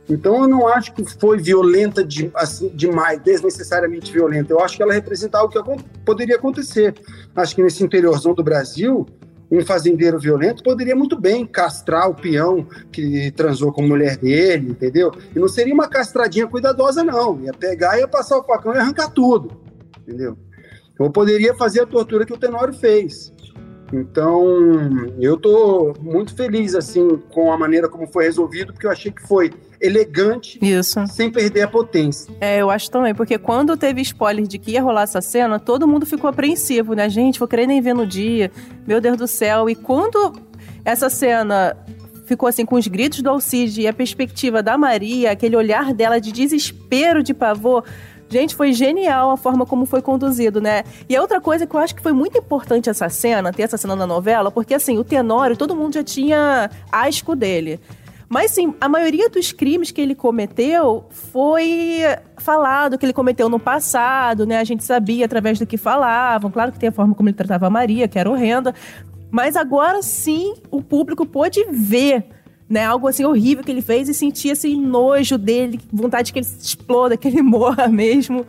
Então 0.07 0.43
eu 0.43 0.47
não 0.47 0.67
acho 0.67 0.93
que 0.93 1.03
foi 1.19 1.37
violenta 1.37 2.03
de, 2.03 2.29
assim, 2.35 2.69
demais, 2.69 3.19
desnecessariamente 3.21 4.11
violenta. 4.11 4.53
Eu 4.53 4.59
acho 4.59 4.77
que 4.77 4.83
ela 4.83 4.93
representa 4.93 5.39
algo 5.39 5.51
que 5.51 5.83
poderia 6.05 6.35
acontecer. 6.35 6.93
Acho 7.35 7.55
que 7.55 7.63
nesse 7.63 7.83
interiorzão 7.83 8.33
do 8.33 8.43
Brasil, 8.43 9.05
um 9.49 9.65
fazendeiro 9.65 10.19
violento 10.19 10.63
poderia 10.63 10.95
muito 10.95 11.19
bem 11.19 11.45
castrar 11.45 12.09
o 12.09 12.15
peão 12.15 12.67
que 12.91 13.31
transou 13.31 13.71
com 13.71 13.83
a 13.83 13.87
mulher 13.87 14.17
dele, 14.17 14.71
entendeu? 14.71 15.11
E 15.35 15.39
não 15.39 15.47
seria 15.47 15.73
uma 15.73 15.87
castradinha 15.87 16.47
cuidadosa, 16.47 17.03
não. 17.03 17.39
Ia 17.41 17.53
pegar, 17.53 17.97
ia 17.97 18.07
passar 18.07 18.37
o 18.37 18.43
facão 18.43 18.73
e 18.75 18.77
arrancar 18.77 19.09
tudo, 19.09 19.51
entendeu? 20.01 20.37
Ou 20.99 21.09
poderia 21.09 21.53
fazer 21.55 21.81
a 21.81 21.85
tortura 21.85 22.25
que 22.25 22.33
o 22.33 22.37
Tenório 22.37 22.73
fez. 22.73 23.33
Então, 23.93 25.13
eu 25.19 25.35
estou 25.35 25.93
muito 26.01 26.35
feliz 26.35 26.73
assim 26.73 27.17
com 27.31 27.51
a 27.51 27.57
maneira 27.57 27.87
como 27.87 28.07
foi 28.07 28.23
resolvido, 28.25 28.73
porque 28.73 28.87
eu 28.87 28.91
achei 28.91 29.11
que 29.11 29.21
foi 29.21 29.51
elegante, 29.81 30.59
Isso. 30.61 31.05
sem 31.07 31.31
perder 31.31 31.63
a 31.63 31.67
potência. 31.67 32.33
É, 32.39 32.61
eu 32.61 32.69
acho 32.69 32.89
também, 32.89 33.13
porque 33.13 33.37
quando 33.37 33.75
teve 33.77 34.01
spoiler 34.01 34.45
de 34.45 34.57
que 34.57 34.71
ia 34.71 34.81
rolar 34.81 35.03
essa 35.03 35.21
cena, 35.21 35.59
todo 35.59 35.87
mundo 35.87 36.05
ficou 36.05 36.29
apreensivo, 36.29 36.93
né? 36.93 37.09
Gente, 37.09 37.39
vou 37.39 37.47
querer 37.47 37.67
nem 37.67 37.81
ver 37.81 37.93
no 37.93 38.05
dia, 38.05 38.51
meu 38.87 38.99
Deus 38.99 39.17
do 39.17 39.27
céu. 39.27 39.69
E 39.69 39.75
quando 39.75 40.33
essa 40.83 41.09
cena 41.09 41.75
ficou 42.25 42.49
assim 42.49 42.65
com 42.65 42.75
os 42.75 42.87
gritos 42.87 43.21
do 43.21 43.29
Alcide 43.29 43.81
e 43.81 43.87
a 43.87 43.93
perspectiva 43.93 44.61
da 44.61 44.77
Maria, 44.77 45.31
aquele 45.31 45.55
olhar 45.55 45.93
dela 45.93 46.19
de 46.19 46.31
desespero, 46.31 47.23
de 47.23 47.33
pavor. 47.33 47.83
Gente, 48.27 48.55
foi 48.55 48.73
genial 48.73 49.29
a 49.29 49.37
forma 49.37 49.65
como 49.65 49.85
foi 49.85 50.01
conduzido, 50.01 50.59
né? 50.59 50.83
E 51.07 51.15
a 51.15 51.21
outra 51.21 51.39
coisa 51.39 51.67
que 51.67 51.75
eu 51.75 51.79
acho 51.79 51.95
que 51.95 52.01
foi 52.01 52.11
muito 52.11 52.37
importante 52.37 52.89
essa 52.89 53.07
cena, 53.07 53.53
ter 53.53 53.63
essa 53.63 53.77
cena 53.77 53.95
na 53.95 54.07
novela, 54.07 54.49
porque 54.49 54.73
assim, 54.73 54.97
o 54.97 55.03
Tenório, 55.03 55.55
todo 55.55 55.75
mundo 55.75 55.93
já 55.93 56.03
tinha 56.03 56.69
asco 56.91 57.35
dele. 57.35 57.79
Mas 58.27 58.51
sim, 58.51 58.73
a 58.81 58.89
maioria 58.89 59.29
dos 59.29 59.51
crimes 59.51 59.91
que 59.91 60.01
ele 60.01 60.15
cometeu 60.15 61.05
foi 61.09 62.01
falado 62.37 62.97
que 62.97 63.05
ele 63.05 63.13
cometeu 63.13 63.47
no 63.49 63.59
passado, 63.59 64.45
né? 64.45 64.59
A 64.59 64.63
gente 64.63 64.83
sabia 64.83 65.25
através 65.25 65.59
do 65.59 65.65
que 65.65 65.77
falavam. 65.77 66.49
Claro 66.49 66.71
que 66.71 66.79
tem 66.79 66.89
a 66.89 66.91
forma 66.91 67.13
como 67.13 67.29
ele 67.29 67.35
tratava 67.35 67.67
a 67.67 67.69
Maria, 67.69 68.07
que 68.07 68.17
era 68.17 68.29
horrenda. 68.29 68.73
Mas 69.29 69.55
agora 69.55 70.01
sim 70.01 70.55
o 70.71 70.81
público 70.81 71.25
pôde 71.25 71.63
ver 71.69 72.25
né, 72.67 72.83
algo 72.83 73.07
assim 73.07 73.23
horrível 73.23 73.63
que 73.63 73.71
ele 73.71 73.81
fez 73.81 74.09
e 74.09 74.13
sentia 74.13 74.53
assim 74.53 74.79
nojo 74.79 75.37
dele, 75.37 75.79
vontade 75.93 76.33
que 76.33 76.39
ele 76.39 76.47
exploda, 76.47 77.15
que 77.17 77.27
ele 77.27 77.41
morra 77.41 77.87
mesmo, 77.87 78.45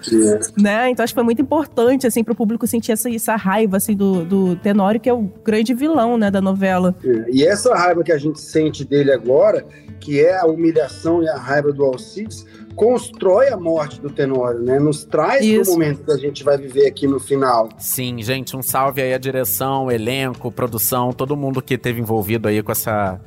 né? 0.58 0.90
Então 0.90 1.04
acho 1.04 1.12
que 1.12 1.16
foi 1.16 1.24
muito 1.24 1.42
importante 1.42 2.06
assim 2.06 2.24
para 2.24 2.32
o 2.32 2.36
público 2.36 2.66
sentir 2.66 2.92
essa, 2.92 3.10
essa 3.14 3.36
raiva 3.36 3.76
assim 3.76 3.94
do, 3.94 4.24
do 4.24 4.56
Tenório, 4.56 5.00
que 5.00 5.08
é 5.08 5.12
o 5.12 5.30
grande 5.44 5.74
vilão, 5.74 6.16
né, 6.16 6.30
da 6.30 6.40
novela. 6.40 6.94
É, 7.04 7.26
e 7.30 7.44
essa 7.44 7.74
raiva 7.74 8.02
que 8.02 8.12
a 8.12 8.18
gente 8.18 8.40
sente 8.40 8.84
dele 8.84 9.12
agora, 9.12 9.64
que 10.00 10.20
é 10.20 10.38
a 10.38 10.46
humilhação 10.46 11.22
e 11.22 11.28
a 11.28 11.36
raiva 11.36 11.72
do 11.72 11.84
Alcides, 11.84 12.46
constrói 12.74 13.48
a 13.48 13.56
morte 13.56 14.00
do 14.00 14.10
Tenório, 14.10 14.60
né? 14.60 14.78
Nos 14.78 15.04
traz 15.04 15.44
o 15.66 15.72
momento 15.72 16.04
que 16.04 16.12
a 16.12 16.16
gente 16.16 16.44
vai 16.44 16.58
viver 16.58 16.86
aqui 16.86 17.06
no 17.06 17.18
final. 17.18 17.70
Sim, 17.78 18.22
gente, 18.22 18.54
um 18.54 18.62
salve 18.62 19.00
aí 19.00 19.14
à 19.14 19.18
direção, 19.18 19.90
elenco, 19.90 20.52
produção, 20.52 21.12
todo 21.12 21.36
mundo 21.36 21.62
que 21.62 21.74
esteve 21.74 22.00
envolvido 22.00 22.48
aí 22.48 22.62
com 22.62 22.70
essa 22.70 23.18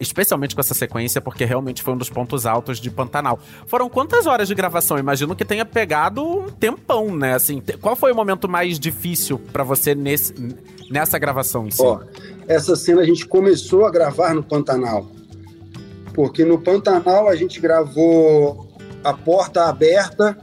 especialmente 0.00 0.54
com 0.54 0.60
essa 0.60 0.74
sequência, 0.74 1.20
porque 1.20 1.44
realmente 1.44 1.82
foi 1.82 1.94
um 1.94 1.96
dos 1.96 2.10
pontos 2.10 2.46
altos 2.46 2.78
de 2.78 2.90
Pantanal. 2.90 3.38
Foram 3.66 3.88
quantas 3.88 4.26
horas 4.26 4.48
de 4.48 4.54
gravação? 4.54 4.98
Imagino 4.98 5.34
que 5.34 5.44
tenha 5.44 5.64
pegado 5.64 6.24
um 6.24 6.48
tempão, 6.48 7.14
né? 7.14 7.34
Assim, 7.34 7.62
qual 7.80 7.96
foi 7.96 8.12
o 8.12 8.14
momento 8.14 8.48
mais 8.48 8.78
difícil 8.78 9.38
para 9.52 9.64
você 9.64 9.94
nesse, 9.94 10.34
nessa 10.90 11.18
gravação 11.18 11.66
em 11.66 11.70
si? 11.70 11.82
Ó, 11.82 12.00
essa 12.46 12.76
cena 12.76 13.02
a 13.02 13.04
gente 13.04 13.26
começou 13.26 13.86
a 13.86 13.90
gravar 13.90 14.34
no 14.34 14.42
Pantanal. 14.42 15.06
Porque 16.14 16.44
no 16.44 16.58
Pantanal 16.58 17.28
a 17.28 17.36
gente 17.36 17.60
gravou 17.60 18.68
a 19.04 19.12
porta 19.12 19.66
aberta 19.66 20.36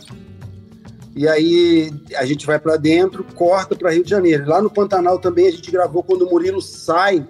e 1.16 1.28
aí 1.28 1.94
a 2.16 2.26
gente 2.26 2.46
vai 2.46 2.60
para 2.60 2.76
dentro, 2.76 3.24
corta 3.24 3.76
para 3.76 3.92
Rio 3.92 4.04
de 4.04 4.10
Janeiro. 4.10 4.48
Lá 4.48 4.62
no 4.62 4.70
Pantanal 4.70 5.18
também 5.18 5.48
a 5.48 5.52
gente 5.52 5.72
gravou 5.72 6.04
quando 6.04 6.24
o 6.24 6.30
Murilo 6.30 6.62
sai 6.62 7.26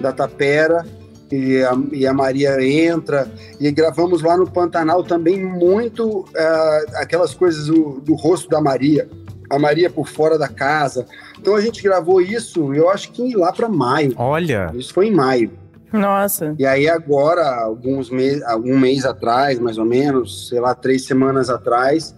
da 0.00 0.12
tapera 0.12 0.86
e 1.30 1.62
a, 1.62 1.76
e 1.92 2.06
a, 2.06 2.12
Maria 2.12 2.62
entra, 2.62 3.30
e 3.58 3.70
gravamos 3.70 4.22
lá 4.22 4.36
no 4.36 4.50
Pantanal 4.50 5.02
também 5.02 5.44
muito 5.44 6.20
uh, 6.20 6.96
aquelas 6.96 7.34
coisas 7.34 7.66
do, 7.66 8.00
do, 8.00 8.14
rosto 8.14 8.48
da 8.48 8.60
Maria, 8.60 9.08
a 9.50 9.58
Maria 9.58 9.90
por 9.90 10.08
fora 10.08 10.38
da 10.38 10.48
casa. 10.48 11.06
Então 11.38 11.56
a 11.56 11.60
gente 11.60 11.82
gravou 11.82 12.20
isso, 12.20 12.72
eu 12.74 12.88
acho 12.88 13.10
que 13.12 13.34
lá 13.34 13.52
para 13.52 13.68
maio. 13.68 14.12
Olha! 14.16 14.70
Isso 14.74 14.94
foi 14.94 15.08
em 15.08 15.12
maio. 15.12 15.50
Nossa! 15.92 16.54
E 16.58 16.66
aí 16.66 16.88
agora, 16.88 17.44
alguns 17.62 18.10
meses, 18.10 18.42
algum 18.42 18.78
mês 18.78 19.04
atrás, 19.04 19.58
mais 19.58 19.78
ou 19.78 19.84
menos, 19.84 20.48
sei 20.48 20.60
lá, 20.60 20.74
três 20.74 21.06
semanas 21.06 21.48
atrás, 21.48 22.14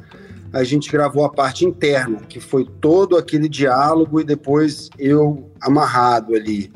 a 0.53 0.64
gente 0.64 0.90
gravou 0.90 1.25
a 1.25 1.31
parte 1.31 1.64
interna, 1.64 2.21
que 2.29 2.40
foi 2.40 2.66
todo 2.81 3.16
aquele 3.16 3.49
diálogo 3.49 4.21
e 4.21 4.25
depois 4.25 4.88
eu 4.99 5.51
amarrado 5.61 6.35
ali. 6.35 6.73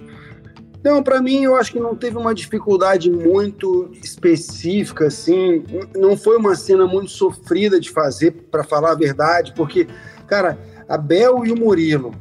Não, 0.82 1.02
para 1.02 1.22
mim 1.22 1.44
eu 1.44 1.54
acho 1.54 1.72
que 1.72 1.78
não 1.78 1.94
teve 1.94 2.16
uma 2.16 2.34
dificuldade 2.34 3.10
muito 3.10 3.90
específica, 4.02 5.06
assim. 5.06 5.64
Não 5.96 6.16
foi 6.16 6.36
uma 6.36 6.54
cena 6.54 6.86
muito 6.86 7.10
sofrida 7.10 7.78
de 7.78 7.90
fazer, 7.90 8.32
para 8.50 8.64
falar 8.64 8.92
a 8.92 8.96
verdade, 8.96 9.52
porque, 9.54 9.86
cara, 10.26 10.58
a 10.88 10.98
Bel 10.98 11.46
e 11.46 11.52
o 11.52 11.56
Murilo 11.56 12.12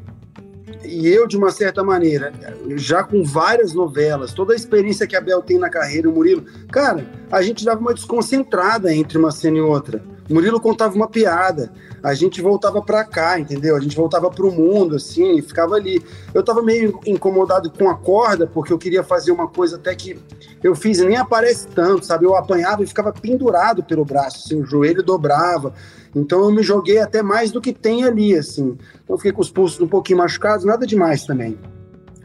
e 0.84 1.08
eu, 1.08 1.28
de 1.28 1.38
uma 1.38 1.52
certa 1.52 1.84
maneira, 1.84 2.32
já 2.76 3.04
com 3.04 3.24
várias 3.24 3.74
novelas, 3.74 4.34
toda 4.34 4.54
a 4.54 4.56
experiência 4.56 5.06
que 5.06 5.15
a 5.15 5.21
Bel 5.21 5.41
tem 5.41 5.58
na 5.58 5.69
carreira, 5.69 6.10
o 6.10 6.13
Murilo, 6.13 6.43
cara, 6.71 7.06
a 7.32 7.41
gente 7.41 7.63
dava 7.63 7.80
uma 7.80 7.93
desconcentrada 7.93 8.93
entre 8.93 9.17
uma 9.17 9.32
cena 9.32 9.58
e 9.58 9.62
outra. 9.62 10.04
Murilo 10.31 10.59
contava 10.59 10.95
uma 10.95 11.07
piada, 11.07 11.71
a 12.03 12.13
gente 12.13 12.41
voltava 12.41 12.81
para 12.81 13.03
cá, 13.03 13.39
entendeu? 13.39 13.75
A 13.75 13.79
gente 13.79 13.95
voltava 13.95 14.29
para 14.29 14.45
o 14.45 14.51
mundo, 14.51 14.95
assim, 14.95 15.41
ficava 15.41 15.75
ali. 15.75 16.03
Eu 16.33 16.43
tava 16.43 16.61
meio 16.61 16.99
incomodado 17.05 17.69
com 17.69 17.89
a 17.89 17.95
corda, 17.95 18.47
porque 18.47 18.71
eu 18.71 18.77
queria 18.77 19.03
fazer 19.03 19.31
uma 19.31 19.47
coisa 19.47 19.75
até 19.75 19.93
que 19.95 20.19
eu 20.63 20.75
fiz 20.75 20.99
e 20.99 21.05
nem 21.05 21.17
aparece 21.17 21.67
tanto, 21.67 22.05
sabe? 22.05 22.25
Eu 22.25 22.35
apanhava 22.35 22.83
e 22.83 22.87
ficava 22.87 23.11
pendurado 23.11 23.83
pelo 23.83 24.05
braço, 24.05 24.43
assim, 24.45 24.61
o 24.61 24.65
joelho 24.65 25.03
dobrava. 25.03 25.73
Então 26.15 26.43
eu 26.43 26.51
me 26.51 26.63
joguei 26.63 26.99
até 26.99 27.21
mais 27.21 27.51
do 27.51 27.61
que 27.61 27.73
tem 27.73 28.03
ali, 28.03 28.35
assim. 28.35 28.77
Então 29.03 29.17
fiquei 29.17 29.31
com 29.31 29.41
os 29.41 29.51
pulsos 29.51 29.79
um 29.79 29.87
pouquinho 29.87 30.19
machucados, 30.19 30.65
nada 30.65 30.85
demais 30.85 31.25
também. 31.25 31.57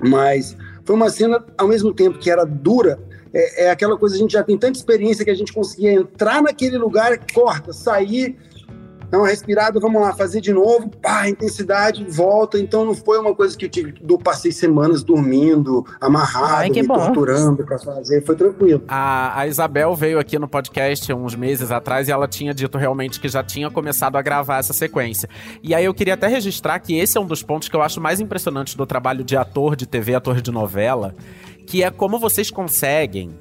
Mas 0.00 0.56
foi 0.84 0.94
uma 0.94 1.10
cena, 1.10 1.44
ao 1.56 1.68
mesmo 1.68 1.92
tempo 1.92 2.18
que 2.18 2.30
era 2.30 2.44
dura, 2.44 2.98
é, 3.36 3.64
é, 3.64 3.70
aquela 3.70 3.98
coisa, 3.98 4.14
a 4.14 4.18
gente 4.18 4.32
já 4.32 4.42
tem 4.42 4.56
tanta 4.56 4.78
experiência 4.78 5.24
que 5.24 5.30
a 5.30 5.34
gente 5.34 5.52
conseguia 5.52 5.92
entrar 5.92 6.42
naquele 6.42 6.78
lugar, 6.78 7.18
corta, 7.34 7.70
sair, 7.70 8.34
dá 9.10 9.18
uma 9.18 9.28
respirada, 9.28 9.78
vamos 9.78 10.00
lá, 10.00 10.14
fazer 10.14 10.40
de 10.40 10.54
novo, 10.54 10.88
pá, 10.88 11.28
intensidade, 11.28 12.02
volta. 12.08 12.58
Então 12.58 12.82
não 12.84 12.94
foi 12.94 13.18
uma 13.18 13.34
coisa 13.34 13.54
que 13.54 13.66
eu 13.66 13.68
tive, 13.68 13.94
eu 14.08 14.18
passei 14.18 14.50
semanas 14.50 15.02
dormindo, 15.02 15.84
amarrado, 16.00 16.62
Ai, 16.62 16.70
me 16.70 16.82
bom. 16.82 16.94
torturando 16.94 17.62
para 17.62 17.78
fazer, 17.78 18.24
foi 18.24 18.34
tranquilo. 18.34 18.82
A, 18.88 19.40
a 19.40 19.46
Isabel 19.46 19.94
veio 19.94 20.18
aqui 20.18 20.38
no 20.38 20.48
podcast 20.48 21.12
uns 21.12 21.34
meses 21.34 21.70
atrás 21.70 22.08
e 22.08 22.12
ela 22.12 22.26
tinha 22.26 22.54
dito 22.54 22.78
realmente 22.78 23.20
que 23.20 23.28
já 23.28 23.44
tinha 23.44 23.70
começado 23.70 24.16
a 24.16 24.22
gravar 24.22 24.58
essa 24.58 24.72
sequência. 24.72 25.28
E 25.62 25.74
aí 25.74 25.84
eu 25.84 25.92
queria 25.92 26.14
até 26.14 26.26
registrar 26.26 26.78
que 26.78 26.96
esse 26.98 27.18
é 27.18 27.20
um 27.20 27.26
dos 27.26 27.42
pontos 27.42 27.68
que 27.68 27.76
eu 27.76 27.82
acho 27.82 28.00
mais 28.00 28.18
impressionantes 28.18 28.74
do 28.74 28.86
trabalho 28.86 29.22
de 29.22 29.36
ator 29.36 29.76
de 29.76 29.86
TV, 29.86 30.14
ator 30.14 30.40
de 30.40 30.50
novela, 30.50 31.14
que 31.66 31.82
é 31.82 31.90
como 31.90 32.18
vocês 32.18 32.50
conseguem 32.50 33.34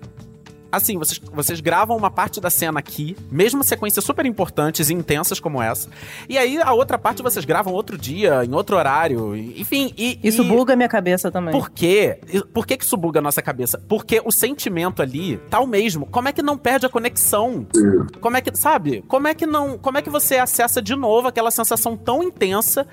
assim, 0.76 0.98
vocês, 0.98 1.20
vocês 1.32 1.60
gravam 1.62 1.96
uma 1.96 2.12
parte 2.12 2.42
da 2.42 2.50
cena 2.50 2.80
aqui, 2.80 3.16
mesmo 3.32 3.64
sequências 3.64 4.04
super 4.04 4.26
importantes 4.26 4.90
e 4.90 4.94
intensas 4.94 5.40
como 5.40 5.62
essa. 5.62 5.90
E 6.28 6.38
aí 6.38 6.60
a 6.62 6.74
outra 6.74 6.98
parte 6.98 7.24
vocês 7.24 7.46
gravam 7.46 7.74
outro 7.74 7.98
dia, 7.98 8.44
em 8.44 8.54
outro 8.54 8.76
horário. 8.76 9.36
Enfim. 9.36 9.94
E, 9.98 10.20
isso 10.24 10.44
e... 10.44 10.48
buga 10.48 10.76
minha 10.76 10.90
cabeça 10.90 11.32
também. 11.32 11.54
Por 11.54 11.70
quê? 11.70 12.20
Por 12.54 12.68
que, 12.68 12.78
que 12.78 12.84
isso 12.84 12.98
buga 12.98 13.20
a 13.20 13.24
nossa 13.24 13.42
cabeça? 13.42 13.82
Porque 13.88 14.22
o 14.24 14.32
sentimento 14.32 15.02
ali 15.02 15.38
tá 15.50 15.60
o 15.60 15.68
mesmo. 15.68 16.06
Como 16.08 16.28
é 16.28 16.34
que 16.34 16.42
não 16.42 16.58
perde 16.58 16.86
a 16.86 16.90
conexão? 16.90 17.66
Como 18.20 18.36
é 18.36 18.42
que, 18.42 18.56
sabe? 18.56 19.04
Como 19.08 19.28
é 19.28 19.34
que 19.34 19.46
não. 19.46 19.78
Como 19.78 19.98
é 19.98 20.02
que 20.02 20.10
você 20.10 20.38
acessa 20.38 20.82
de 20.82 20.96
novo 20.96 21.28
aquela 21.28 21.52
sensação 21.52 21.96
tão 21.96 22.22
intensa 22.22 22.86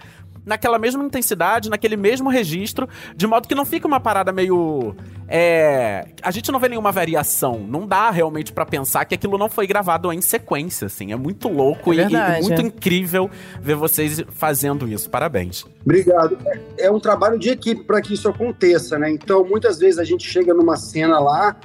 naquela 0.44 0.78
mesma 0.78 1.04
intensidade, 1.04 1.70
naquele 1.70 1.96
mesmo 1.96 2.28
registro, 2.28 2.88
de 3.16 3.26
modo 3.26 3.46
que 3.48 3.54
não 3.54 3.64
fica 3.64 3.86
uma 3.86 4.00
parada 4.00 4.32
meio. 4.32 4.94
É, 5.28 6.04
a 6.22 6.30
gente 6.30 6.52
não 6.52 6.58
vê 6.58 6.68
nenhuma 6.68 6.92
variação. 6.92 7.60
Não 7.66 7.86
dá 7.86 8.10
realmente 8.10 8.52
para 8.52 8.66
pensar 8.66 9.04
que 9.04 9.14
aquilo 9.14 9.38
não 9.38 9.48
foi 9.48 9.66
gravado 9.66 10.12
em 10.12 10.20
sequência, 10.20 10.86
assim. 10.86 11.12
É 11.12 11.16
muito 11.16 11.48
louco 11.48 11.92
é 11.92 11.96
e, 11.96 12.00
e, 12.00 12.42
muito 12.42 12.60
incrível 12.60 13.30
ver 13.60 13.76
vocês 13.76 14.22
fazendo 14.30 14.86
isso. 14.86 15.08
Parabéns. 15.08 15.64
Obrigado. 15.84 16.36
É, 16.76 16.86
é 16.86 16.90
um 16.90 17.00
trabalho 17.00 17.38
de 17.38 17.48
equipe 17.50 17.84
para 17.84 18.00
que 18.00 18.14
isso 18.14 18.28
aconteça, 18.28 18.98
né? 18.98 19.10
Então, 19.10 19.44
muitas 19.44 19.78
vezes 19.78 19.98
a 19.98 20.04
gente 20.04 20.28
chega 20.28 20.52
numa 20.52 20.76
cena 20.76 21.18
lá 21.18 21.56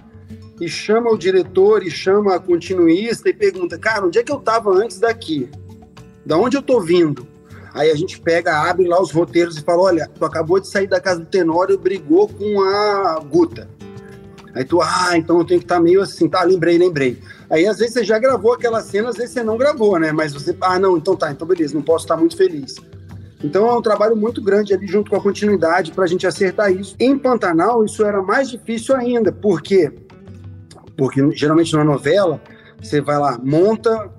e 0.59 0.67
chama 0.67 1.11
o 1.11 1.17
diretor 1.17 1.83
e 1.83 1.91
chama 1.91 2.35
a 2.35 2.39
continuista 2.39 3.29
e 3.29 3.33
pergunta: 3.33 3.77
cara, 3.77 4.05
onde 4.05 4.19
é 4.19 4.23
que 4.23 4.31
eu 4.31 4.39
tava 4.39 4.71
antes 4.71 4.99
daqui? 4.99 5.49
Da 6.25 6.37
onde 6.37 6.57
eu 6.57 6.61
tô 6.61 6.79
vindo? 6.79 7.27
Aí 7.77 7.91
a 7.91 7.95
gente 7.95 8.19
pega, 8.19 8.57
abre 8.67 8.87
lá 8.87 8.99
os 8.99 9.11
roteiros 9.11 9.55
e 9.55 9.61
fala: 9.61 9.83
olha, 9.83 10.09
tu 10.11 10.25
acabou 10.25 10.59
de 10.59 10.67
sair 10.67 10.87
da 10.87 10.99
casa 10.99 11.19
do 11.19 11.27
Tenório 11.27 11.75
e 11.75 11.77
brigou 11.77 12.27
com 12.27 12.61
a 12.61 13.19
Guta. 13.19 13.69
Aí 14.55 14.65
tu, 14.65 14.81
ah, 14.81 15.11
então 15.15 15.37
eu 15.37 15.45
tenho 15.45 15.59
que 15.59 15.65
estar 15.65 15.75
tá 15.75 15.81
meio 15.81 16.01
assim, 16.01 16.27
tá, 16.27 16.41
lembrei, 16.41 16.79
lembrei. 16.79 17.21
Aí 17.47 17.67
às 17.67 17.77
vezes 17.77 17.93
você 17.93 18.03
já 18.03 18.17
gravou 18.17 18.53
aquela 18.53 18.81
cena, 18.81 19.09
às 19.09 19.15
vezes 19.15 19.31
você 19.31 19.43
não 19.43 19.57
gravou, 19.59 19.99
né? 19.99 20.11
Mas 20.11 20.33
você, 20.33 20.57
ah, 20.59 20.79
não, 20.79 20.97
então 20.97 21.15
tá, 21.15 21.31
então 21.31 21.47
beleza, 21.47 21.75
não 21.75 21.83
posso 21.83 22.05
estar 22.05 22.17
muito 22.17 22.35
feliz. 22.35 22.77
Então 23.43 23.67
é 23.67 23.75
um 23.75 23.81
trabalho 23.83 24.15
muito 24.15 24.41
grande 24.41 24.73
ali 24.73 24.87
junto 24.87 25.11
com 25.11 25.17
a 25.17 25.21
continuidade 25.21 25.91
para 25.91 26.05
a 26.05 26.07
gente 26.07 26.25
acertar 26.25 26.71
isso. 26.71 26.95
Em 26.99 27.15
Pantanal, 27.15 27.85
isso 27.85 28.03
era 28.03 28.23
mais 28.23 28.49
difícil 28.49 28.95
ainda, 28.95 29.31
por 29.31 29.61
quê? 29.61 29.93
Porque 30.97 31.21
geralmente 31.35 31.75
na 31.75 31.83
novela, 31.83 32.41
você 32.81 32.99
vai 32.99 33.19
lá, 33.19 33.39
monta, 33.43 34.11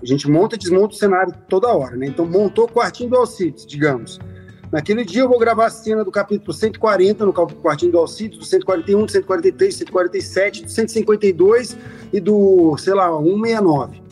a 0.00 0.06
gente 0.06 0.28
monta 0.28 0.56
e 0.56 0.58
desmonta 0.58 0.94
o 0.94 0.98
cenário 0.98 1.34
toda 1.48 1.68
hora, 1.68 1.96
né? 1.96 2.06
Então, 2.06 2.26
montou 2.26 2.64
o 2.64 2.68
quartinho 2.68 3.10
do 3.10 3.16
Alcides, 3.16 3.66
digamos. 3.66 4.18
Naquele 4.74 5.04
dia 5.04 5.22
eu 5.22 5.28
vou 5.28 5.38
gravar 5.38 5.66
a 5.66 5.70
cena 5.70 6.02
do 6.02 6.10
capítulo 6.10 6.52
140 6.52 7.24
no 7.24 7.32
quartinho 7.32 7.92
do 7.92 7.98
Alcides, 7.98 8.38
do 8.38 8.44
141, 8.44 9.06
do 9.06 9.12
143, 9.12 9.72
147, 9.72 10.64
do 10.64 10.70
152 10.70 11.76
e 12.12 12.18
do, 12.18 12.76
sei 12.76 12.94
lá, 12.94 13.06
169. 13.06 14.02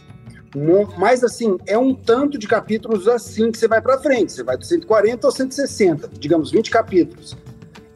Mas 0.97 1.25
assim, 1.25 1.59
é 1.67 1.77
um 1.77 1.95
tanto 1.95 2.39
de 2.39 2.47
capítulos 2.47 3.09
assim 3.09 3.51
que 3.51 3.59
você 3.59 3.67
vai 3.67 3.81
para 3.81 3.99
frente. 3.99 4.31
Você 4.31 4.45
vai 4.45 4.57
do 4.57 4.65
140 4.65 5.27
ao 5.27 5.33
160, 5.33 6.11
digamos, 6.19 6.53
20 6.53 6.71
capítulos. 6.71 7.37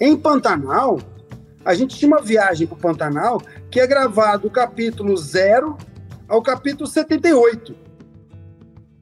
Em 0.01 0.17
Pantanal, 0.17 0.99
a 1.65 1.75
gente 1.75 1.97
tinha 1.97 2.09
uma 2.09 2.23
viagem 2.23 2.67
para 2.67 2.77
o 2.77 2.81
Pantanal 2.81 3.41
que 3.71 3.79
é 3.79 3.87
gravado 3.87 4.49
o 4.49 4.51
capítulo 4.51 5.17
0 5.17 5.77
ao 6.29 6.43
capítulo 6.43 6.89
78 6.89 7.86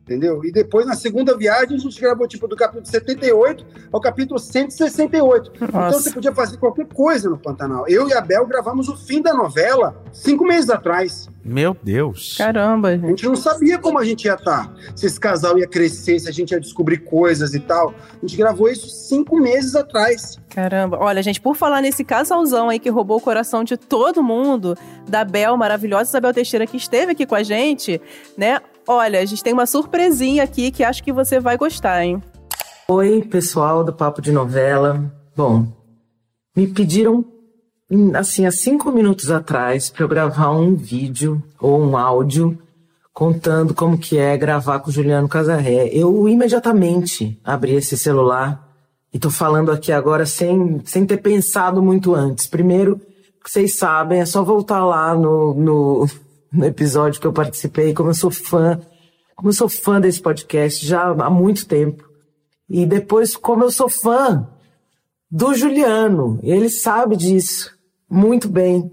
entendeu? 0.04 0.44
E 0.44 0.52
depois, 0.52 0.86
na 0.86 0.94
segunda 0.94 1.36
viagem, 1.36 1.76
a 1.76 1.80
gente 1.80 1.98
gravou, 2.00 2.28
tipo, 2.28 2.46
do 2.46 2.54
capítulo 2.54 2.86
78 2.86 3.66
ao 3.90 4.00
capítulo 4.00 4.38
168. 4.38 5.52
Nossa. 5.60 5.66
Então, 5.66 5.92
você 5.92 6.12
podia 6.12 6.34
fazer 6.34 6.58
qualquer 6.58 6.86
coisa 6.86 7.28
no 7.28 7.38
Pantanal. 7.38 7.88
Eu 7.88 8.08
e 8.08 8.12
a 8.12 8.20
Bel 8.20 8.46
gravamos 8.46 8.88
o 8.88 8.96
fim 8.96 9.22
da 9.22 9.32
novela 9.32 9.96
cinco 10.12 10.44
meses 10.44 10.68
atrás. 10.68 11.28
Meu 11.42 11.76
Deus. 11.82 12.36
Caramba, 12.36 12.92
gente. 12.92 13.04
A 13.04 13.08
gente 13.08 13.24
não 13.26 13.36
sabia 13.36 13.78
como 13.78 13.98
a 13.98 14.04
gente 14.04 14.26
ia 14.26 14.34
estar. 14.34 14.68
Tá, 14.68 14.74
se 14.94 15.06
esse 15.06 15.18
casal 15.18 15.58
ia 15.58 15.66
crescer, 15.66 16.18
se 16.18 16.28
a 16.28 16.32
gente 16.32 16.52
ia 16.52 16.60
descobrir 16.60 16.98
coisas 16.98 17.54
e 17.54 17.60
tal. 17.60 17.94
A 18.22 18.26
gente 18.26 18.36
gravou 18.36 18.68
isso 18.68 18.88
cinco 18.88 19.38
meses 19.40 19.74
atrás. 19.74 20.38
Caramba. 20.50 20.98
Olha, 21.00 21.22
gente, 21.22 21.40
por 21.40 21.56
falar 21.56 21.80
nesse 21.80 22.04
casalzão 22.04 22.68
aí 22.68 22.78
que 22.78 22.90
roubou 22.90 23.16
o 23.16 23.20
coração 23.20 23.64
de 23.64 23.76
todo 23.76 24.22
mundo, 24.22 24.76
da 25.08 25.24
Bel, 25.24 25.56
maravilhosa 25.56 26.10
Isabel 26.10 26.32
Teixeira, 26.32 26.66
que 26.66 26.76
esteve 26.76 27.12
aqui 27.12 27.26
com 27.26 27.34
a 27.34 27.42
gente, 27.42 28.00
né? 28.36 28.60
Olha, 28.86 29.20
a 29.20 29.24
gente 29.24 29.42
tem 29.42 29.52
uma 29.52 29.66
surpresinha 29.66 30.42
aqui 30.42 30.70
que 30.70 30.84
acho 30.84 31.02
que 31.02 31.12
você 31.12 31.40
vai 31.40 31.56
gostar, 31.56 32.04
hein? 32.04 32.22
Oi, 32.86 33.22
pessoal 33.22 33.82
do 33.82 33.94
Papo 33.94 34.20
de 34.20 34.30
Novela. 34.30 35.10
Bom, 35.34 35.66
me 36.54 36.66
pediram, 36.66 37.24
assim, 38.14 38.44
há 38.44 38.50
cinco 38.50 38.92
minutos 38.92 39.30
atrás, 39.30 39.88
para 39.88 40.04
eu 40.04 40.08
gravar 40.08 40.50
um 40.50 40.74
vídeo 40.74 41.42
ou 41.58 41.80
um 41.80 41.96
áudio 41.96 42.58
contando 43.10 43.72
como 43.72 43.96
que 43.96 44.18
é 44.18 44.36
gravar 44.36 44.80
com 44.80 44.90
o 44.90 44.92
Juliano 44.92 45.28
Casarré. 45.28 45.88
Eu 45.90 46.28
imediatamente 46.28 47.40
abri 47.42 47.76
esse 47.76 47.96
celular 47.96 48.68
e 49.12 49.18
tô 49.18 49.30
falando 49.30 49.72
aqui 49.72 49.92
agora 49.92 50.26
sem, 50.26 50.82
sem 50.84 51.06
ter 51.06 51.18
pensado 51.18 51.82
muito 51.82 52.14
antes. 52.14 52.46
Primeiro, 52.46 53.00
vocês 53.42 53.76
sabem, 53.76 54.20
é 54.20 54.26
só 54.26 54.42
voltar 54.42 54.84
lá 54.84 55.14
no, 55.14 55.54
no 55.54 56.06
no 56.54 56.64
episódio 56.64 57.20
que 57.20 57.26
eu 57.26 57.32
participei, 57.32 57.92
como 57.92 58.10
eu 58.10 58.14
sou 58.14 58.30
fã, 58.30 58.80
como 59.34 59.48
eu 59.48 59.52
sou 59.52 59.68
fã 59.68 60.00
desse 60.00 60.20
podcast 60.20 60.86
já 60.86 61.02
há 61.02 61.28
muito 61.28 61.66
tempo. 61.66 62.08
E 62.70 62.86
depois, 62.86 63.36
como 63.36 63.64
eu 63.64 63.70
sou 63.70 63.88
fã 63.88 64.48
do 65.30 65.52
Juliano, 65.54 66.38
ele 66.42 66.70
sabe 66.70 67.16
disso 67.16 67.76
muito 68.08 68.48
bem, 68.48 68.90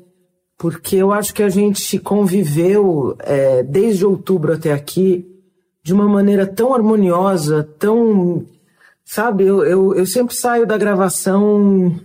porque 0.58 0.96
eu 0.96 1.12
acho 1.12 1.34
que 1.34 1.44
a 1.44 1.50
gente 1.50 2.00
conviveu 2.00 3.16
é, 3.20 3.62
desde 3.62 4.06
outubro 4.06 4.54
até 4.54 4.74
aqui 4.74 5.28
de 5.84 5.94
uma 5.94 6.08
maneira 6.08 6.46
tão 6.48 6.74
harmoniosa, 6.74 7.64
tão. 7.78 8.46
Sabe, 9.04 9.46
eu, 9.46 9.64
eu, 9.64 9.96
eu 9.96 10.06
sempre 10.06 10.36
saio 10.36 10.66
da 10.66 10.78
gravação 10.78 12.00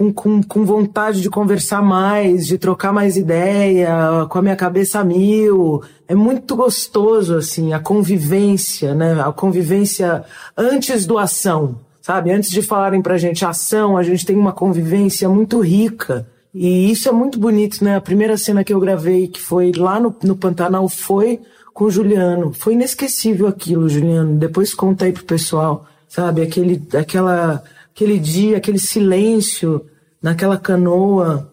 com, 0.00 0.10
com, 0.10 0.42
com 0.42 0.64
vontade 0.64 1.20
de 1.20 1.28
conversar 1.28 1.82
mais, 1.82 2.46
de 2.46 2.56
trocar 2.56 2.90
mais 2.90 3.18
ideia, 3.18 4.26
com 4.30 4.38
a 4.38 4.42
minha 4.42 4.56
cabeça 4.56 5.00
a 5.00 5.04
mil. 5.04 5.82
É 6.08 6.14
muito 6.14 6.56
gostoso, 6.56 7.36
assim, 7.36 7.74
a 7.74 7.78
convivência, 7.78 8.94
né? 8.94 9.20
A 9.20 9.30
convivência 9.30 10.24
antes 10.56 11.04
do 11.04 11.18
ação, 11.18 11.76
sabe? 12.00 12.30
Antes 12.30 12.50
de 12.50 12.62
falarem 12.62 13.02
pra 13.02 13.18
gente 13.18 13.44
ação, 13.44 13.98
a 13.98 14.02
gente 14.02 14.24
tem 14.24 14.36
uma 14.36 14.52
convivência 14.52 15.28
muito 15.28 15.60
rica. 15.60 16.26
E 16.54 16.90
isso 16.90 17.06
é 17.06 17.12
muito 17.12 17.38
bonito, 17.38 17.84
né? 17.84 17.96
A 17.96 18.00
primeira 18.00 18.38
cena 18.38 18.64
que 18.64 18.72
eu 18.72 18.80
gravei, 18.80 19.28
que 19.28 19.40
foi 19.40 19.70
lá 19.70 20.00
no, 20.00 20.16
no 20.24 20.34
Pantanal, 20.34 20.88
foi 20.88 21.40
com 21.74 21.84
o 21.84 21.90
Juliano. 21.90 22.54
Foi 22.54 22.72
inesquecível 22.72 23.46
aquilo, 23.46 23.86
Juliano. 23.86 24.34
Depois 24.38 24.72
conta 24.72 25.04
aí 25.04 25.12
pro 25.12 25.24
pessoal, 25.24 25.84
sabe? 26.08 26.40
Aquele, 26.40 26.82
aquela 26.94 27.62
aquele 27.94 28.18
dia, 28.18 28.56
aquele 28.56 28.78
silêncio 28.78 29.84
naquela 30.22 30.58
canoa. 30.58 31.50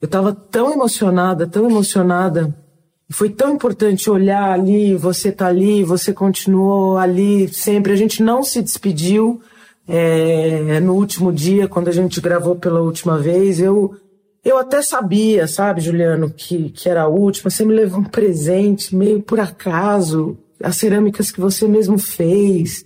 Eu 0.00 0.06
estava 0.06 0.32
tão 0.32 0.72
emocionada, 0.72 1.46
tão 1.46 1.68
emocionada. 1.70 2.54
Foi 3.10 3.28
tão 3.28 3.52
importante 3.54 4.10
olhar 4.10 4.52
ali, 4.52 4.94
você 4.96 5.30
tá 5.30 5.46
ali, 5.46 5.84
você 5.84 6.12
continuou 6.12 6.96
ali 6.96 7.48
sempre. 7.48 7.92
A 7.92 7.96
gente 7.96 8.22
não 8.22 8.42
se 8.42 8.62
despediu, 8.62 9.40
É, 9.88 10.78
no 10.80 10.94
último 10.94 11.32
dia, 11.32 11.66
quando 11.66 11.88
a 11.88 11.92
gente 11.92 12.20
gravou 12.20 12.54
pela 12.54 12.80
última 12.80 13.18
vez, 13.18 13.58
eu 13.58 13.96
eu 14.44 14.56
até 14.56 14.80
sabia, 14.80 15.46
sabe, 15.46 15.80
Juliano, 15.80 16.30
que, 16.30 16.70
que 16.70 16.88
era 16.88 17.02
a 17.02 17.08
última. 17.08 17.50
Você 17.50 17.64
me 17.64 17.74
levou 17.74 18.00
um 18.00 18.04
presente 18.04 18.94
meio 18.94 19.20
por 19.20 19.38
acaso, 19.40 20.36
as 20.62 20.76
cerâmicas 20.76 21.30
que 21.32 21.40
você 21.40 21.66
mesmo 21.68 21.98
fez. 21.98 22.84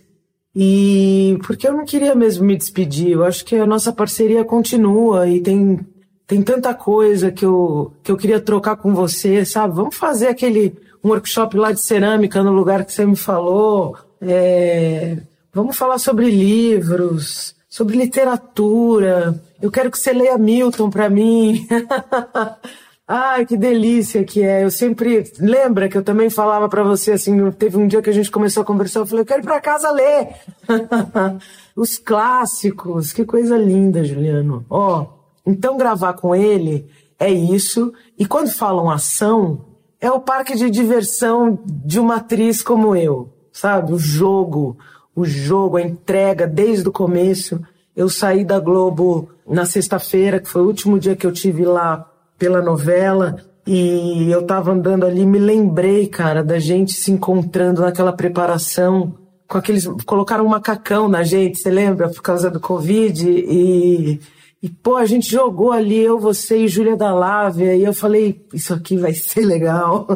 E 0.59 1.38
porque 1.47 1.69
eu 1.69 1.75
não 1.75 1.85
queria 1.85 2.14
mesmo 2.14 2.47
me 2.47 2.57
despedir. 2.57 3.11
Eu 3.11 3.25
acho 3.25 3.45
que 3.45 3.57
a 3.57 3.66
nossa 3.66 3.92
parceria 3.92 4.42
continua 4.42 5.29
e 5.29 5.38
tem, 5.38 5.79
tem 6.27 6.40
tanta 6.40 6.73
coisa 6.73 7.31
que 7.31 7.45
eu, 7.45 7.92
que 8.03 8.11
eu 8.11 8.16
queria 8.16 8.40
trocar 8.40 8.77
com 8.77 8.95
você, 8.95 9.45
sabe? 9.45 9.75
Vamos 9.75 9.97
fazer 9.97 10.29
aquele 10.29 10.75
um 11.05 11.11
workshop 11.11 11.59
lá 11.59 11.73
de 11.73 11.83
cerâmica 11.83 12.42
no 12.42 12.53
lugar 12.53 12.87
que 12.87 12.92
você 12.92 13.05
me 13.05 13.16
falou. 13.16 13.99
É, 14.19 15.19
vamos 15.53 15.77
falar 15.77 15.99
sobre 15.99 16.31
livros, 16.31 17.55
sobre 17.69 17.99
literatura. 17.99 19.38
Eu 19.61 19.71
quero 19.71 19.90
que 19.90 19.99
você 19.99 20.14
leia 20.14 20.38
Milton 20.38 20.88
para 20.88 21.11
mim. 21.11 21.69
Ai, 23.09 23.47
que 23.47 23.57
delícia 23.57 24.25
que 24.25 24.42
é. 24.42 24.64
Eu 24.64 24.71
sempre. 24.71 25.31
Lembra 25.38 25.88
que 25.88 25.97
eu 25.97 26.03
também 26.03 26.29
falava 26.29 26.69
para 26.69 26.83
você 26.83 27.12
assim, 27.12 27.51
teve 27.53 27.77
um 27.77 27.87
dia 27.87 28.03
que 28.03 28.11
a 28.11 28.12
gente 28.12 28.31
começou 28.31 28.62
a 28.62 28.66
conversar, 28.66 29.01
eu 29.01 29.07
falei, 29.07 29.23
eu 29.23 29.27
quero 29.27 29.42
ir 29.42 29.45
pra 29.45 29.61
casa 29.61 29.90
ler. 29.92 30.29
Os 31.77 31.99
clássicos, 31.99 33.12
que 33.12 33.25
coisa 33.25 33.57
linda, 33.57 34.03
Juliano. 34.03 34.66
Ó, 34.69 35.03
oh, 35.03 35.07
então 35.47 35.77
gravar 35.77 36.14
com 36.14 36.35
ele 36.35 36.88
é 37.19 37.31
isso. 37.31 37.92
E 38.19 38.27
quando 38.27 38.51
falam 38.51 38.90
ação, 38.90 39.66
é 40.01 40.11
o 40.11 40.21
parque 40.21 40.57
de 40.57 40.69
diversão 40.69 41.59
de 41.64 42.01
uma 42.01 42.16
atriz 42.16 42.61
como 42.61 42.97
eu, 42.97 43.33
sabe? 43.53 43.92
O 43.92 43.99
jogo, 43.99 44.77
o 45.14 45.25
jogo, 45.25 45.77
a 45.77 45.83
entrega 45.83 46.45
desde 46.45 46.88
o 46.88 46.92
começo. 46.92 47.61
Eu 47.95 48.09
saí 48.09 48.45
da 48.45 48.59
Globo 48.59 49.31
na 49.47 49.64
sexta-feira, 49.64 50.40
que 50.40 50.49
foi 50.49 50.62
o 50.62 50.66
último 50.66 50.99
dia 50.99 51.14
que 51.14 51.27
eu 51.27 51.33
tive 51.33 51.64
lá 51.64 52.11
pela 52.38 52.61
novela, 52.62 53.37
e 53.66 54.31
eu 54.31 54.46
tava 54.46 54.72
andando 54.72 55.05
ali, 55.05 55.27
me 55.27 55.38
lembrei, 55.38 56.07
cara, 56.07 56.44
da 56.44 56.59
gente 56.59 56.92
se 56.92 57.11
encontrando 57.11 57.81
naquela 57.83 58.12
preparação, 58.12 59.14
com 59.49 59.59
aqueles. 59.59 59.87
colocaram 60.05 60.44
um 60.44 60.49
macacão 60.49 61.09
na 61.09 61.22
gente, 61.22 61.59
você 61.59 61.70
lembra? 61.70 62.09
Por 62.09 62.22
causa 62.22 62.51
do 62.51 62.61
Covid, 62.61 63.29
e. 63.29 64.20
E, 64.62 64.70
pô, 64.70 64.96
a 64.96 65.05
gente 65.05 65.31
jogou 65.31 65.70
ali, 65.70 65.99
eu, 65.99 66.18
você 66.18 66.64
e 66.64 66.68
Júlia 66.68 66.96
da 66.96 67.14
Lávia, 67.14 67.77
e 67.77 67.85
eu 67.85 67.92
falei, 67.92 68.44
isso 68.55 68.72
aqui 68.72 68.96
vai 68.96 69.12
ser 69.14 69.44
legal, 69.44 70.09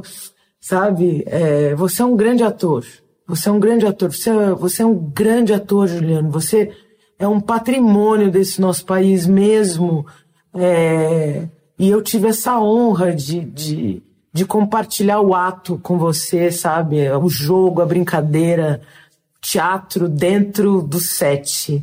sabe? 0.58 1.22
É, 1.26 1.74
você 1.74 2.02
é 2.02 2.04
um 2.04 2.16
grande 2.16 2.42
ator. 2.42 2.84
Você 3.26 3.48
é 3.48 3.52
um 3.52 3.60
grande 3.60 3.86
ator. 3.86 4.12
Você 4.12 4.30
é, 4.30 4.50
você 4.52 4.82
é 4.82 4.86
um 4.86 4.94
grande 4.94 5.52
ator, 5.52 5.86
Juliano. 5.86 6.30
Você 6.30 6.72
é 7.18 7.28
um 7.28 7.40
patrimônio 7.40 8.30
desse 8.30 8.60
nosso 8.60 8.84
país 8.84 9.26
mesmo. 9.26 10.06
É, 10.54 11.46
e 11.80 11.88
eu 11.88 12.02
tive 12.02 12.28
essa 12.28 12.60
honra 12.60 13.10
de, 13.10 13.40
de, 13.40 14.02
de 14.30 14.44
compartilhar 14.44 15.22
o 15.22 15.34
ato 15.34 15.78
com 15.78 15.96
você, 15.96 16.52
sabe? 16.52 17.10
O 17.12 17.26
jogo, 17.30 17.80
a 17.80 17.86
brincadeira, 17.86 18.82
teatro 19.40 20.06
dentro 20.06 20.82
do 20.82 21.00
set. 21.00 21.82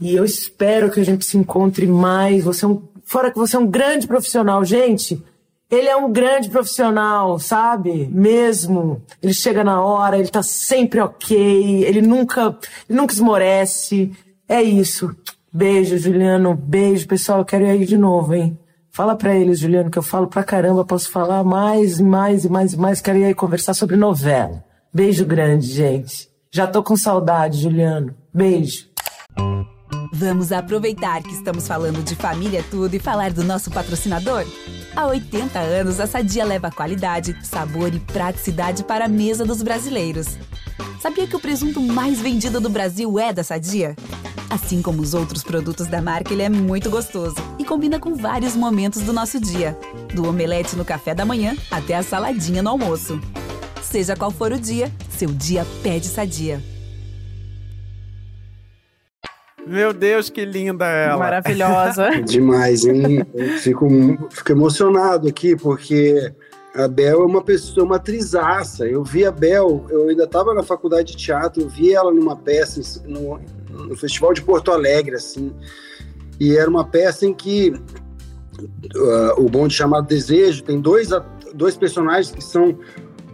E 0.00 0.14
eu 0.14 0.24
espero 0.24 0.90
que 0.90 1.00
a 1.00 1.04
gente 1.04 1.26
se 1.26 1.36
encontre 1.36 1.86
mais. 1.86 2.44
Você 2.44 2.64
é 2.64 2.68
um, 2.68 2.82
fora 3.04 3.30
que 3.30 3.36
você 3.36 3.56
é 3.56 3.58
um 3.58 3.66
grande 3.66 4.06
profissional, 4.06 4.64
gente. 4.64 5.22
Ele 5.70 5.86
é 5.86 5.96
um 5.96 6.10
grande 6.10 6.48
profissional, 6.48 7.38
sabe? 7.38 8.08
Mesmo. 8.10 9.02
Ele 9.22 9.34
chega 9.34 9.62
na 9.62 9.82
hora, 9.82 10.18
ele 10.18 10.28
tá 10.28 10.42
sempre 10.42 10.98
ok, 10.98 11.84
ele 11.84 12.00
nunca, 12.00 12.58
ele 12.88 12.98
nunca 12.98 13.12
esmorece. 13.12 14.12
É 14.48 14.62
isso. 14.62 15.14
Beijo, 15.52 15.98
Juliano. 15.98 16.54
Beijo, 16.54 17.06
pessoal. 17.06 17.40
Eu 17.40 17.44
quero 17.44 17.66
ir 17.66 17.70
aí 17.72 17.84
de 17.84 17.98
novo, 17.98 18.34
hein? 18.34 18.58
Fala 18.96 19.14
pra 19.14 19.36
eles, 19.36 19.58
Juliano, 19.58 19.90
que 19.90 19.98
eu 19.98 20.02
falo 20.02 20.26
pra 20.26 20.42
caramba. 20.42 20.82
Posso 20.82 21.10
falar 21.10 21.44
mais 21.44 22.00
mais 22.00 22.46
e 22.46 22.48
mais 22.48 22.72
e 22.72 22.78
mais. 22.78 22.98
Quero 22.98 23.18
ir 23.18 23.24
aí 23.24 23.34
conversar 23.34 23.74
sobre 23.74 23.94
novela. 23.94 24.64
Beijo 24.90 25.26
grande, 25.26 25.66
gente. 25.66 26.30
Já 26.50 26.66
tô 26.66 26.82
com 26.82 26.96
saudade, 26.96 27.60
Juliano. 27.60 28.14
Beijo. 28.32 28.86
Vamos 30.14 30.50
aproveitar 30.50 31.22
que 31.22 31.34
estamos 31.34 31.68
falando 31.68 32.02
de 32.02 32.16
família 32.16 32.64
tudo 32.70 32.94
e 32.94 32.98
falar 32.98 33.34
do 33.34 33.44
nosso 33.44 33.70
patrocinador? 33.70 34.46
Há 34.96 35.06
80 35.08 35.58
anos, 35.58 36.00
a 36.00 36.06
Sadia 36.06 36.46
leva 36.46 36.70
qualidade, 36.70 37.36
sabor 37.44 37.94
e 37.94 38.00
praticidade 38.00 38.82
para 38.82 39.04
a 39.04 39.08
mesa 39.08 39.44
dos 39.44 39.60
brasileiros. 39.60 40.38
Sabia 41.00 41.26
que 41.26 41.36
o 41.36 41.40
presunto 41.40 41.80
mais 41.80 42.20
vendido 42.20 42.60
do 42.60 42.68
Brasil 42.68 43.18
é 43.18 43.32
da 43.32 43.44
Sadia? 43.44 43.94
Assim 44.48 44.80
como 44.80 45.02
os 45.02 45.14
outros 45.14 45.42
produtos 45.42 45.86
da 45.86 46.00
marca, 46.00 46.32
ele 46.32 46.42
é 46.42 46.48
muito 46.48 46.88
gostoso 46.88 47.36
e 47.58 47.64
combina 47.64 47.98
com 47.98 48.14
vários 48.14 48.54
momentos 48.54 49.02
do 49.02 49.12
nosso 49.12 49.40
dia, 49.40 49.76
do 50.14 50.28
omelete 50.28 50.76
no 50.76 50.84
café 50.84 51.14
da 51.14 51.24
manhã 51.24 51.56
até 51.70 51.94
a 51.94 52.02
saladinha 52.02 52.62
no 52.62 52.70
almoço. 52.70 53.20
Seja 53.82 54.16
qual 54.16 54.30
for 54.30 54.52
o 54.52 54.58
dia, 54.58 54.90
seu 55.10 55.28
dia 55.28 55.66
pede 55.82 56.06
Sadia. 56.06 56.62
Meu 59.66 59.92
Deus, 59.92 60.30
que 60.30 60.44
linda 60.44 60.86
ela. 60.86 61.18
Maravilhosa. 61.18 62.10
Demais, 62.22 62.84
hein? 62.84 63.26
Eu 63.34 63.58
fico, 63.58 63.88
fico 64.30 64.52
emocionado 64.52 65.26
aqui, 65.26 65.56
porque 65.56 66.32
a 66.76 66.86
Bel 66.86 67.22
é 67.22 67.26
uma 67.26 67.42
pessoa, 67.42 67.86
uma 67.86 67.98
trisaça. 67.98 68.86
Eu 68.86 69.02
vi 69.02 69.24
a 69.24 69.30
Bel, 69.30 69.84
eu 69.88 70.08
ainda 70.08 70.24
estava 70.24 70.52
na 70.52 70.62
faculdade 70.62 71.12
de 71.12 71.16
teatro, 71.16 71.62
eu 71.62 71.68
vi 71.68 71.92
ela 71.92 72.12
numa 72.12 72.36
peça 72.36 73.02
no, 73.06 73.40
no 73.70 73.96
Festival 73.96 74.34
de 74.34 74.42
Porto 74.42 74.70
Alegre, 74.70 75.16
assim. 75.16 75.52
E 76.38 76.56
era 76.56 76.68
uma 76.68 76.84
peça 76.84 77.24
em 77.24 77.32
que 77.32 77.70
uh, 77.70 79.40
o 79.40 79.48
bonde 79.48 79.74
chamado 79.74 80.06
Desejo 80.06 80.62
tem 80.62 80.80
dois, 80.80 81.08
dois 81.54 81.76
personagens 81.76 82.30
que 82.30 82.44
são 82.44 82.78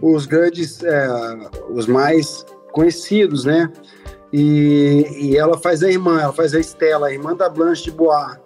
os 0.01 0.25
grandes, 0.25 0.79
uh, 0.81 1.73
os 1.73 1.85
mais 1.85 2.45
conhecidos, 2.71 3.43
né? 3.43 3.71
E, 4.31 5.05
e 5.19 5.37
ela 5.37 5.57
faz 5.57 5.83
a 5.83 5.89
irmã, 5.89 6.19
ela 6.21 6.33
faz 6.33 6.55
a 6.55 6.59
Estela, 6.59 7.07
a 7.07 7.13
irmã 7.13 7.35
da 7.35 7.49
Blanche 7.49 7.83
de 7.83 7.91
Bois. 7.91 8.37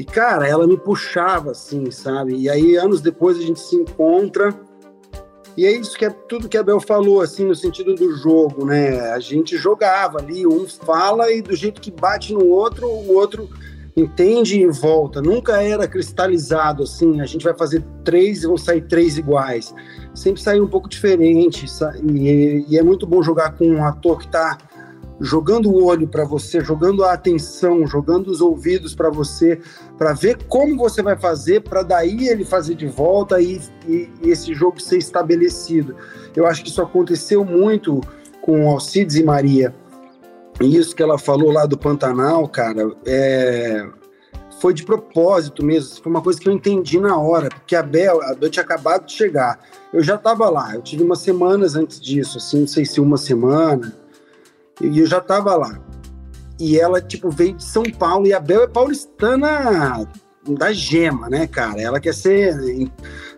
E, 0.00 0.04
cara, 0.04 0.48
ela 0.48 0.66
me 0.66 0.78
puxava, 0.78 1.50
assim, 1.50 1.90
sabe? 1.90 2.34
E 2.34 2.48
aí, 2.48 2.74
anos 2.74 3.02
depois, 3.02 3.36
a 3.36 3.42
gente 3.42 3.60
se 3.60 3.76
encontra. 3.76 4.58
E 5.58 5.66
é 5.66 5.72
isso 5.72 5.94
que 5.98 6.06
é 6.06 6.08
tudo 6.08 6.48
que 6.48 6.56
a 6.56 6.62
Bel 6.62 6.80
falou, 6.80 7.20
assim, 7.20 7.44
no 7.44 7.54
sentido 7.54 7.94
do 7.94 8.16
jogo, 8.16 8.64
né? 8.64 8.98
A 9.10 9.20
gente 9.20 9.58
jogava 9.58 10.16
ali, 10.16 10.46
um 10.46 10.66
fala 10.66 11.30
e 11.30 11.42
do 11.42 11.54
jeito 11.54 11.82
que 11.82 11.90
bate 11.90 12.32
no 12.32 12.46
outro, 12.46 12.86
o 12.86 13.14
outro 13.14 13.46
entende 13.94 14.62
e 14.62 14.66
volta. 14.68 15.20
Nunca 15.20 15.62
era 15.62 15.86
cristalizado, 15.86 16.84
assim, 16.84 17.20
a 17.20 17.26
gente 17.26 17.44
vai 17.44 17.54
fazer 17.54 17.84
três 18.02 18.42
e 18.42 18.46
vão 18.46 18.56
sair 18.56 18.80
três 18.88 19.18
iguais. 19.18 19.74
Sempre 20.14 20.40
sai 20.40 20.58
um 20.62 20.66
pouco 20.66 20.88
diferente. 20.88 21.66
E, 22.02 22.64
e 22.70 22.78
é 22.78 22.82
muito 22.82 23.06
bom 23.06 23.22
jogar 23.22 23.52
com 23.52 23.66
um 23.66 23.84
ator 23.84 24.16
que 24.16 24.24
está 24.24 24.56
jogando 25.20 25.70
o 25.70 25.84
olho 25.84 26.08
para 26.08 26.24
você, 26.24 26.60
jogando 26.64 27.04
a 27.04 27.12
atenção, 27.12 27.86
jogando 27.86 28.28
os 28.28 28.40
ouvidos 28.40 28.94
para 28.94 29.10
você, 29.10 29.60
para 29.98 30.14
ver 30.14 30.38
como 30.48 30.76
você 30.76 31.02
vai 31.02 31.16
fazer, 31.16 31.60
para 31.60 31.82
daí 31.82 32.28
ele 32.28 32.44
fazer 32.44 32.74
de 32.74 32.86
volta 32.86 33.40
e, 33.40 33.60
e, 33.86 34.08
e, 34.22 34.30
esse 34.30 34.54
jogo 34.54 34.80
ser 34.80 34.96
estabelecido. 34.96 35.94
Eu 36.34 36.46
acho 36.46 36.62
que 36.62 36.70
isso 36.70 36.80
aconteceu 36.80 37.44
muito 37.44 38.00
com 38.40 38.70
Alcides 38.70 39.16
e 39.16 39.22
Maria. 39.22 39.74
E 40.58 40.76
isso 40.76 40.96
que 40.96 41.02
ela 41.02 41.18
falou 41.18 41.52
lá 41.52 41.66
do 41.66 41.76
Pantanal, 41.76 42.48
cara, 42.48 42.90
é, 43.06 43.86
foi 44.60 44.72
de 44.72 44.84
propósito 44.84 45.64
mesmo. 45.64 46.02
Foi 46.02 46.10
uma 46.10 46.22
coisa 46.22 46.40
que 46.40 46.48
eu 46.48 46.52
entendi 46.52 46.98
na 46.98 47.16
hora, 47.18 47.48
porque 47.48 47.76
a 47.76 47.82
Bel, 47.82 48.22
a 48.22 48.34
Bel 48.34 48.50
tinha 48.50 48.62
acabado 48.62 49.06
de 49.06 49.12
chegar. 49.12 49.58
Eu 49.92 50.02
já 50.02 50.14
estava 50.14 50.48
lá, 50.48 50.74
eu 50.74 50.82
tive 50.82 51.02
umas 51.02 51.20
semanas 51.20 51.76
antes 51.76 52.00
disso, 52.00 52.38
assim, 52.38 52.60
não 52.60 52.66
sei 52.66 52.84
se 52.84 53.00
uma 53.00 53.16
semana, 53.16 53.99
e 54.80 54.98
eu 54.98 55.06
já 55.06 55.18
estava 55.18 55.54
lá. 55.56 55.78
E 56.58 56.78
ela, 56.78 57.00
tipo, 57.00 57.30
veio 57.30 57.54
de 57.54 57.64
São 57.64 57.82
Paulo. 57.84 58.26
E 58.26 58.34
a 58.34 58.40
Bel 58.40 58.62
é 58.62 58.66
paulistana 58.66 60.06
da 60.46 60.72
gema, 60.72 61.28
né, 61.28 61.46
cara? 61.46 61.80
Ela 61.80 61.98
quer 61.98 62.14
ser. 62.14 62.54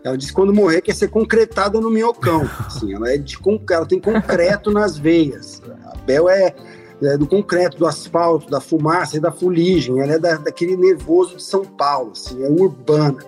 Ela 0.03 0.17
disse 0.17 0.31
que 0.31 0.35
quando 0.35 0.53
morrer 0.53 0.81
quer 0.81 0.93
ser 0.93 1.09
concretada 1.09 1.79
no 1.79 1.89
minhocão. 1.89 2.41
Assim, 2.67 2.93
ela, 2.93 3.11
é 3.11 3.17
de, 3.17 3.37
ela 3.69 3.85
tem 3.85 3.99
concreto 3.99 4.71
nas 4.71 4.97
veias. 4.97 5.61
A 5.85 5.97
Bel 6.05 6.27
é, 6.27 6.53
é, 7.01 7.17
do 7.17 7.25
concreto, 7.25 7.77
do 7.77 7.87
asfalto, 7.87 8.49
da 8.49 8.59
fumaça 8.59 9.15
e 9.15 9.19
da 9.21 9.31
fuligem. 9.31 10.01
Ela 10.01 10.13
é 10.13 10.19
da, 10.19 10.35
daquele 10.35 10.75
nervoso 10.75 11.37
de 11.37 11.43
São 11.43 11.63
Paulo, 11.63 12.11
assim, 12.11 12.43
é 12.43 12.49
urbana. 12.49 13.23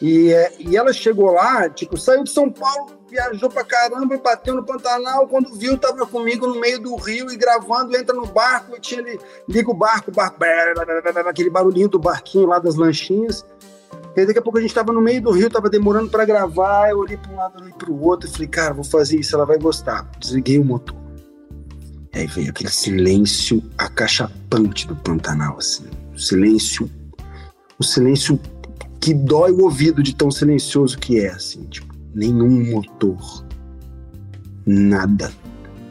E, 0.00 0.32
é, 0.32 0.52
e 0.58 0.76
ela 0.76 0.92
chegou 0.92 1.32
lá, 1.32 1.68
tipo, 1.68 1.96
saiu 1.96 2.24
de 2.24 2.30
São 2.30 2.50
Paulo 2.50 2.99
viajou 3.10 3.50
pra 3.50 3.64
caramba 3.64 4.14
e 4.14 4.18
bateu 4.18 4.54
no 4.54 4.64
Pantanal. 4.64 5.26
Quando 5.26 5.54
viu, 5.54 5.76
tava 5.76 6.06
comigo 6.06 6.46
no 6.46 6.60
meio 6.60 6.78
do 6.78 6.94
rio 6.96 7.30
e 7.30 7.36
gravando, 7.36 7.96
entra 7.96 8.14
no 8.14 8.26
barco 8.26 8.76
e 8.76 8.80
tinha, 8.80 9.02
liga 9.48 9.70
o 9.70 9.74
barco, 9.74 10.10
barco, 10.10 10.36
aquele 11.28 11.50
barulhinho 11.50 11.88
do 11.88 11.98
barquinho 11.98 12.46
lá 12.46 12.58
das 12.58 12.76
lanchinhas. 12.76 13.44
E 14.16 14.26
daqui 14.26 14.38
a 14.38 14.42
pouco 14.42 14.58
a 14.58 14.60
gente 14.60 14.74
tava 14.74 14.92
no 14.92 15.00
meio 15.00 15.22
do 15.22 15.30
rio, 15.30 15.50
tava 15.50 15.70
demorando 15.70 16.10
para 16.10 16.24
gravar. 16.24 16.90
Eu 16.90 16.98
olhei 16.98 17.16
para 17.16 17.32
um 17.32 17.36
lado, 17.36 17.60
olhei 17.60 17.72
para 17.72 17.90
o 17.90 18.02
outro 18.04 18.28
e 18.28 18.32
falei, 18.32 18.48
cara, 18.48 18.74
vou 18.74 18.84
fazer 18.84 19.18
isso, 19.18 19.34
ela 19.34 19.46
vai 19.46 19.58
gostar. 19.58 20.08
Desliguei 20.18 20.58
o 20.58 20.64
motor. 20.64 20.96
E 22.12 22.18
aí 22.18 22.26
veio 22.26 22.50
aquele 22.50 22.70
silêncio 22.70 23.62
acachapante 23.78 24.86
do 24.86 24.96
Pantanal, 24.96 25.58
assim. 25.58 25.84
O 26.12 26.18
silêncio. 26.18 26.90
O 27.78 27.84
silêncio 27.84 28.38
que 29.00 29.14
dói 29.14 29.52
o 29.52 29.62
ouvido 29.62 30.02
de 30.02 30.14
tão 30.14 30.30
silencioso 30.30 30.98
que 30.98 31.20
é, 31.20 31.30
assim. 31.30 31.62
Tipo, 31.64 31.89
nenhum 32.14 32.70
motor. 32.70 33.44
Nada. 34.66 35.32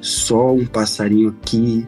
Só 0.01 0.53
um 0.53 0.65
passarinho 0.65 1.29
aqui, 1.29 1.88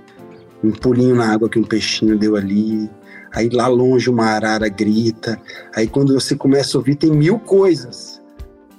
um 0.63 0.72
pulinho 0.72 1.15
na 1.15 1.32
água 1.32 1.50
que 1.50 1.60
um 1.60 1.63
peixinho 1.63 2.17
deu 2.17 2.36
ali. 2.36 2.89
Aí 3.34 3.50
lá 3.50 3.67
longe 3.67 4.10
uma 4.10 4.26
arara 4.26 4.67
grita. 4.67 5.39
Aí 5.76 5.88
quando 5.88 6.13
você 6.13 6.36
começa 6.36 6.78
a 6.78 6.80
ouvir, 6.80 6.96
tem 6.96 7.12
mil 7.12 7.39
coisas 7.39 8.22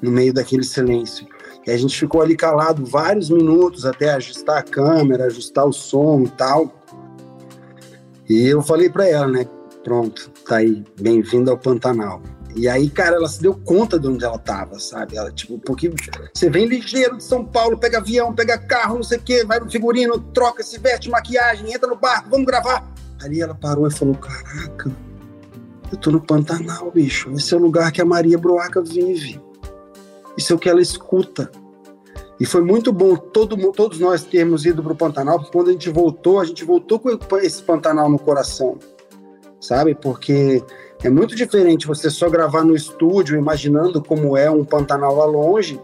no 0.01 0.11
meio 0.11 0.35
daquele 0.35 0.65
silêncio. 0.65 1.27
E 1.67 1.71
a 1.71 1.77
gente 1.77 1.99
ficou 1.99 2.21
ali 2.21 2.37
calado 2.37 2.85
vários 2.85 3.31
minutos 3.31 3.87
até 3.87 4.11
ajustar 4.11 4.59
a 4.59 4.63
câmera, 4.63 5.27
ajustar 5.27 5.65
o 5.65 5.73
som 5.73 6.23
e 6.23 6.29
tal. 6.31 6.75
E 8.29 8.47
eu 8.49 8.61
falei 8.63 8.91
para 8.91 9.09
ela, 9.09 9.29
né? 9.29 9.47
Pronto, 9.85 10.31
tá 10.47 10.57
aí, 10.57 10.85
bem-vinda 11.01 11.51
ao 11.51 11.59
Pantanal. 11.59 12.21
E 12.55 12.69
aí, 12.69 12.91
cara, 12.91 13.17
ela 13.17 13.29
se 13.29 13.41
deu 13.41 13.55
conta 13.55 13.99
de 13.99 14.07
onde 14.07 14.25
ela 14.25 14.39
tava, 14.39 14.79
sabe? 14.79 15.17
Ela, 15.17 15.33
tipo, 15.33 15.59
porque 15.59 15.91
você 16.35 16.51
vem 16.51 16.67
ligeiro 16.67 17.17
de 17.17 17.25
São 17.25 17.45
Paulo, 17.45 17.79
pega 17.79 17.99
avião, 17.99 18.35
pega 18.35 18.59
carro, 18.59 18.97
não 18.97 19.03
sei 19.03 19.19
o 19.19 19.23
quê, 19.23 19.45
vai 19.45 19.59
no 19.59 19.71
figurino, 19.71 20.21
troca, 20.35 20.63
se 20.63 20.79
veste, 20.79 21.09
maquiagem, 21.09 21.73
entra 21.73 21.89
no 21.89 21.97
barco, 21.97 22.29
vamos 22.31 22.47
gravar. 22.47 22.93
Ali 23.23 23.41
ela 23.41 23.55
parou 23.55 23.87
e 23.87 23.93
falou: 23.93 24.15
Caraca, 24.17 24.91
eu 25.91 25.97
tô 25.97 26.11
no 26.11 26.21
Pantanal, 26.21 26.91
bicho. 26.91 27.31
Esse 27.33 27.55
é 27.55 27.57
o 27.57 27.61
lugar 27.61 27.91
que 27.91 28.03
a 28.03 28.05
Maria 28.05 28.37
Broaca 28.37 28.83
vive. 28.83 29.41
Isso 30.37 30.53
é 30.53 30.57
o 30.57 30.59
que 30.59 30.69
ela 30.69 30.81
escuta. 30.81 31.51
E 32.41 32.45
foi 32.45 32.63
muito 32.63 32.93
bom 32.93 33.17
todo, 33.17 33.57
todos 33.73 34.01
nós 34.01 34.25
termos 34.25 34.67
ido 34.67 34.83
para 34.83 34.93
o 34.93 34.97
Pantanal, 34.97 35.39
porque 35.39 35.53
quando 35.53 35.69
a 35.69 35.73
gente 35.73 35.89
voltou, 35.91 36.41
a 36.41 36.45
gente 36.45 36.65
voltou 36.65 36.99
com 36.99 37.39
esse 37.39 37.63
Pantanal 37.63 38.11
no 38.11 38.19
coração, 38.19 38.79
sabe? 39.61 39.95
Porque 39.95 40.63
é 41.03 41.11
muito 41.11 41.35
diferente 41.35 41.87
você 41.87 42.09
só 42.09 42.31
gravar 42.31 42.65
no 42.65 42.75
estúdio, 42.75 43.37
imaginando 43.37 44.03
como 44.03 44.37
é 44.37 44.51
um 44.51 44.65
Pantanal 44.65 45.17
lá 45.17 45.25
longe, 45.25 45.81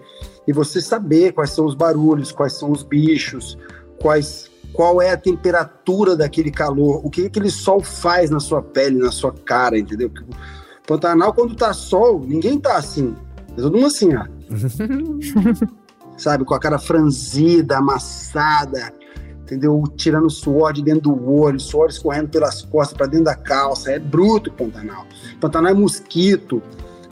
e 0.47 0.53
você 0.53 0.81
saber 0.81 1.33
quais 1.33 1.51
são 1.51 1.67
os 1.67 1.75
barulhos, 1.75 2.33
quais 2.33 2.55
são 2.55 2.71
os 2.71 2.83
bichos, 2.83 3.59
quais, 4.01 4.51
qual 4.73 5.03
é 5.03 5.11
a 5.11 5.17
temperatura 5.17 6.17
daquele 6.17 6.51
calor, 6.51 7.05
o 7.05 7.11
que 7.11 7.27
aquele 7.27 7.51
sol 7.51 7.83
faz 7.83 8.31
na 8.31 8.41
sua 8.41 8.63
pele, 8.63 8.99
na 8.99 9.11
sua 9.11 9.33
cara, 9.33 9.79
entendeu? 9.79 10.11
Pantanal, 10.87 11.35
quando 11.35 11.55
tá 11.55 11.73
sol, 11.73 12.21
ninguém 12.21 12.59
tá 12.59 12.77
assim. 12.77 13.15
É 13.53 13.61
todo 13.61 13.75
mundo 13.75 13.87
assim, 13.87 14.11
ó. 14.15 14.25
Sabe, 16.17 16.45
com 16.45 16.55
a 16.55 16.59
cara 16.59 16.79
franzida, 16.79 17.77
amassada, 17.77 18.93
entendeu? 19.49 19.83
Tirando 19.97 20.29
suor 20.29 20.73
de 20.73 20.83
dentro 20.83 21.13
do 21.13 21.33
olho, 21.33 21.59
suor 21.59 21.89
escorrendo 21.89 22.29
pelas 22.29 22.63
costas 22.63 22.97
para 22.97 23.07
dentro 23.07 23.25
da 23.25 23.35
calça. 23.35 23.91
É 23.91 23.99
bruto 23.99 24.51
o 24.51 24.53
Pantanal. 24.53 25.07
Pantanal 25.41 25.73
é 25.73 25.75
mosquito. 25.75 26.63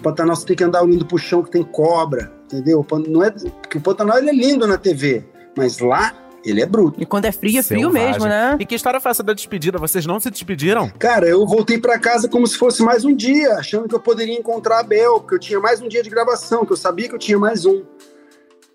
Pantanal 0.03 0.37
você 0.37 0.47
tem 0.47 0.57
que 0.57 0.65
andar 0.65 0.83
olhando 0.83 1.07
pro 1.07 1.19
chão 1.19 1.43
que 1.43 1.51
tem 1.51 1.65
cobra, 1.65 2.31
entendeu? 2.45 2.87
Não 3.09 3.25
é, 3.25 3.31
porque 3.31 3.79
o 3.79 3.81
Pantanal 3.81 4.19
ele 4.19 4.29
é 4.29 4.35
lindo 4.35 4.67
na 4.67 4.77
TV, 4.77 5.25
mas 5.57 5.79
lá 5.79 6.15
ele 6.45 6.61
é 6.61 6.67
bruto. 6.67 7.03
E 7.03 7.07
quando 7.07 7.25
é 7.25 7.33
frio, 7.33 7.59
é 7.59 7.63
frio 7.63 7.91
Selvagem. 7.91 8.13
mesmo, 8.13 8.27
né? 8.27 8.57
E 8.61 8.67
que 8.67 8.75
história 8.75 9.01
foi 9.01 9.11
essa 9.11 9.23
da 9.23 9.33
despedida? 9.33 9.79
Vocês 9.79 10.07
não 10.07 10.21
se 10.21 10.31
despediram? 10.31 10.91
Cara, 10.99 11.27
eu 11.27 11.45
voltei 11.47 11.79
para 11.79 11.99
casa 11.99 12.29
como 12.29 12.47
se 12.47 12.57
fosse 12.57 12.83
mais 12.83 13.05
um 13.05 13.17
dia, 13.17 13.55
achando 13.55 13.89
que 13.89 13.95
eu 13.95 14.01
poderia 14.01 14.39
encontrar 14.39 14.81
a 14.81 14.83
Bel, 14.83 15.21
que 15.21 15.35
eu 15.35 15.41
tinha 15.41 15.59
mais 15.59 15.81
um 15.81 15.89
dia 15.89 16.03
de 16.03 16.11
gravação, 16.11 16.65
que 16.65 16.73
eu 16.73 16.77
sabia 16.77 17.09
que 17.09 17.15
eu 17.15 17.19
tinha 17.19 17.39
mais 17.39 17.65
um. 17.65 17.83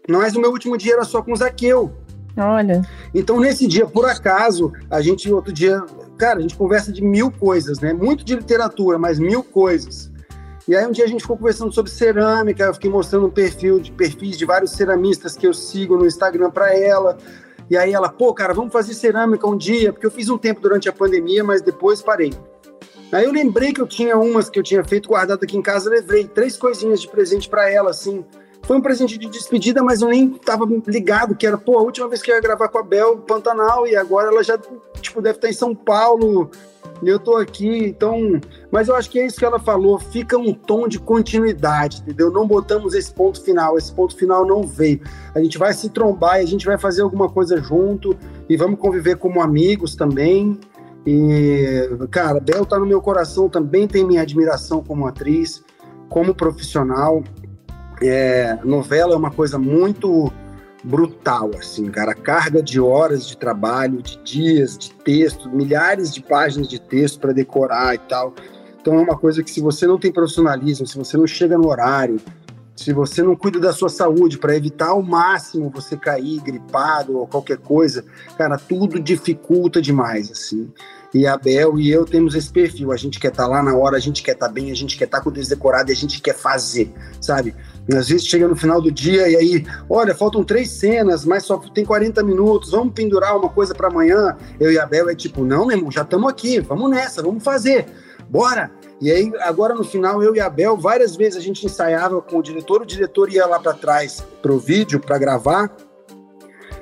Mas 0.10 0.36
o 0.36 0.42
meu 0.42 0.52
último 0.52 0.76
dia 0.76 0.94
era 0.94 1.06
só 1.06 1.22
com 1.22 1.32
o 1.32 1.36
Zaqueu. 1.36 1.96
Olha. 2.38 2.82
Então, 3.14 3.40
nesse 3.40 3.68
dia, 3.68 3.86
por 3.86 4.06
acaso, 4.06 4.72
a 4.90 5.02
gente, 5.02 5.32
outro 5.32 5.52
dia, 5.52 5.84
cara, 6.18 6.40
a 6.40 6.42
gente 6.42 6.56
conversa 6.56 6.92
de 6.92 7.04
mil 7.04 7.32
coisas, 7.32 7.80
né? 7.80 7.94
Muito 7.94 8.24
de 8.24 8.36
literatura, 8.36 8.98
mas 8.98 9.20
mil 9.20 9.44
coisas. 9.44 10.12
E 10.68 10.76
aí 10.76 10.86
um 10.86 10.92
dia 10.92 11.06
a 11.06 11.08
gente 11.08 11.22
ficou 11.22 11.38
conversando 11.38 11.74
sobre 11.74 11.92
cerâmica, 11.92 12.64
eu 12.64 12.74
fiquei 12.74 12.90
mostrando 12.90 13.26
um 13.26 13.30
perfil 13.30 13.80
de 13.80 13.92
perfis 13.92 14.38
de 14.38 14.46
vários 14.46 14.72
ceramistas 14.72 15.36
que 15.36 15.46
eu 15.46 15.54
sigo 15.54 15.98
no 15.98 16.06
Instagram 16.06 16.52
para 16.52 16.78
ela. 16.78 17.18
E 17.70 17.76
aí 17.76 17.94
ela, 17.94 18.10
pô, 18.10 18.34
cara, 18.34 18.54
vamos 18.54 18.72
fazer 18.72 18.94
cerâmica 18.94 19.48
um 19.48 19.58
dia, 19.58 19.92
porque 19.92 20.06
eu 20.06 20.12
fiz 20.12 20.30
um 20.30 20.38
tempo 20.38 20.62
durante 20.62 20.88
a 20.88 20.94
pandemia, 20.94 21.44
mas 21.44 21.62
depois 21.62 22.02
parei. 22.02 22.32
Aí 23.12 23.26
eu 23.26 23.32
lembrei 23.32 23.74
que 23.74 23.82
eu 23.82 23.88
tinha 23.88 24.18
umas 24.18 24.50
que 24.50 24.60
eu 24.60 24.64
tinha 24.64 24.84
feito 24.84 25.10
guardado 25.10 25.44
aqui 25.44 25.58
em 25.58 25.62
casa, 25.62 25.90
levei 25.90 26.26
três 26.26 26.56
coisinhas 26.56 27.02
de 27.02 27.08
presente 27.10 27.50
para 27.50 27.70
ela, 27.70 27.90
assim. 27.90 28.24
Foi 28.64 28.78
um 28.78 28.82
presente 28.82 29.18
de 29.18 29.28
despedida, 29.28 29.82
mas 29.84 30.02
eu 30.02 30.10
nem 30.10 30.30
tava 30.30 30.66
ligado 30.88 31.36
que 31.36 31.46
era, 31.46 31.58
pô, 31.58 31.78
a 31.78 31.82
última 31.82 32.08
vez 32.08 32.22
que 32.22 32.32
eu 32.32 32.36
ia 32.36 32.42
gravar 32.42 32.68
com 32.68 32.78
a 32.78 32.84
Bel, 32.84 33.18
Pantanal, 33.18 33.88
e 33.88 33.96
agora 33.96 34.30
ela 34.30 34.44
já, 34.44 34.58
tipo, 35.02 35.22
deve 35.22 35.38
estar 35.38 35.50
em 35.50 35.54
São 35.54 35.74
Paulo, 35.74 36.50
e 37.02 37.10
eu 37.10 37.20
tô 37.20 37.36
aqui, 37.36 37.86
então. 37.86 38.40
Mas 38.72 38.88
eu 38.88 38.96
acho 38.96 39.10
que 39.10 39.20
é 39.20 39.26
isso 39.26 39.40
que 39.40 39.46
ela 39.46 39.60
falou, 39.60 39.98
fica 39.98 40.38
um 40.38 40.54
tom 40.54 40.88
de 40.88 41.00
continuidade, 41.00 42.02
entendeu? 42.02 42.32
Não 42.32 42.48
botamos 42.48 42.94
esse 42.94 43.12
ponto 43.12 43.42
final, 43.42 43.78
esse 43.78 43.92
ponto 43.92 44.16
final 44.16 44.46
não 44.46 44.64
veio. 44.64 45.02
A 45.34 45.40
gente 45.42 45.58
vai 45.58 45.74
se 45.74 45.90
trombar 45.90 46.40
e 46.40 46.44
a 46.44 46.48
gente 46.48 46.66
vai 46.66 46.78
fazer 46.78 47.02
alguma 47.02 47.28
coisa 47.30 47.58
junto, 47.58 48.16
e 48.48 48.56
vamos 48.56 48.80
conviver 48.80 49.18
como 49.18 49.42
amigos 49.42 49.96
também. 49.96 50.60
E, 51.06 51.90
cara, 52.12 52.40
Bel 52.40 52.66
tá 52.66 52.78
no 52.78 52.86
meu 52.86 53.02
coração, 53.02 53.50
também 53.50 53.88
tem 53.88 54.06
minha 54.06 54.22
admiração 54.22 54.84
como 54.84 55.08
atriz, 55.08 55.64
como 56.08 56.36
profissional. 56.36 57.24
É, 58.02 58.58
novela 58.64 59.14
é 59.14 59.18
uma 59.18 59.32
coisa 59.32 59.60
muito 59.60 60.32
brutal, 60.84 61.52
assim, 61.58 61.90
cara. 61.92 62.14
Carga 62.14 62.62
de 62.62 62.80
horas 62.80 63.28
de 63.28 63.38
trabalho, 63.38 64.02
de 64.02 64.18
dias, 64.24 64.78
de 64.78 64.92
texto, 64.92 65.50
milhares 65.50 66.14
de 66.14 66.22
páginas 66.22 66.68
de 66.68 66.80
texto 66.80 67.20
para 67.20 67.32
decorar 67.32 67.96
e 67.96 68.00
tal. 68.00 68.34
Então 68.80 68.96
é 68.96 69.02
uma 69.02 69.18
coisa 69.18 69.44
que 69.44 69.52
se 69.52 69.62
você 69.62 69.86
não 69.86 70.00
tem 70.00 70.12
profissionalismo, 70.12 70.88
se 70.88 70.98
você 70.98 71.16
não 71.16 71.28
chega 71.28 71.56
no 71.56 71.68
horário, 71.70 72.20
se 72.76 72.92
você 72.92 73.22
não 73.22 73.36
cuida 73.36 73.60
da 73.60 73.72
sua 73.72 73.90
saúde 73.90 74.40
para 74.40 74.56
evitar 74.56 74.90
ao 74.90 75.04
máximo 75.04 75.70
você 75.70 75.96
cair 75.96 76.42
gripado 76.42 77.18
ou 77.18 77.28
qualquer 77.28 77.58
coisa, 77.58 78.04
cara, 78.36 78.58
tudo 78.58 79.00
dificulta 79.00 79.80
demais, 79.80 80.32
assim. 80.32 80.72
E 81.14 81.28
a 81.28 81.38
Bel 81.38 81.78
e 81.78 81.92
eu 81.92 82.06
temos 82.06 82.34
esse 82.34 82.50
perfil. 82.50 82.92
A 82.92 82.98
gente 82.98 83.20
quer 83.20 83.28
estar 83.28 83.44
tá 83.44 83.50
lá 83.50 83.62
na 83.62 83.76
hora, 83.76 83.98
a 83.98 84.00
gente 84.00 84.24
quer 84.24 84.32
estar 84.32 84.48
tá 84.48 84.52
bem, 84.52 84.72
a 84.72 84.76
gente 84.76 84.98
quer 84.98 85.06
estar 85.06 85.18
tá 85.18 85.24
com 85.24 85.30
o 85.30 85.34
decorado 85.34 85.92
e 85.92 85.94
a 85.94 85.96
gente 85.96 86.22
quer 86.22 86.36
fazer, 86.36 86.92
sabe? 87.20 87.54
Às 87.90 88.10
vezes 88.10 88.26
chega 88.26 88.48
no 88.48 88.56
final 88.56 88.82
do 88.82 88.92
dia 88.92 89.28
e 89.28 89.36
aí, 89.36 89.66
olha, 89.90 90.16
faltam 90.16 90.44
três 90.44 90.70
cenas, 90.70 91.26
mas 91.26 91.44
só 91.44 91.58
tem 91.58 91.84
40 91.84 92.24
minutos, 92.24 92.72
vamos 92.72 92.94
pendurar 92.94 93.36
uma 93.38 93.50
coisa 93.50 93.74
para 93.74 93.88
amanhã. 93.88 94.38
Eu 94.60 94.72
e 94.72 94.80
a 94.80 94.86
Bel 94.86 95.10
é 95.10 95.16
tipo, 95.16 95.44
não, 95.44 95.66
meu 95.66 95.78
irmão, 95.78 95.92
já 95.92 96.04
estamos 96.04 96.30
aqui, 96.30 96.60
vamos 96.60 96.90
nessa, 96.90 97.22
vamos 97.22 97.44
fazer, 97.44 97.88
bora. 98.30 98.72
E 99.02 99.12
aí, 99.12 99.32
agora 99.40 99.74
no 99.74 99.84
final, 99.84 100.22
eu 100.22 100.36
e 100.36 100.40
a 100.40 100.50
Bel, 100.50 100.78
várias 100.78 101.16
vezes 101.16 101.38
a 101.38 101.42
gente 101.42 101.66
ensaiava 101.66 102.22
com 102.22 102.38
o 102.38 102.44
diretor, 102.44 102.82
o 102.82 102.86
diretor 102.86 103.32
ia 103.32 103.46
lá 103.48 103.60
para 103.60 103.74
trás 103.74 104.24
pro 104.42 104.60
vídeo 104.60 105.00
para 105.00 105.18
gravar, 105.18 105.76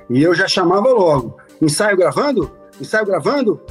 e 0.09 0.23
eu 0.23 0.33
já 0.33 0.47
chamava 0.47 0.89
logo: 0.89 1.37
ensaio 1.61 1.95
gravando? 1.95 2.51
Ensaio 2.81 3.05
gravando? 3.05 3.61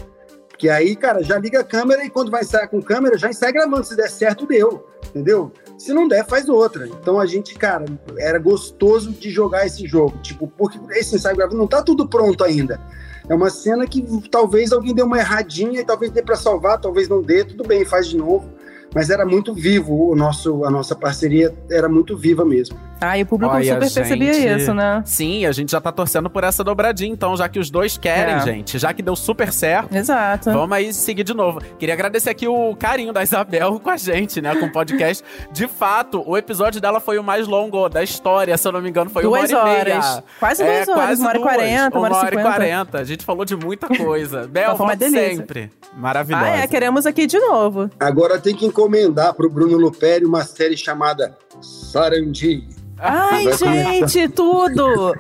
Que 0.56 0.68
aí, 0.68 0.96
cara, 0.96 1.22
já 1.22 1.38
liga 1.38 1.60
a 1.60 1.64
câmera 1.64 2.04
e 2.04 2.10
quando 2.10 2.30
vai 2.30 2.42
ensaiar 2.42 2.68
com 2.68 2.82
câmera, 2.82 3.18
já 3.18 3.28
ensaia 3.28 3.52
gravando. 3.52 3.84
Se 3.84 3.96
der 3.96 4.10
certo, 4.10 4.46
deu. 4.46 4.86
Entendeu? 5.10 5.52
Se 5.78 5.94
não 5.94 6.08
der, 6.08 6.26
faz 6.26 6.48
outra. 6.48 6.86
Então 6.86 7.18
a 7.18 7.24
gente, 7.24 7.54
cara, 7.54 7.86
era 8.18 8.38
gostoso 8.38 9.12
de 9.12 9.30
jogar 9.30 9.64
esse 9.64 9.86
jogo. 9.86 10.18
Tipo, 10.18 10.48
porque 10.48 10.78
esse 10.90 11.16
ensaio 11.16 11.36
gravando 11.36 11.58
não 11.58 11.68
tá 11.68 11.82
tudo 11.82 12.08
pronto 12.08 12.44
ainda. 12.44 12.80
É 13.28 13.34
uma 13.34 13.48
cena 13.48 13.86
que 13.86 14.04
talvez 14.28 14.72
alguém 14.72 14.94
dê 14.94 15.02
uma 15.02 15.18
erradinha 15.18 15.80
e 15.80 15.84
talvez 15.84 16.10
dê 16.10 16.22
para 16.22 16.36
salvar, 16.36 16.80
talvez 16.80 17.08
não 17.08 17.22
dê, 17.22 17.44
tudo 17.44 17.62
bem, 17.62 17.84
faz 17.84 18.08
de 18.08 18.16
novo 18.16 18.58
mas 18.94 19.10
era 19.10 19.24
muito 19.24 19.54
vivo 19.54 20.10
o 20.10 20.14
nosso, 20.14 20.64
a 20.64 20.70
nossa 20.70 20.94
parceria 20.94 21.54
era 21.70 21.88
muito 21.88 22.16
viva 22.16 22.44
mesmo. 22.44 22.78
Ah, 23.00 23.16
e 23.16 23.22
o 23.22 23.26
público 23.26 23.54
Olha, 23.54 23.74
super 23.74 23.82
gente... 23.82 23.94
percebia 23.94 24.56
isso, 24.56 24.74
né? 24.74 25.02
Sim, 25.04 25.46
a 25.46 25.52
gente 25.52 25.70
já 25.70 25.80
tá 25.80 25.92
torcendo 25.92 26.28
por 26.28 26.42
essa 26.42 26.64
dobradinha, 26.64 27.12
então, 27.12 27.36
já 27.36 27.48
que 27.48 27.58
os 27.58 27.70
dois 27.70 27.96
querem, 27.96 28.34
é. 28.34 28.40
gente, 28.40 28.78
já 28.78 28.92
que 28.92 29.02
deu 29.02 29.14
super 29.14 29.52
certo. 29.52 29.94
Exato. 29.94 30.50
Vamos 30.50 30.76
aí 30.76 30.92
seguir 30.92 31.22
de 31.22 31.34
novo. 31.34 31.60
Queria 31.78 31.94
agradecer 31.94 32.30
aqui 32.30 32.48
o 32.48 32.74
carinho 32.76 33.12
da 33.12 33.22
Isabel 33.22 33.78
com 33.78 33.90
a 33.90 33.96
gente, 33.96 34.40
né, 34.40 34.54
com 34.56 34.66
o 34.66 34.72
podcast. 34.72 35.22
de 35.52 35.68
fato, 35.68 36.22
o 36.26 36.36
episódio 36.36 36.80
dela 36.80 37.00
foi 37.00 37.18
o 37.18 37.22
mais 37.22 37.46
longo 37.46 37.88
da 37.88 38.02
história, 38.02 38.56
se 38.56 38.66
eu 38.66 38.72
não 38.72 38.80
me 38.80 38.88
engano, 38.88 39.10
foi 39.10 39.22
duas 39.22 39.50
uma 39.50 39.60
hora 39.60 39.80
e 39.80 39.84
meia. 39.84 40.24
Quase 40.38 40.64
duas 40.64 40.88
é, 40.88 40.90
horas, 40.90 40.94
quase 40.94 41.20
uma 41.20 41.28
hora 41.28 41.38
e 41.38 41.42
quarenta, 41.42 41.98
uma 41.98 42.16
hora 42.16 42.34
e 42.34 42.42
quarenta. 42.42 42.98
A 42.98 43.04
gente 43.04 43.24
falou 43.24 43.44
de 43.44 43.56
muita 43.56 43.86
coisa. 43.96 44.46
Bel, 44.48 44.74
volte 44.74 45.10
sempre. 45.10 45.70
Maravilhosa. 45.96 46.44
Ah, 46.44 46.56
é, 46.58 46.66
queremos 46.66 47.06
aqui 47.06 47.26
de 47.26 47.38
novo. 47.38 47.90
Agora 48.00 48.40
tem 48.40 48.54
que 48.54 48.66
encomendar 48.66 49.34
pro 49.34 49.48
Bruno 49.48 49.76
Luperi 49.76 50.24
uma 50.24 50.44
série 50.44 50.76
chamada 50.76 51.36
Sarandi. 51.60 52.87
Ai, 52.98 53.52
gente, 53.52 54.28
tudo! 54.28 55.14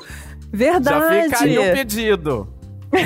Verdade. 0.52 0.98
Já 0.98 1.22
fica 1.22 1.44
aí 1.44 1.58
o 1.58 1.72
pedido. 1.74 2.48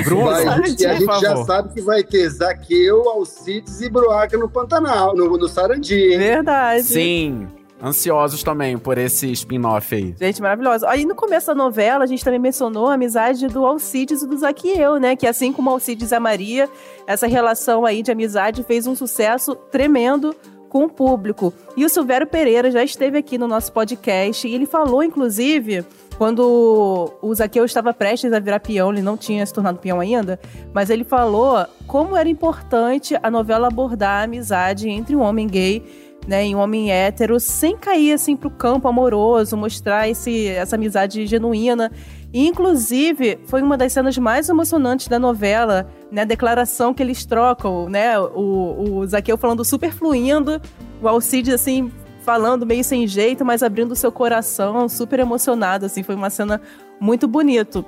Bruno, 0.05 0.25
vai, 0.25 0.47
a 0.47 0.61
gente, 0.61 0.85
a 0.85 0.93
gente 0.95 1.19
já 1.19 1.43
sabe 1.43 1.73
que 1.73 1.81
vai 1.81 2.03
ter 2.03 2.29
Zaqueu, 2.29 3.09
Alcides 3.09 3.81
e 3.81 3.89
Broaca 3.89 4.37
no 4.37 4.49
Pantanal, 4.49 5.13
no, 5.15 5.37
no 5.37 5.47
Sarandi. 5.49 6.17
Verdade. 6.17 6.83
Sim. 6.83 7.47
ansiosos 7.81 8.41
também 8.43 8.77
por 8.77 8.97
esse 8.97 9.29
spin-off 9.33 9.93
aí. 9.93 10.15
Gente, 10.17 10.41
maravilhosa. 10.41 10.89
Aí 10.89 11.05
no 11.05 11.13
começo 11.15 11.47
da 11.47 11.55
novela, 11.55 12.05
a 12.05 12.07
gente 12.07 12.23
também 12.23 12.39
mencionou 12.39 12.87
a 12.87 12.93
amizade 12.93 13.45
do 13.47 13.65
Alcides 13.65 14.21
e 14.21 14.27
do 14.27 14.37
Zaquiel, 14.37 14.95
né? 14.97 15.17
Que 15.17 15.27
assim 15.27 15.51
como 15.51 15.69
Alcides 15.69 16.11
e 16.11 16.15
a 16.15 16.19
Maria, 16.19 16.69
essa 17.05 17.27
relação 17.27 17.85
aí 17.85 18.01
de 18.01 18.09
amizade 18.09 18.63
fez 18.63 18.87
um 18.87 18.95
sucesso 18.95 19.53
tremendo 19.53 20.33
com 20.73 20.85
o 20.85 20.89
público. 20.89 21.53
E 21.77 21.85
o 21.85 21.89
Silvério 21.89 22.25
Pereira 22.25 22.71
já 22.71 22.83
esteve 22.83 23.15
aqui 23.15 23.37
no 23.37 23.47
nosso 23.47 23.71
podcast 23.71 24.47
e 24.47 24.55
ele 24.55 24.65
falou, 24.65 25.03
inclusive, 25.03 25.85
quando 26.17 27.13
o 27.21 27.35
Zaqueu 27.35 27.63
estava 27.63 27.93
prestes 27.93 28.33
a 28.33 28.39
virar 28.39 28.59
peão, 28.59 28.91
ele 28.91 29.03
não 29.03 29.15
tinha 29.15 29.45
se 29.45 29.53
tornado 29.53 29.77
peão 29.77 29.99
ainda, 29.99 30.39
mas 30.73 30.89
ele 30.89 31.03
falou 31.03 31.63
como 31.85 32.17
era 32.17 32.27
importante 32.27 33.15
a 33.21 33.29
novela 33.29 33.67
abordar 33.67 34.21
a 34.21 34.23
amizade 34.23 34.89
entre 34.89 35.15
um 35.15 35.21
homem 35.21 35.45
gay 35.45 35.83
né, 36.27 36.43
em 36.43 36.55
um 36.55 36.59
homem 36.59 36.91
hétero, 36.91 37.39
sem 37.39 37.77
cair 37.77 38.13
assim 38.13 38.35
pro 38.35 38.49
campo 38.49 38.87
amoroso, 38.87 39.57
mostrar 39.57 40.09
esse, 40.09 40.47
essa 40.47 40.75
amizade 40.75 41.25
genuína. 41.25 41.91
Inclusive, 42.33 43.37
foi 43.45 43.61
uma 43.61 43.77
das 43.77 43.93
cenas 43.93 44.17
mais 44.17 44.49
emocionantes 44.49 45.07
da 45.07 45.19
novela, 45.19 45.87
né, 46.11 46.23
a 46.23 46.25
declaração 46.25 46.91
que 46.91 47.03
eles 47.03 47.23
trocam, 47.25 47.87
né, 47.87 48.19
o, 48.19 48.95
o 48.97 49.05
Zaqueu 49.05 49.37
falando 49.37 49.63
super 49.63 49.93
fluindo, 49.93 50.59
o 50.99 51.07
Alcides, 51.07 51.53
assim, 51.53 51.91
falando 52.23 52.65
meio 52.65 52.83
sem 52.83 53.05
jeito, 53.05 53.45
mas 53.45 53.61
abrindo 53.61 53.95
seu 53.95 54.11
coração, 54.11 54.89
super 54.89 55.19
emocionado, 55.19 55.85
assim, 55.85 56.01
foi 56.01 56.15
uma 56.15 56.31
cena 56.31 56.59
muito 56.99 57.27
bonito. 57.27 57.85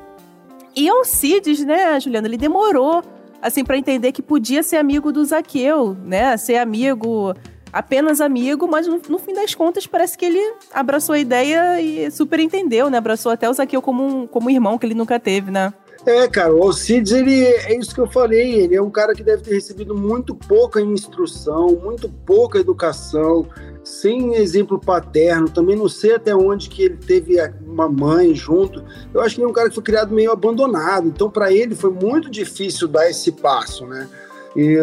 E 0.76 0.88
Alcides, 0.88 1.66
né, 1.66 2.00
Juliana, 2.00 2.28
ele 2.28 2.38
demorou, 2.38 3.04
assim, 3.41 3.64
para 3.64 3.80
entender 3.80 4.12
que 4.12 4.22
podia 4.22 4.62
ser 4.62 4.76
amigo 4.78 5.12
do 5.12 5.26
Zaqueu, 5.26 5.98
né, 6.04 6.38
ser 6.38 6.58
amigo 6.58 7.34
apenas 7.76 8.22
amigo, 8.22 8.70
mas 8.70 8.88
no, 8.88 9.02
no, 9.10 9.20
fim 9.20 9.34
das 9.34 9.54
contas 9.54 9.86
parece 9.86 10.18
que 10.18 10.24
ele 10.24 10.40
abraçou 10.72 11.14
a 11.14 11.20
ideia 11.20 11.82
e 11.82 12.10
super 12.10 12.40
entendeu, 12.40 12.90
né? 12.90 12.98
Abraçou 12.98 13.34
até 13.34 13.50
o 13.50 13.54
Zaqueu 13.54 13.82
como 13.82 14.02
um, 14.02 14.26
como 14.26 14.50
irmão 14.50 14.78
que 14.78 14.86
ele 14.86 14.96
nunca 14.96 15.20
teve, 15.20 15.52
né? 15.52 15.74
É, 16.06 16.26
cara, 16.26 16.54
o 16.54 16.64
Alcides, 16.64 17.12
ele 17.12 17.44
é 17.44 17.78
isso 17.78 17.94
que 17.94 18.00
eu 18.00 18.08
falei, 18.10 18.62
ele 18.62 18.76
é 18.76 18.82
um 18.82 18.90
cara 18.90 19.14
que 19.14 19.24
deve 19.24 19.44
ter 19.44 19.56
recebido 19.56 19.94
muito 19.94 20.34
pouca 20.34 20.80
instrução, 20.80 21.76
muito 21.84 22.08
pouca 22.08 22.60
educação, 22.60 23.46
sem 23.84 24.36
exemplo 24.36 24.80
paterno, 24.80 25.50
também 25.50 25.76
não 25.76 25.90
sei 25.90 26.16
até 26.16 26.34
onde 26.34 26.70
que 26.70 26.84
ele 26.84 26.96
teve 26.96 27.36
uma 27.68 27.90
mãe 27.90 28.34
junto. 28.34 28.86
Eu 29.14 29.20
acho 29.20 29.36
que 29.36 29.42
ele 29.42 29.48
é 29.48 29.50
um 29.50 29.54
cara 29.54 29.68
que 29.68 29.76
foi 29.76 29.84
criado 29.84 30.14
meio 30.14 30.32
abandonado, 30.32 31.10
então 31.10 31.30
para 31.30 31.52
ele 31.52 31.76
foi 31.76 31.92
muito 31.92 32.30
difícil 32.30 32.88
dar 32.88 33.10
esse 33.10 33.34
passo, 33.34 33.86
né? 33.86 34.08
E 34.56 34.78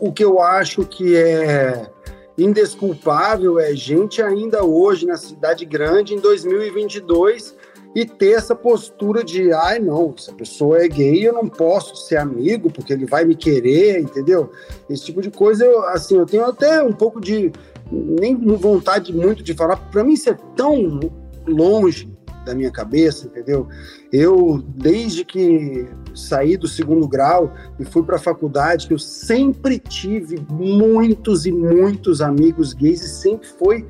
o 0.00 0.10
que 0.10 0.24
eu 0.24 0.42
acho 0.42 0.84
que 0.84 1.14
é 1.14 1.93
indesculpável 2.36 3.58
é 3.58 3.74
gente 3.74 4.20
ainda 4.20 4.64
hoje 4.64 5.06
na 5.06 5.16
cidade 5.16 5.64
grande 5.64 6.14
em 6.14 6.20
2022 6.20 7.54
e 7.94 8.04
ter 8.04 8.32
essa 8.32 8.56
postura 8.56 9.22
de 9.22 9.52
ai 9.52 9.78
não, 9.78 10.16
se 10.16 10.30
a 10.30 10.34
pessoa 10.34 10.82
é 10.82 10.88
gay 10.88 11.28
eu 11.28 11.32
não 11.32 11.48
posso 11.48 11.94
ser 11.94 12.16
amigo 12.16 12.70
porque 12.70 12.92
ele 12.92 13.06
vai 13.06 13.24
me 13.24 13.36
querer, 13.36 14.00
entendeu? 14.00 14.50
Esse 14.90 15.04
tipo 15.04 15.22
de 15.22 15.30
coisa 15.30 15.64
eu 15.64 15.84
assim, 15.88 16.16
eu 16.16 16.26
tenho 16.26 16.44
até 16.44 16.82
um 16.82 16.92
pouco 16.92 17.20
de 17.20 17.52
nem 17.90 18.34
vontade 18.34 19.12
muito 19.12 19.42
de 19.42 19.54
falar, 19.54 19.76
para 19.76 20.02
mim 20.02 20.14
isso 20.14 20.28
é 20.30 20.36
tão 20.56 20.98
longe 21.46 22.13
da 22.44 22.54
minha 22.54 22.70
cabeça, 22.70 23.26
entendeu? 23.26 23.66
Eu, 24.12 24.62
desde 24.76 25.24
que 25.24 25.88
saí 26.14 26.56
do 26.56 26.68
segundo 26.68 27.08
grau 27.08 27.52
e 27.78 27.84
fui 27.84 28.02
para 28.02 28.16
a 28.16 28.18
faculdade, 28.18 28.88
eu 28.90 28.98
sempre 28.98 29.78
tive 29.78 30.44
muitos 30.50 31.46
e 31.46 31.52
muitos 31.52 32.20
amigos 32.20 32.72
gays 32.72 33.02
e 33.02 33.08
sempre 33.08 33.48
foi 33.48 33.86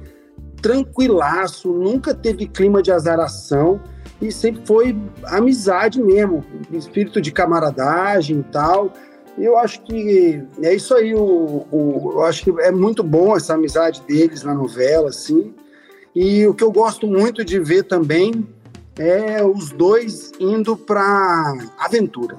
tranquilaço, 0.62 1.70
nunca 1.70 2.14
teve 2.14 2.46
clima 2.46 2.82
de 2.82 2.90
azaração 2.90 3.80
e 4.20 4.32
sempre 4.32 4.62
foi 4.64 4.96
amizade 5.24 6.02
mesmo, 6.02 6.42
espírito 6.72 7.20
de 7.20 7.30
camaradagem 7.30 8.40
e 8.40 8.44
tal. 8.44 8.92
E 9.36 9.44
eu 9.44 9.58
acho 9.58 9.82
que 9.82 10.42
é 10.62 10.74
isso 10.74 10.94
aí, 10.94 11.14
o, 11.14 11.66
o, 11.70 12.12
eu 12.12 12.22
acho 12.22 12.44
que 12.44 12.50
é 12.62 12.70
muito 12.70 13.02
bom 13.02 13.36
essa 13.36 13.54
amizade 13.54 14.00
deles 14.06 14.42
na 14.42 14.54
novela, 14.54 15.08
assim. 15.08 15.52
E 16.14 16.46
o 16.46 16.54
que 16.54 16.62
eu 16.62 16.70
gosto 16.70 17.06
muito 17.06 17.44
de 17.44 17.58
ver 17.58 17.84
também 17.84 18.46
é 18.96 19.44
os 19.44 19.70
dois 19.70 20.32
indo 20.38 20.76
para 20.76 21.54
aventura. 21.78 22.38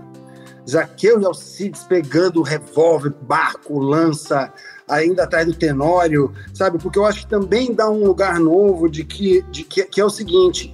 Zaqueu 0.67 1.21
e 1.21 1.26
Alcides 1.26 1.84
pegando 1.84 2.41
revólver, 2.41 3.13
barco, 3.21 3.78
lança, 3.78 4.51
ainda 4.88 5.23
atrás 5.23 5.45
do 5.45 5.53
Tenório, 5.53 6.34
sabe? 6.53 6.80
Porque 6.80 6.97
eu 6.97 7.05
acho 7.05 7.21
que 7.21 7.28
também 7.28 7.73
dá 7.73 7.89
um 7.89 8.05
lugar 8.05 8.39
novo 8.39 8.89
de 8.89 9.03
que, 9.03 9.43
de 9.51 9.63
que, 9.63 9.84
que 9.84 10.01
é 10.01 10.05
o 10.05 10.09
seguinte: 10.09 10.73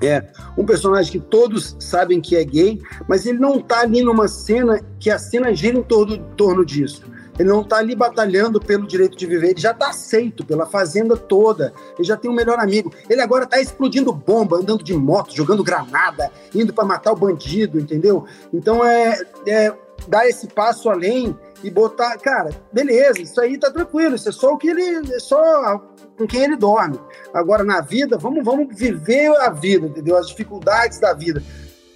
é 0.00 0.24
um 0.56 0.64
personagem 0.64 1.12
que 1.12 1.20
todos 1.20 1.76
sabem 1.78 2.20
que 2.20 2.36
é 2.36 2.44
gay, 2.44 2.80
mas 3.08 3.26
ele 3.26 3.38
não 3.38 3.60
tá 3.60 3.80
ali 3.80 4.02
numa 4.02 4.28
cena 4.28 4.80
que 4.98 5.10
a 5.10 5.18
cena 5.18 5.54
gira 5.54 5.76
em 5.76 5.82
torno, 5.82 6.14
em 6.14 6.22
torno 6.36 6.64
disso. 6.64 7.02
Ele 7.40 7.48
não 7.48 7.62
está 7.62 7.78
ali 7.78 7.94
batalhando 7.94 8.60
pelo 8.60 8.86
direito 8.86 9.16
de 9.16 9.24
viver, 9.24 9.52
ele 9.52 9.60
já 9.60 9.70
está 9.70 9.88
aceito 9.88 10.44
pela 10.44 10.66
fazenda 10.66 11.16
toda, 11.16 11.72
ele 11.96 12.06
já 12.06 12.14
tem 12.14 12.30
um 12.30 12.34
melhor 12.34 12.58
amigo. 12.58 12.92
Ele 13.08 13.22
agora 13.22 13.44
está 13.44 13.58
explodindo 13.58 14.12
bomba, 14.12 14.58
andando 14.58 14.84
de 14.84 14.92
moto, 14.92 15.34
jogando 15.34 15.64
granada, 15.64 16.30
indo 16.54 16.74
para 16.74 16.84
matar 16.84 17.12
o 17.12 17.16
bandido, 17.16 17.80
entendeu? 17.80 18.26
Então 18.52 18.84
é, 18.84 19.18
é 19.46 19.74
dar 20.06 20.28
esse 20.28 20.48
passo 20.48 20.90
além 20.90 21.34
e 21.64 21.70
botar, 21.70 22.18
cara, 22.18 22.50
beleza, 22.70 23.22
isso 23.22 23.40
aí 23.40 23.56
tá 23.56 23.70
tranquilo, 23.70 24.16
isso 24.16 24.28
é 24.28 24.32
só 24.32 24.52
o 24.52 24.58
que 24.58 24.68
ele, 24.68 25.14
é 25.14 25.18
só 25.18 25.78
com 26.18 26.26
quem 26.26 26.42
ele 26.42 26.56
dorme. 26.56 27.00
Agora 27.32 27.64
na 27.64 27.80
vida, 27.80 28.18
vamos, 28.18 28.44
vamos 28.44 28.68
viver 28.76 29.34
a 29.40 29.48
vida, 29.48 29.86
entendeu? 29.86 30.18
As 30.18 30.28
dificuldades 30.28 31.00
da 31.00 31.14
vida, 31.14 31.42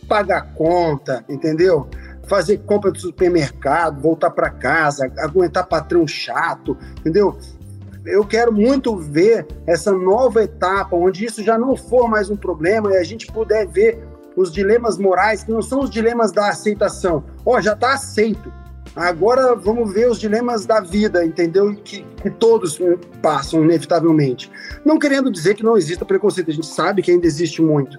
pagar 0.08 0.54
conta, 0.54 1.22
entendeu? 1.28 1.86
Fazer 2.26 2.58
compra 2.58 2.90
do 2.90 2.98
supermercado, 2.98 4.00
voltar 4.00 4.30
para 4.30 4.50
casa, 4.50 5.10
aguentar 5.18 5.66
patrão 5.66 6.06
chato, 6.06 6.76
entendeu? 7.00 7.38
Eu 8.04 8.26
quero 8.26 8.52
muito 8.52 8.96
ver 8.96 9.46
essa 9.66 9.92
nova 9.92 10.44
etapa 10.44 10.94
onde 10.94 11.24
isso 11.24 11.42
já 11.42 11.56
não 11.56 11.74
for 11.74 12.08
mais 12.08 12.28
um 12.28 12.36
problema 12.36 12.92
e 12.92 12.96
a 12.96 13.02
gente 13.02 13.26
puder 13.26 13.66
ver 13.66 14.06
os 14.36 14.52
dilemas 14.52 14.98
morais 14.98 15.44
que 15.44 15.50
não 15.50 15.62
são 15.62 15.80
os 15.80 15.90
dilemas 15.90 16.32
da 16.32 16.48
aceitação. 16.48 17.24
Ó, 17.46 17.56
oh, 17.56 17.60
já 17.60 17.72
está 17.72 17.94
aceito. 17.94 18.52
Agora 18.94 19.56
vamos 19.56 19.92
ver 19.92 20.08
os 20.08 20.20
dilemas 20.20 20.66
da 20.66 20.80
vida, 20.80 21.24
entendeu? 21.24 21.74
Que, 21.74 22.04
que 22.22 22.30
todos 22.30 22.78
passam, 23.20 23.64
inevitavelmente. 23.64 24.50
Não 24.84 24.98
querendo 24.98 25.32
dizer 25.32 25.54
que 25.54 25.64
não 25.64 25.76
exista 25.76 26.04
preconceito, 26.04 26.50
a 26.50 26.54
gente 26.54 26.66
sabe 26.66 27.02
que 27.02 27.10
ainda 27.10 27.26
existe 27.26 27.60
muito. 27.60 27.98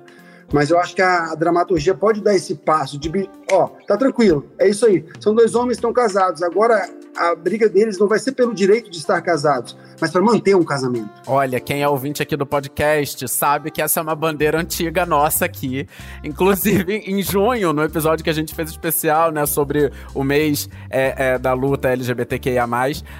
Mas 0.53 0.69
eu 0.69 0.79
acho 0.79 0.95
que 0.95 1.01
a, 1.01 1.31
a 1.31 1.35
dramaturgia 1.35 1.95
pode 1.95 2.21
dar 2.21 2.35
esse 2.35 2.55
passo 2.55 2.97
de, 2.97 3.29
ó, 3.51 3.67
tá 3.87 3.97
tranquilo, 3.97 4.45
é 4.59 4.69
isso 4.69 4.85
aí. 4.85 5.05
São 5.19 5.33
dois 5.33 5.55
homens 5.55 5.77
que 5.77 5.79
estão 5.79 5.93
casados. 5.93 6.41
Agora 6.41 6.87
a 7.15 7.33
briga 7.33 7.69
deles 7.69 7.97
não 7.97 8.07
vai 8.07 8.19
ser 8.19 8.33
pelo 8.33 8.53
direito 8.53 8.91
de 8.91 8.97
estar 8.97 9.21
casados, 9.21 9.75
mas 9.99 10.11
para 10.11 10.21
manter 10.21 10.55
um 10.55 10.63
casamento. 10.63 11.09
Olha, 11.25 11.59
quem 11.59 11.81
é 11.81 11.87
ouvinte 11.87 12.21
aqui 12.21 12.35
do 12.35 12.45
podcast 12.45 13.27
sabe 13.27 13.71
que 13.71 13.81
essa 13.81 13.99
é 13.99 14.03
uma 14.03 14.15
bandeira 14.15 14.59
antiga 14.59 15.05
nossa 15.05 15.45
aqui. 15.45 15.87
Inclusive, 16.23 16.97
em 17.07 17.21
junho, 17.21 17.71
no 17.71 17.83
episódio 17.83 18.23
que 18.23 18.29
a 18.29 18.33
gente 18.33 18.53
fez 18.53 18.69
especial, 18.69 19.31
né, 19.31 19.45
sobre 19.45 19.91
o 20.13 20.23
mês 20.23 20.69
é, 20.89 21.33
é, 21.33 21.39
da 21.39 21.53
luta 21.53 21.89
LGBTQIA, 21.89 22.65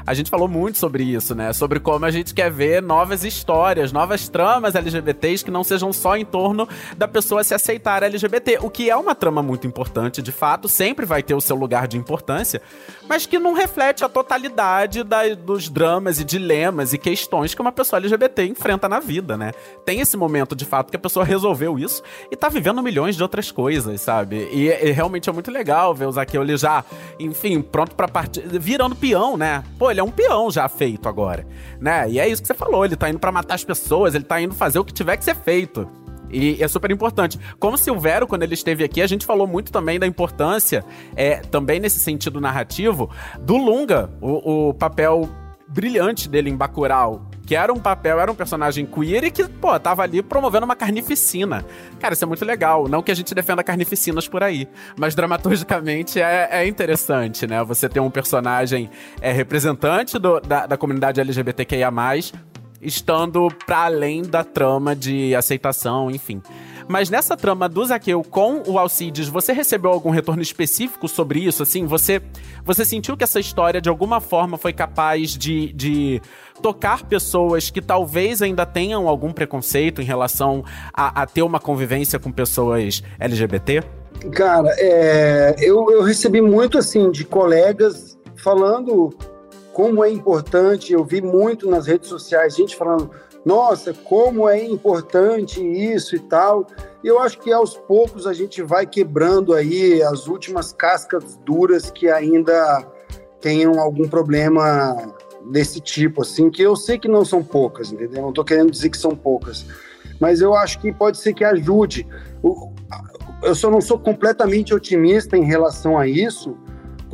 a 0.06 0.14
gente 0.14 0.30
falou 0.30 0.48
muito 0.48 0.78
sobre 0.78 1.04
isso, 1.04 1.34
né? 1.34 1.54
Sobre 1.54 1.80
como 1.80 2.04
a 2.04 2.12
gente 2.12 2.34
quer 2.34 2.52
ver 2.52 2.82
novas 2.82 3.24
histórias, 3.24 3.92
novas 3.94 4.28
tramas 4.28 4.76
LGBTs 4.76 5.46
que 5.46 5.52
não 5.52 5.64
sejam 5.64 5.94
só 5.94 6.18
em 6.18 6.26
torno 6.26 6.68
da 6.98 7.08
pessoa 7.16 7.46
se 7.46 7.54
aceitar 7.54 8.04
LGBT. 8.04 8.60
O 8.62 8.70
que 8.70 8.90
é 8.90 8.96
uma 8.98 9.16
trama 9.16 9.42
muito 9.42 9.66
importante, 9.66 10.22
de 10.22 10.34
fato, 10.34 10.68
sempre 10.68 11.06
vai 11.06 11.24
ter 11.24 11.34
o 11.34 11.40
seu 11.40 11.56
lugar 11.56 11.88
de 11.88 11.98
importância, 11.98 12.62
mas 13.08 13.26
que 13.26 13.40
não 13.40 13.54
reflete 13.54 14.04
a 14.04 14.10
totalidade 14.10 15.02
da, 15.02 15.34
dos 15.34 15.70
dramas 15.70 16.20
e 16.20 16.26
dilemas 16.26 16.92
e 16.92 16.98
questões 16.98 17.56
que 17.56 17.62
uma 17.62 17.72
pessoa 17.72 18.00
LGBT 18.02 18.44
enfrenta 18.48 18.90
na 18.90 19.00
vida, 19.00 19.38
né? 19.38 19.54
Tem 19.86 20.02
esse 20.02 20.18
momento, 20.18 20.58
de 20.58 20.66
fato, 20.66 20.90
que 20.90 20.98
a 20.98 21.00
pessoa 21.00 21.24
resolveu 21.24 21.80
isso 21.80 22.04
e 22.30 22.36
tá 22.36 22.50
vivendo 22.50 22.84
milhões 22.84 23.16
de 23.16 23.24
outras 23.24 23.50
coisas, 23.50 24.02
sabe? 24.02 24.50
E, 24.52 24.68
e 24.68 24.92
realmente 24.92 25.30
é 25.30 25.32
muito 25.32 25.50
legal 25.50 25.96
ver 25.96 26.08
o 26.08 26.12
Zaqueu 26.12 26.42
ele 26.42 26.58
já, 26.58 26.84
enfim, 27.18 27.62
pronto 27.62 27.96
para 27.96 28.10
partir, 28.10 28.42
virando 28.42 28.94
peão, 28.94 29.38
né? 29.38 29.64
Pô, 29.80 29.90
ele 29.90 30.02
é 30.02 30.04
um 30.04 30.12
peão 30.12 30.52
já 30.52 30.68
feito 30.68 31.08
agora, 31.08 31.48
né? 31.80 32.10
E 32.10 32.20
é 32.20 32.28
isso 32.28 32.42
que 32.42 32.48
você 32.50 32.54
falou, 32.54 32.84
ele 32.84 32.98
tá 32.98 33.10
indo 33.10 33.20
para 33.20 33.32
matar 33.32 33.56
as 33.56 33.64
pessoas, 33.64 34.16
ele 34.16 34.26
tá 34.26 34.42
indo 34.42 34.54
fazer 34.54 34.80
o 34.80 34.84
que 34.84 34.94
tiver 34.94 35.16
que 35.16 35.24
ser 35.24 35.36
feito. 35.36 35.90
E 36.36 36.62
é 36.62 36.68
super 36.68 36.92
importante. 36.92 37.40
Como 37.60 37.78
Silvério, 37.78 38.28
quando 38.28 38.44
ele 38.44 38.54
esteve 38.54 38.84
aqui, 38.84 39.02
a 39.02 39.08
gente 39.08 39.26
falou 39.26 39.48
muito 39.48 39.72
também 39.72 39.98
da 39.98 40.06
importância, 40.06 40.84
é, 41.16 41.38
também 41.38 41.80
nesse 41.80 42.00
sentido 42.00 42.42
narrativo, 42.42 43.10
do 43.40 43.56
Lunga, 43.56 44.10
o, 44.20 44.70
o 44.70 44.74
papel 44.74 45.30
brilhante 45.68 46.30
dele 46.30 46.50
em 46.50 46.56
Bacurau, 46.56 47.30
que 47.46 47.56
era 47.56 47.72
um 47.72 47.80
papel, 47.80 48.20
era 48.20 48.32
um 48.32 48.36
personagem 48.36 48.86
queer 48.86 49.24
e 49.24 49.32
que, 49.32 49.48
pô, 49.48 49.80
tava 49.80 50.04
ali 50.04 50.22
promovendo 50.22 50.66
uma 50.66 50.76
carnificina. 50.76 51.66
Cara, 52.00 52.14
isso 52.14 52.24
é 52.24 52.28
muito 52.28 52.44
legal. 52.44 52.88
Não 52.88 53.02
que 53.02 53.12
a 53.12 53.16
gente 53.16 53.34
defenda 53.34 53.64
carnificinas 53.64 54.28
por 54.28 54.44
aí, 54.44 54.68
mas 54.98 55.16
dramaturgicamente 55.16 56.20
é, 56.20 56.50
é 56.52 56.68
interessante, 56.68 57.48
né? 57.48 57.64
Você 57.64 57.88
ter 57.88 58.00
um 58.00 58.10
personagem 58.10 58.90
é, 59.22 59.32
representante 59.32 60.20
do, 60.20 60.40
da, 60.40 60.66
da 60.66 60.78
comunidade 60.78 61.22
LGBTQIA, 61.22 61.92
estando 62.86 63.48
para 63.66 63.86
além 63.86 64.22
da 64.22 64.44
trama 64.44 64.96
de 64.96 65.36
aceitação, 65.36 66.10
enfim. 66.12 66.42
Mas 66.88 67.10
nessa 67.10 67.36
trama 67.36 67.68
do 67.68 67.84
Zaqueu 67.84 68.24
com 68.24 68.62
o 68.68 68.78
Alcides, 68.78 69.28
você 69.28 69.52
recebeu 69.52 69.92
algum 69.92 70.12
retorno 70.12 70.42
específico 70.42 71.08
sobre 71.08 71.40
isso? 71.40 71.64
Assim, 71.64 71.86
você, 71.86 72.22
você 72.64 72.86
sentiu 72.86 73.18
que 73.18 73.24
essa 73.24 73.40
história 73.40 73.82
de 73.82 73.90
alguma 73.90 74.22
forma 74.22 74.58
foi 74.58 74.72
capaz 74.72 75.32
de, 75.32 75.74
de 75.74 76.22
tocar 76.62 77.04
pessoas 77.04 77.72
que 77.72 77.82
talvez 77.82 78.42
ainda 78.42 78.66
tenham 78.66 79.08
algum 79.08 79.32
preconceito 79.32 80.00
em 80.02 80.06
relação 80.06 80.64
a, 80.94 81.24
a 81.24 81.26
ter 81.26 81.42
uma 81.42 81.60
convivência 81.60 82.20
com 82.20 82.32
pessoas 82.32 83.02
LGBT? 83.20 83.84
Cara, 84.32 84.70
é, 84.78 85.56
eu, 85.60 85.90
eu 85.92 86.04
recebi 86.04 86.40
muito 86.40 86.78
assim 86.78 87.10
de 87.10 87.26
colegas 87.26 88.18
falando 88.36 89.10
como 89.76 90.06
é 90.06 90.10
importante. 90.10 90.94
Eu 90.94 91.04
vi 91.04 91.22
muito 91.22 91.70
nas 91.70 91.86
redes 91.86 92.08
sociais 92.08 92.56
gente 92.56 92.78
falando 92.78 93.12
nossa, 93.46 93.94
como 93.94 94.50
é 94.50 94.64
importante 94.64 95.62
isso 95.62 96.16
e 96.16 96.20
tal. 96.20 96.66
Eu 97.04 97.20
acho 97.20 97.38
que 97.40 97.52
aos 97.52 97.78
poucos 97.78 98.26
a 98.26 98.34
gente 98.34 98.64
vai 98.64 98.88
quebrando 98.88 99.54
aí 99.54 100.02
as 100.02 100.28
últimas 100.28 100.72
cascas 100.72 101.38
duras 101.46 101.92
que 101.92 102.10
ainda 102.10 102.88
tenham 103.42 103.78
algum 103.80 104.08
problema 104.08 104.96
desse 105.52 105.80
tipo, 105.80 106.22
assim, 106.24 106.50
que 106.50 106.64
eu 106.64 106.76
sei 106.76 106.98
que 106.98 107.08
não 107.08 107.24
são 107.24 107.44
poucas, 107.44 107.92
entendeu? 107.92 108.22
Não 108.22 108.30
estou 108.30 108.46
querendo 108.46 108.72
dizer 108.72 108.90
que 108.90 108.98
são 108.98 109.12
poucas, 109.12 109.66
mas 110.20 110.42
eu 110.42 110.56
acho 110.56 110.80
que 110.80 110.92
pode 110.92 111.18
ser 111.18 111.34
que 111.34 111.44
ajude. 111.44 112.08
Eu 113.44 113.54
só 113.54 113.70
não 113.70 113.82
sou 113.82 114.00
completamente 114.00 114.74
otimista 114.74 115.38
em 115.38 115.44
relação 115.44 116.00
a 116.00 116.08
isso, 116.08 116.58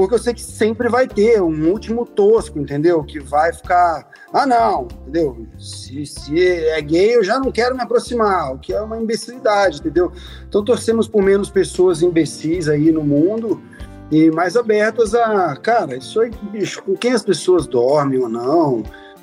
porque 0.01 0.15
eu 0.15 0.19
sei 0.19 0.33
que 0.33 0.41
sempre 0.41 0.89
vai 0.89 1.07
ter 1.07 1.39
um 1.43 1.69
último 1.69 2.07
tosco, 2.07 2.57
entendeu? 2.57 3.03
Que 3.03 3.19
vai 3.19 3.53
ficar, 3.53 4.09
ah, 4.33 4.47
não, 4.47 4.87
entendeu? 5.03 5.45
Se, 5.59 6.03
se 6.07 6.43
é 6.43 6.81
gay, 6.81 7.15
eu 7.15 7.23
já 7.23 7.37
não 7.37 7.51
quero 7.51 7.75
me 7.75 7.83
aproximar, 7.83 8.51
o 8.51 8.57
que 8.57 8.73
é 8.73 8.81
uma 8.81 8.97
imbecilidade, 8.97 9.77
entendeu? 9.77 10.11
Então 10.49 10.65
torcemos 10.65 11.07
por 11.07 11.21
menos 11.21 11.51
pessoas 11.51 12.01
imbecis 12.01 12.67
aí 12.67 12.91
no 12.91 13.03
mundo 13.03 13.61
e 14.11 14.31
mais 14.31 14.57
abertas 14.57 15.13
a, 15.13 15.55
cara, 15.57 15.95
isso 15.95 16.19
aí, 16.19 16.31
bicho, 16.51 16.81
com 16.81 16.97
quem 16.97 17.13
as 17.13 17.23
pessoas 17.23 17.67
dormem 17.67 18.17
ou 18.17 18.27
não, 18.27 18.81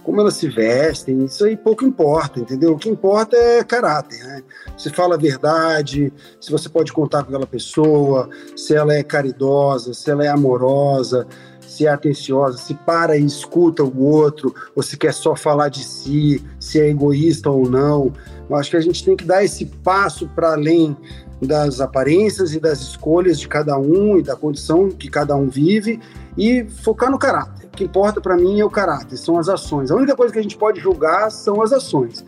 como 0.08 0.22
elas 0.22 0.36
se 0.36 0.48
vestem, 0.48 1.26
isso 1.26 1.44
aí 1.44 1.54
pouco 1.54 1.84
importa, 1.84 2.40
entendeu? 2.40 2.72
O 2.72 2.78
que 2.78 2.88
importa 2.88 3.36
é 3.36 3.62
caráter, 3.62 4.18
né? 4.24 4.42
Se 4.74 4.88
fala 4.88 5.16
a 5.16 5.18
verdade, 5.18 6.10
se 6.40 6.50
você 6.50 6.66
pode 6.66 6.94
contar 6.94 7.22
com 7.22 7.28
aquela 7.28 7.46
pessoa, 7.46 8.26
se 8.56 8.74
ela 8.74 8.94
é 8.94 9.02
caridosa, 9.02 9.92
se 9.92 10.10
ela 10.10 10.24
é 10.24 10.28
amorosa, 10.28 11.26
se 11.60 11.86
é 11.86 11.90
atenciosa, 11.90 12.56
se 12.56 12.72
para 12.72 13.18
e 13.18 13.26
escuta 13.26 13.84
o 13.84 14.02
outro, 14.02 14.54
ou 14.74 14.82
se 14.82 14.96
quer 14.96 15.12
só 15.12 15.36
falar 15.36 15.68
de 15.68 15.84
si, 15.84 16.42
se 16.58 16.80
é 16.80 16.88
egoísta 16.88 17.50
ou 17.50 17.68
não. 17.68 18.10
Eu 18.48 18.56
acho 18.56 18.70
que 18.70 18.78
a 18.78 18.80
gente 18.80 19.04
tem 19.04 19.14
que 19.14 19.26
dar 19.26 19.44
esse 19.44 19.66
passo 19.66 20.26
para 20.28 20.52
além 20.52 20.96
das 21.42 21.82
aparências 21.82 22.54
e 22.54 22.58
das 22.58 22.80
escolhas 22.80 23.38
de 23.38 23.46
cada 23.46 23.78
um 23.78 24.16
e 24.16 24.22
da 24.22 24.34
condição 24.34 24.88
que 24.88 25.10
cada 25.10 25.36
um 25.36 25.50
vive 25.50 26.00
e 26.34 26.64
focar 26.64 27.10
no 27.10 27.18
caráter 27.18 27.57
que 27.78 27.84
importa 27.84 28.20
para 28.20 28.36
mim 28.36 28.58
é 28.58 28.64
o 28.64 28.70
caráter, 28.70 29.16
são 29.16 29.38
as 29.38 29.48
ações. 29.48 29.92
A 29.92 29.94
única 29.94 30.16
coisa 30.16 30.32
que 30.32 30.38
a 30.38 30.42
gente 30.42 30.56
pode 30.56 30.80
julgar 30.80 31.30
são 31.30 31.62
as 31.62 31.72
ações. 31.72 32.24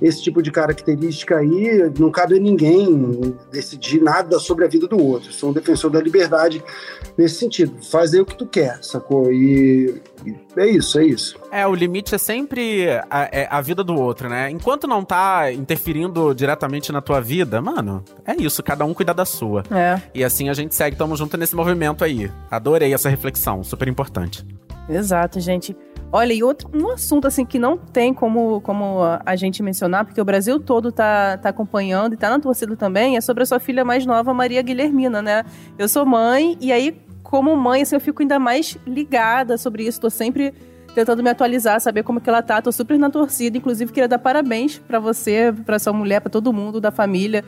Esse 0.00 0.22
tipo 0.22 0.42
de 0.42 0.50
característica 0.50 1.36
aí, 1.36 1.92
não 1.98 2.10
cabe 2.10 2.36
a 2.36 2.40
ninguém 2.40 3.36
decidir 3.52 4.02
nada 4.02 4.38
sobre 4.38 4.64
a 4.64 4.68
vida 4.68 4.88
do 4.88 4.98
outro. 4.98 5.30
sou 5.30 5.50
um 5.50 5.52
defensor 5.52 5.90
da 5.90 6.00
liberdade 6.00 6.64
nesse 7.18 7.36
sentido. 7.36 7.76
Fazer 7.84 8.22
o 8.22 8.24
que 8.24 8.36
tu 8.36 8.46
quer, 8.46 8.82
sacou? 8.82 9.30
E, 9.30 9.94
é 10.56 10.66
isso, 10.66 10.98
é 10.98 11.04
isso. 11.04 11.38
É, 11.50 11.66
o 11.66 11.74
limite 11.74 12.14
é 12.14 12.18
sempre 12.18 12.88
a, 13.10 13.28
é 13.32 13.48
a, 13.50 13.60
vida 13.60 13.82
do 13.82 13.94
outro, 13.94 14.28
né? 14.28 14.50
Enquanto 14.50 14.86
não 14.86 15.04
tá 15.04 15.52
interferindo 15.52 16.34
diretamente 16.34 16.92
na 16.92 17.00
tua 17.00 17.20
vida, 17.20 17.60
mano, 17.60 18.04
é 18.26 18.34
isso, 18.40 18.62
cada 18.62 18.84
um 18.84 18.94
cuida 18.94 19.12
da 19.12 19.24
sua. 19.24 19.62
É. 19.70 20.00
E 20.14 20.24
assim 20.24 20.48
a 20.48 20.54
gente 20.54 20.74
segue, 20.74 20.96
tamo 20.96 21.16
junto 21.16 21.36
nesse 21.36 21.54
movimento 21.56 22.04
aí. 22.04 22.30
Adorei 22.50 22.94
essa 22.94 23.08
reflexão, 23.08 23.62
super 23.62 23.88
importante. 23.88 24.46
Exato, 24.88 25.40
gente. 25.40 25.76
Olha, 26.12 26.32
e 26.32 26.44
outro 26.44 26.70
um 26.72 26.92
assunto 26.92 27.26
assim 27.26 27.44
que 27.44 27.58
não 27.58 27.76
tem 27.76 28.14
como, 28.14 28.60
como 28.60 29.00
a 29.24 29.34
gente 29.34 29.64
mencionar, 29.64 30.04
porque 30.04 30.20
o 30.20 30.24
Brasil 30.24 30.60
todo 30.60 30.92
tá, 30.92 31.36
tá 31.38 31.48
acompanhando 31.48 32.12
e 32.12 32.16
tá 32.16 32.30
na 32.30 32.38
torcida 32.38 32.76
também, 32.76 33.16
é 33.16 33.20
sobre 33.20 33.42
a 33.42 33.46
sua 33.46 33.58
filha 33.58 33.84
mais 33.84 34.06
nova, 34.06 34.32
Maria 34.32 34.62
Guilhermina, 34.62 35.20
né? 35.20 35.44
Eu 35.76 35.88
sou 35.88 36.06
mãe 36.06 36.56
e 36.60 36.72
aí, 36.72 36.96
como 37.34 37.56
mãe, 37.56 37.82
assim, 37.82 37.96
eu 37.96 38.00
fico 38.00 38.22
ainda 38.22 38.38
mais 38.38 38.78
ligada 38.86 39.58
sobre 39.58 39.84
isso, 39.84 40.00
tô 40.00 40.08
sempre 40.08 40.54
tentando 40.94 41.20
me 41.20 41.28
atualizar, 41.28 41.80
saber 41.80 42.04
como 42.04 42.20
que 42.20 42.30
ela 42.30 42.40
tá, 42.40 42.62
tô 42.62 42.70
super 42.70 42.96
na 42.96 43.10
torcida, 43.10 43.58
inclusive 43.58 43.90
queria 43.90 44.06
dar 44.06 44.20
parabéns 44.20 44.78
para 44.78 45.00
você, 45.00 45.52
para 45.66 45.80
sua 45.80 45.92
mulher, 45.92 46.20
para 46.20 46.30
todo 46.30 46.52
mundo 46.52 46.80
da 46.80 46.92
família, 46.92 47.44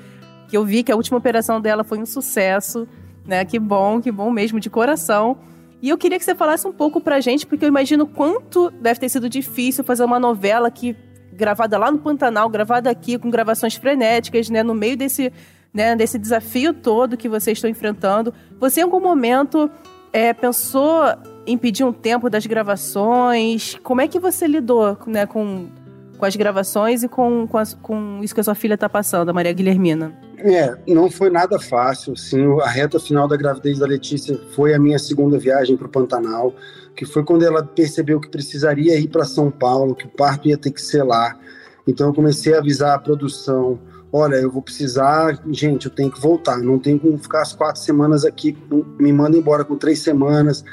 que 0.49 0.57
eu 0.57 0.65
vi 0.65 0.83
que 0.83 0.91
a 0.91 0.97
última 0.97 1.19
operação 1.19 1.61
dela 1.61 1.85
foi 1.85 2.01
um 2.01 2.05
sucesso, 2.05 2.89
né? 3.25 3.45
Que 3.45 3.61
bom, 3.61 4.01
que 4.01 4.11
bom 4.11 4.29
mesmo, 4.29 4.59
de 4.59 4.69
coração. 4.69 5.39
E 5.81 5.89
eu 5.89 5.97
queria 5.97 6.19
que 6.19 6.25
você 6.25 6.35
falasse 6.35 6.67
um 6.67 6.73
pouco 6.73 7.01
pra 7.01 7.21
gente, 7.21 7.47
porque 7.47 7.65
eu 7.65 7.69
imagino 7.69 8.09
quanto 8.09 8.73
deve 8.73 8.99
ter 8.99 9.09
sido 9.09 9.29
difícil 9.29 9.85
fazer 9.85 10.03
uma 10.03 10.19
novela 10.19 10.69
que 10.69 10.97
gravada 11.33 11.79
lá 11.79 11.93
no 11.93 11.99
Pantanal, 11.99 12.49
gravada 12.49 12.91
aqui 12.91 13.17
com 13.21 13.31
gravações 13.31 13.77
frenéticas, 13.77 14.51
né, 14.51 14.65
no 14.65 14.75
meio 14.75 14.97
desse, 14.97 15.33
né, 15.77 15.95
desse 15.95 16.19
desafio 16.19 16.73
todo 16.73 17.19
que 17.19 17.29
vocês 17.29 17.59
estão 17.59 17.69
enfrentando. 17.69 18.33
Você 18.59 18.81
em 18.81 18.85
algum 18.85 18.99
momento 18.99 19.71
é, 20.11 20.33
pensou 20.33 21.03
em 21.47 21.59
pedir 21.59 21.85
um 21.85 21.93
tempo 21.93 22.31
das 22.31 22.47
gravações? 22.47 23.77
Como 23.83 24.01
é 24.01 24.09
que 24.09 24.19
você 24.19 24.47
lidou, 24.47 24.97
né, 25.07 25.27
com 25.27 25.69
com 26.17 26.25
as 26.25 26.35
gravações 26.35 27.03
e 27.03 27.09
com, 27.09 27.47
com, 27.47 27.63
com 27.83 28.21
isso 28.23 28.35
que 28.35 28.41
a 28.41 28.45
sua 28.45 28.55
filha 28.55 28.73
está 28.73 28.89
passando, 28.89 29.29
a 29.29 29.35
Maria 29.35 29.53
Guilhermina? 29.53 30.15
É, 30.39 30.75
não 30.89 31.11
foi 31.11 31.29
nada 31.29 31.59
fácil. 31.59 32.17
Sim, 32.17 32.59
a 32.63 32.69
reta 32.71 32.99
final 32.99 33.29
da 33.29 33.37
gravidez 33.37 33.79
da 33.79 33.87
Letícia 33.87 34.41
foi 34.53 34.75
a 34.75 34.79
minha 34.79 34.99
segunda 34.99 35.39
viagem 35.39 35.77
para 35.77 35.87
o 35.87 35.91
Pantanal, 35.91 36.55
que 36.97 37.05
foi 37.05 37.23
quando 37.23 37.45
ela 37.45 37.63
percebeu 37.63 38.19
que 38.19 38.31
precisaria 38.31 38.99
ir 38.99 39.09
para 39.09 39.27
São 39.27 39.51
Paulo, 39.51 39.95
que 39.95 40.07
o 40.07 40.09
parto 40.09 40.49
ia 40.49 40.57
ter 40.57 40.71
que 40.71 40.81
ser 40.81 41.03
lá. 41.03 41.39
Então 41.87 42.07
eu 42.07 42.15
comecei 42.15 42.55
a 42.55 42.61
avisar 42.61 42.95
a 42.95 42.99
produção. 42.99 43.79
Olha, 44.13 44.37
eu 44.37 44.51
vou 44.51 44.63
precisar, 44.63 45.41
gente, 45.51 45.87
eu 45.87 45.93
tenho 45.93 46.11
que 46.11 46.21
voltar. 46.21 46.59
Não 46.59 46.79
tenho 46.79 46.99
como 46.99 47.19
ficar 47.19 47.43
as 47.43 47.53
quatro 47.53 47.81
semanas 47.81 48.25
aqui. 48.25 48.57
Me 48.99 49.13
manda 49.13 49.37
embora 49.37 49.65
com 49.65 49.77
três 49.77 50.01
semanas 50.01 50.65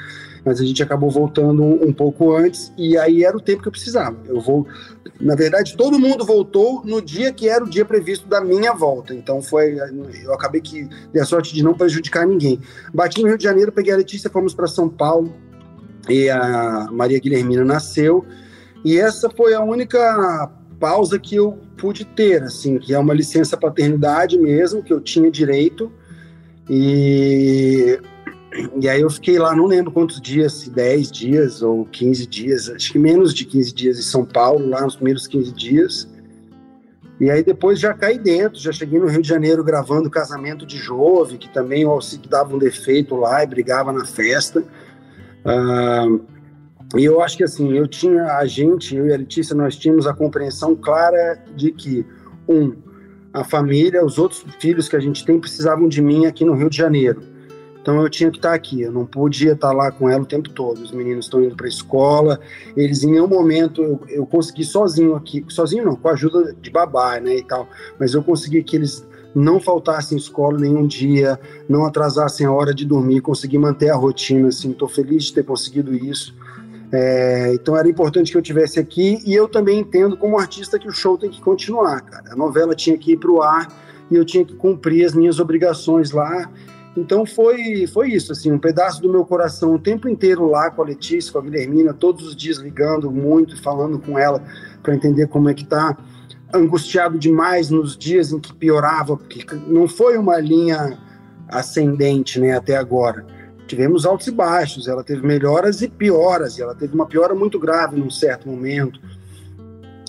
mas 0.44 0.60
a 0.60 0.64
gente 0.64 0.82
acabou 0.82 1.10
voltando 1.10 1.62
um, 1.62 1.92
pouco 1.92 2.36
antes 2.36 2.70
e 2.76 2.98
aí 2.98 3.24
era 3.24 3.36
o 3.36 3.40
tempo 3.40 3.62
que 3.62 3.68
eu 3.68 3.72
precisava. 3.72 4.16
Eu 4.26 4.40
vou, 4.40 4.66
na 5.18 5.34
verdade, 5.34 5.74
todo 5.76 5.98
mundo 5.98 6.24
voltou 6.24 6.84
no 6.84 7.00
dia 7.00 7.32
que 7.32 7.48
era 7.48 7.64
o 7.64 7.68
dia 7.68 7.84
previsto 7.84 8.28
da 8.28 8.42
minha 8.42 8.74
volta. 8.74 9.14
Então 9.14 9.40
foi, 9.40 9.76
eu 10.22 10.34
acabei 10.34 10.60
que 10.60 10.86
dei 11.12 11.22
a 11.22 11.24
sorte 11.24 11.54
de 11.54 11.62
não 11.62 11.72
prejudicar 11.72 12.26
ninguém. 12.26 12.60
Bati 12.92 13.22
no 13.22 13.28
Rio 13.28 13.38
de 13.38 13.44
Janeiro, 13.44 13.72
peguei 13.72 13.94
a 13.94 13.96
Letícia, 13.96 14.28
fomos 14.28 14.54
para 14.54 14.66
São 14.66 14.88
Paulo 14.88 15.32
e 16.08 16.28
a 16.28 16.88
Maria 16.92 17.18
Guilhermina 17.18 17.64
nasceu 17.64 18.24
e 18.84 18.98
essa 18.98 19.30
foi 19.30 19.54
a 19.54 19.62
única 19.62 20.50
pausa 20.84 21.18
que 21.18 21.34
eu 21.34 21.58
pude 21.78 22.04
ter, 22.04 22.42
assim, 22.42 22.78
que 22.78 22.92
é 22.92 22.98
uma 22.98 23.14
licença 23.14 23.56
paternidade 23.56 24.36
mesmo 24.36 24.82
que 24.82 24.92
eu 24.92 25.00
tinha 25.00 25.30
direito 25.30 25.90
e 26.68 27.98
e 28.78 28.86
aí 28.86 29.00
eu 29.00 29.08
fiquei 29.08 29.38
lá, 29.38 29.56
não 29.56 29.64
lembro 29.64 29.90
quantos 29.90 30.20
dias, 30.20 30.68
10 30.68 31.10
dias 31.10 31.62
ou 31.62 31.86
15 31.86 32.26
dias, 32.26 32.68
acho 32.68 32.92
que 32.92 32.98
menos 32.98 33.32
de 33.32 33.46
15 33.46 33.74
dias 33.74 33.98
em 33.98 34.02
São 34.02 34.26
Paulo, 34.26 34.68
lá 34.68 34.82
nos 34.82 34.94
primeiros 34.94 35.26
15 35.26 35.52
dias. 35.52 36.08
E 37.18 37.30
aí 37.30 37.42
depois 37.42 37.80
já 37.80 37.94
caí 37.94 38.18
dentro, 38.18 38.60
já 38.60 38.70
cheguei 38.70 39.00
no 39.00 39.06
Rio 39.06 39.22
de 39.22 39.28
Janeiro 39.28 39.64
gravando 39.64 40.10
casamento 40.10 40.66
de 40.66 40.76
Jove, 40.76 41.38
que 41.38 41.48
também 41.48 41.86
o 41.86 41.90
Alcide 41.90 42.28
dava 42.28 42.54
um 42.54 42.58
defeito 42.58 43.16
lá 43.16 43.42
e 43.42 43.46
brigava 43.46 43.90
na 43.90 44.04
festa. 44.04 44.60
Uh, 44.60 46.33
e 46.96 47.04
eu 47.04 47.20
acho 47.20 47.36
que 47.36 47.44
assim, 47.44 47.76
eu 47.76 47.86
tinha, 47.86 48.24
a 48.36 48.46
gente, 48.46 48.94
eu 48.94 49.06
e 49.06 49.12
a 49.12 49.16
Letícia, 49.16 49.54
nós 49.54 49.76
tínhamos 49.76 50.06
a 50.06 50.14
compreensão 50.14 50.74
clara 50.76 51.42
de 51.56 51.72
que, 51.72 52.06
um, 52.48 52.74
a 53.32 53.42
família, 53.42 54.04
os 54.04 54.18
outros 54.18 54.44
filhos 54.60 54.88
que 54.88 54.96
a 54.96 55.00
gente 55.00 55.24
tem 55.24 55.40
precisavam 55.40 55.88
de 55.88 56.00
mim 56.00 56.26
aqui 56.26 56.44
no 56.44 56.54
Rio 56.54 56.70
de 56.70 56.76
Janeiro. 56.76 57.22
Então 57.82 58.00
eu 58.00 58.08
tinha 58.08 58.30
que 58.30 58.38
estar 58.38 58.54
aqui, 58.54 58.80
eu 58.80 58.90
não 58.90 59.04
podia 59.04 59.52
estar 59.52 59.72
lá 59.72 59.90
com 59.90 60.08
ela 60.08 60.22
o 60.22 60.26
tempo 60.26 60.48
todo. 60.48 60.78
Os 60.78 60.90
meninos 60.90 61.26
estão 61.26 61.42
indo 61.42 61.54
para 61.54 61.66
a 61.66 61.68
escola, 61.68 62.40
eles 62.74 63.02
em 63.02 63.10
nenhum 63.10 63.26
momento 63.26 63.82
eu, 63.82 64.00
eu 64.08 64.26
consegui 64.26 64.64
sozinho 64.64 65.14
aqui, 65.14 65.44
sozinho 65.48 65.84
não, 65.84 65.94
com 65.94 66.08
a 66.08 66.12
ajuda 66.12 66.54
de 66.62 66.70
babá, 66.70 67.20
né, 67.20 67.36
e 67.36 67.42
tal, 67.42 67.68
mas 67.98 68.14
eu 68.14 68.22
consegui 68.22 68.62
que 68.62 68.76
eles 68.76 69.06
não 69.34 69.60
faltassem 69.60 70.16
escola 70.16 70.58
nenhum 70.58 70.86
dia, 70.86 71.38
não 71.68 71.84
atrasassem 71.84 72.46
a 72.46 72.52
hora 72.52 72.72
de 72.72 72.86
dormir, 72.86 73.20
consegui 73.20 73.58
manter 73.58 73.90
a 73.90 73.96
rotina, 73.96 74.48
assim, 74.48 74.70
estou 74.70 74.88
feliz 74.88 75.24
de 75.24 75.34
ter 75.34 75.44
conseguido 75.44 75.92
isso. 75.94 76.34
É, 76.96 77.52
então 77.54 77.76
era 77.76 77.88
importante 77.88 78.30
que 78.30 78.38
eu 78.38 78.42
tivesse 78.42 78.78
aqui 78.78 79.18
e 79.26 79.34
eu 79.34 79.48
também 79.48 79.80
entendo 79.80 80.16
como 80.16 80.38
artista 80.38 80.78
que 80.78 80.86
o 80.86 80.92
show 80.92 81.18
tem 81.18 81.28
que 81.28 81.40
continuar, 81.40 82.00
cara. 82.02 82.32
A 82.32 82.36
novela 82.36 82.72
tinha 82.72 82.96
que 82.96 83.12
ir 83.12 83.16
para 83.16 83.32
o 83.32 83.42
ar 83.42 83.66
e 84.10 84.14
eu 84.14 84.24
tinha 84.24 84.44
que 84.44 84.54
cumprir 84.54 85.04
as 85.04 85.12
minhas 85.12 85.40
obrigações 85.40 86.12
lá 86.12 86.48
Então 86.96 87.26
foi, 87.26 87.88
foi 87.88 88.10
isso, 88.10 88.30
assim, 88.30 88.52
um 88.52 88.58
pedaço 88.58 89.02
do 89.02 89.10
meu 89.10 89.24
coração 89.24 89.74
o 89.74 89.78
tempo 89.78 90.08
inteiro 90.08 90.48
lá 90.48 90.70
com 90.70 90.82
a 90.82 90.84
Letícia, 90.84 91.32
com 91.32 91.38
a 91.38 91.42
Guilhermina, 91.42 91.92
todos 91.92 92.28
os 92.28 92.36
dias 92.36 92.58
ligando 92.58 93.10
muito, 93.10 93.60
falando 93.60 93.98
com 93.98 94.16
ela 94.16 94.40
para 94.80 94.94
entender 94.94 95.26
como 95.26 95.48
é 95.48 95.54
que 95.54 95.64
tá. 95.64 95.96
Angustiado 96.52 97.18
demais 97.18 97.70
nos 97.70 97.96
dias 97.96 98.30
em 98.30 98.38
que 98.38 98.54
piorava, 98.54 99.16
porque 99.16 99.44
não 99.66 99.88
foi 99.88 100.16
uma 100.16 100.38
linha 100.38 100.96
ascendente, 101.48 102.38
né, 102.38 102.52
até 102.52 102.76
agora. 102.76 103.26
Tivemos 103.66 104.04
altos 104.04 104.26
e 104.26 104.30
baixos, 104.30 104.88
ela 104.88 105.02
teve 105.02 105.26
melhoras 105.26 105.80
e 105.82 105.88
pioras, 105.88 106.58
e 106.58 106.62
ela 106.62 106.74
teve 106.74 106.94
uma 106.94 107.06
piora 107.06 107.34
muito 107.34 107.58
grave 107.58 107.98
num 107.98 108.10
certo 108.10 108.48
momento. 108.48 109.00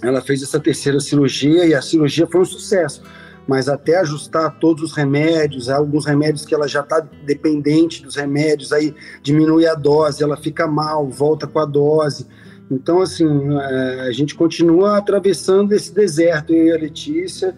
Ela 0.03 0.21
fez 0.21 0.43
essa 0.43 0.59
terceira 0.59 0.99
cirurgia 0.99 1.65
e 1.65 1.73
a 1.73 1.81
cirurgia 1.81 2.27
foi 2.27 2.41
um 2.41 2.45
sucesso 2.45 3.01
mas 3.47 3.69
até 3.69 3.97
ajustar 3.97 4.57
todos 4.59 4.83
os 4.83 4.93
remédios, 4.93 5.69
alguns 5.69 6.05
remédios 6.05 6.45
que 6.45 6.55
ela 6.55 6.67
já 6.67 6.81
está 6.81 6.99
dependente 6.99 8.03
dos 8.03 8.15
remédios, 8.15 8.71
aí 8.71 8.93
diminui 9.21 9.67
a 9.67 9.75
dose, 9.75 10.23
ela 10.23 10.37
fica 10.37 10.67
mal, 10.67 11.07
volta 11.07 11.45
com 11.45 11.59
a 11.59 11.65
dose. 11.65 12.25
Então, 12.69 13.01
assim, 13.01 13.27
é, 13.27 14.01
a 14.07 14.11
gente 14.11 14.33
continua 14.33 14.97
atravessando 14.97 15.73
esse 15.73 15.93
deserto, 15.93 16.53
eu 16.53 16.65
e 16.65 16.71
a 16.71 16.77
Letícia, 16.77 17.55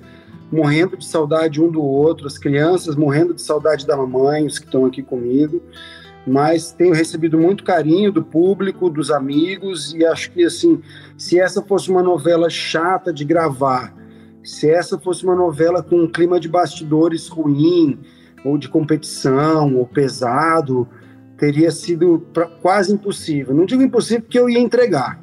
morrendo 0.51 0.97
de 0.97 1.05
saudade 1.05 1.61
um 1.61 1.69
do 1.69 1.81
outro, 1.81 2.27
as 2.27 2.37
crianças 2.37 2.95
morrendo 2.95 3.33
de 3.33 3.41
saudade 3.41 3.85
da 3.85 3.97
mamãe, 3.97 4.45
os 4.45 4.59
que 4.59 4.65
estão 4.65 4.85
aqui 4.85 5.03
comigo, 5.03 5.61
mas 6.25 6.71
tenho 6.71 6.93
recebido 6.93 7.37
muito 7.37 7.63
carinho 7.63 8.11
do 8.11 8.23
público, 8.23 8.89
dos 8.89 9.11
amigos, 9.11 9.93
e 9.93 10.05
acho 10.05 10.31
que, 10.31 10.43
assim, 10.43 10.81
se 11.17 11.39
essa 11.39 11.61
fosse 11.61 11.89
uma 11.89 12.03
novela 12.03 12.49
chata 12.49 13.13
de 13.13 13.23
gravar, 13.23 13.93
se 14.43 14.69
essa 14.69 14.97
fosse 14.97 15.23
uma 15.23 15.35
novela 15.35 15.83
com 15.83 16.01
um 16.01 16.07
clima 16.07 16.39
de 16.39 16.47
bastidores 16.47 17.27
ruim, 17.27 17.99
ou 18.43 18.57
de 18.57 18.69
competição, 18.69 19.75
ou 19.75 19.85
pesado, 19.85 20.87
teria 21.37 21.71
sido 21.71 22.25
pra, 22.33 22.45
quase 22.45 22.93
impossível. 22.93 23.53
Não 23.53 23.65
digo 23.65 23.81
impossível 23.81 24.23
porque 24.23 24.39
eu 24.39 24.49
ia 24.49 24.59
entregar, 24.59 25.21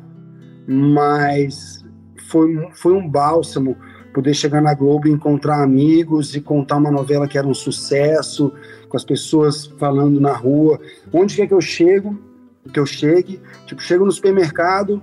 mas 0.67 1.85
foi, 2.29 2.69
foi 2.75 2.93
um 2.93 3.09
bálsamo 3.09 3.77
poder 4.15 4.33
chegar 4.33 4.63
na 4.63 4.73
Globo 4.73 5.09
e 5.09 5.11
encontrar 5.11 5.63
amigos 5.63 6.35
e 6.35 6.41
contar 6.41 6.77
uma 6.77 6.91
novela 6.91 7.29
que 7.29 7.37
era 7.37 7.47
um 7.47 7.53
sucesso, 7.53 8.53
com 8.89 8.97
as 8.97 9.05
pessoas 9.05 9.67
falando 9.79 10.21
na 10.21 10.33
rua. 10.33 10.81
Onde 11.13 11.37
quer 11.37 11.49
que 11.49 11.55
eu 11.55 11.61
chego, 11.61 12.19
que 12.73 12.79
eu 12.81 12.87
chegue, 12.87 13.41
tipo, 13.67 13.83
chego 13.83 14.07
no 14.07 14.13
supermercado, 14.13 15.03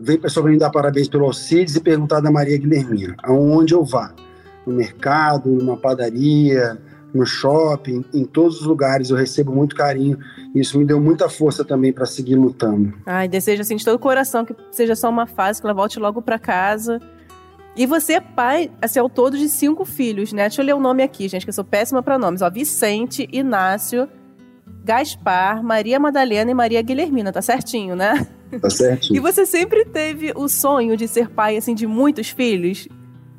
Vem 0.00 0.16
pessoal 0.16 0.46
me 0.46 0.56
dar 0.56 0.70
parabéns 0.70 1.08
pelo 1.08 1.24
Alcides 1.24 1.74
e 1.74 1.80
perguntar 1.80 2.20
da 2.20 2.30
Maria 2.30 2.56
Guilhermina, 2.56 3.16
aonde 3.20 3.74
eu 3.74 3.84
vá, 3.84 4.14
no 4.64 4.72
mercado, 4.72 5.50
numa 5.50 5.76
padaria, 5.76 6.78
no 7.12 7.26
shopping, 7.26 8.04
em 8.14 8.24
todos 8.24 8.60
os 8.60 8.66
lugares 8.66 9.10
eu 9.10 9.16
recebo 9.16 9.52
muito 9.52 9.74
carinho. 9.74 10.16
Isso 10.54 10.78
me 10.78 10.84
deu 10.84 11.00
muita 11.00 11.28
força 11.28 11.64
também 11.64 11.92
para 11.92 12.06
seguir 12.06 12.36
lutando. 12.36 12.94
Ai, 13.04 13.26
desejo 13.26 13.62
assim 13.62 13.74
de 13.74 13.84
todo 13.84 13.96
o 13.96 13.98
coração 13.98 14.44
que 14.44 14.54
seja 14.70 14.94
só 14.94 15.10
uma 15.10 15.26
fase, 15.26 15.60
que 15.60 15.66
ela 15.66 15.74
volte 15.74 15.98
logo 15.98 16.22
para 16.22 16.38
casa. 16.38 17.00
E 17.78 17.86
você 17.86 18.14
é 18.14 18.20
pai, 18.20 18.72
assim, 18.82 18.98
ao 18.98 19.08
todo 19.08 19.38
de 19.38 19.48
cinco 19.48 19.84
filhos, 19.84 20.32
né? 20.32 20.48
Deixa 20.48 20.60
eu 20.60 20.66
ler 20.66 20.74
o 20.74 20.80
nome 20.80 21.00
aqui, 21.00 21.28
gente, 21.28 21.46
que 21.46 21.50
eu 21.50 21.54
sou 21.54 21.62
péssima 21.62 22.02
para 22.02 22.18
nomes. 22.18 22.42
Ó, 22.42 22.50
Vicente, 22.50 23.28
Inácio, 23.32 24.08
Gaspar, 24.84 25.62
Maria 25.62 26.00
Madalena 26.00 26.50
e 26.50 26.54
Maria 26.54 26.82
Guilhermina, 26.82 27.30
tá 27.30 27.40
certinho, 27.40 27.94
né? 27.94 28.26
Tá 28.60 28.68
certinho. 28.68 29.16
e 29.16 29.20
você 29.20 29.46
sempre 29.46 29.84
teve 29.84 30.32
o 30.34 30.48
sonho 30.48 30.96
de 30.96 31.06
ser 31.06 31.28
pai, 31.28 31.56
assim, 31.56 31.72
de 31.72 31.86
muitos 31.86 32.30
filhos? 32.30 32.88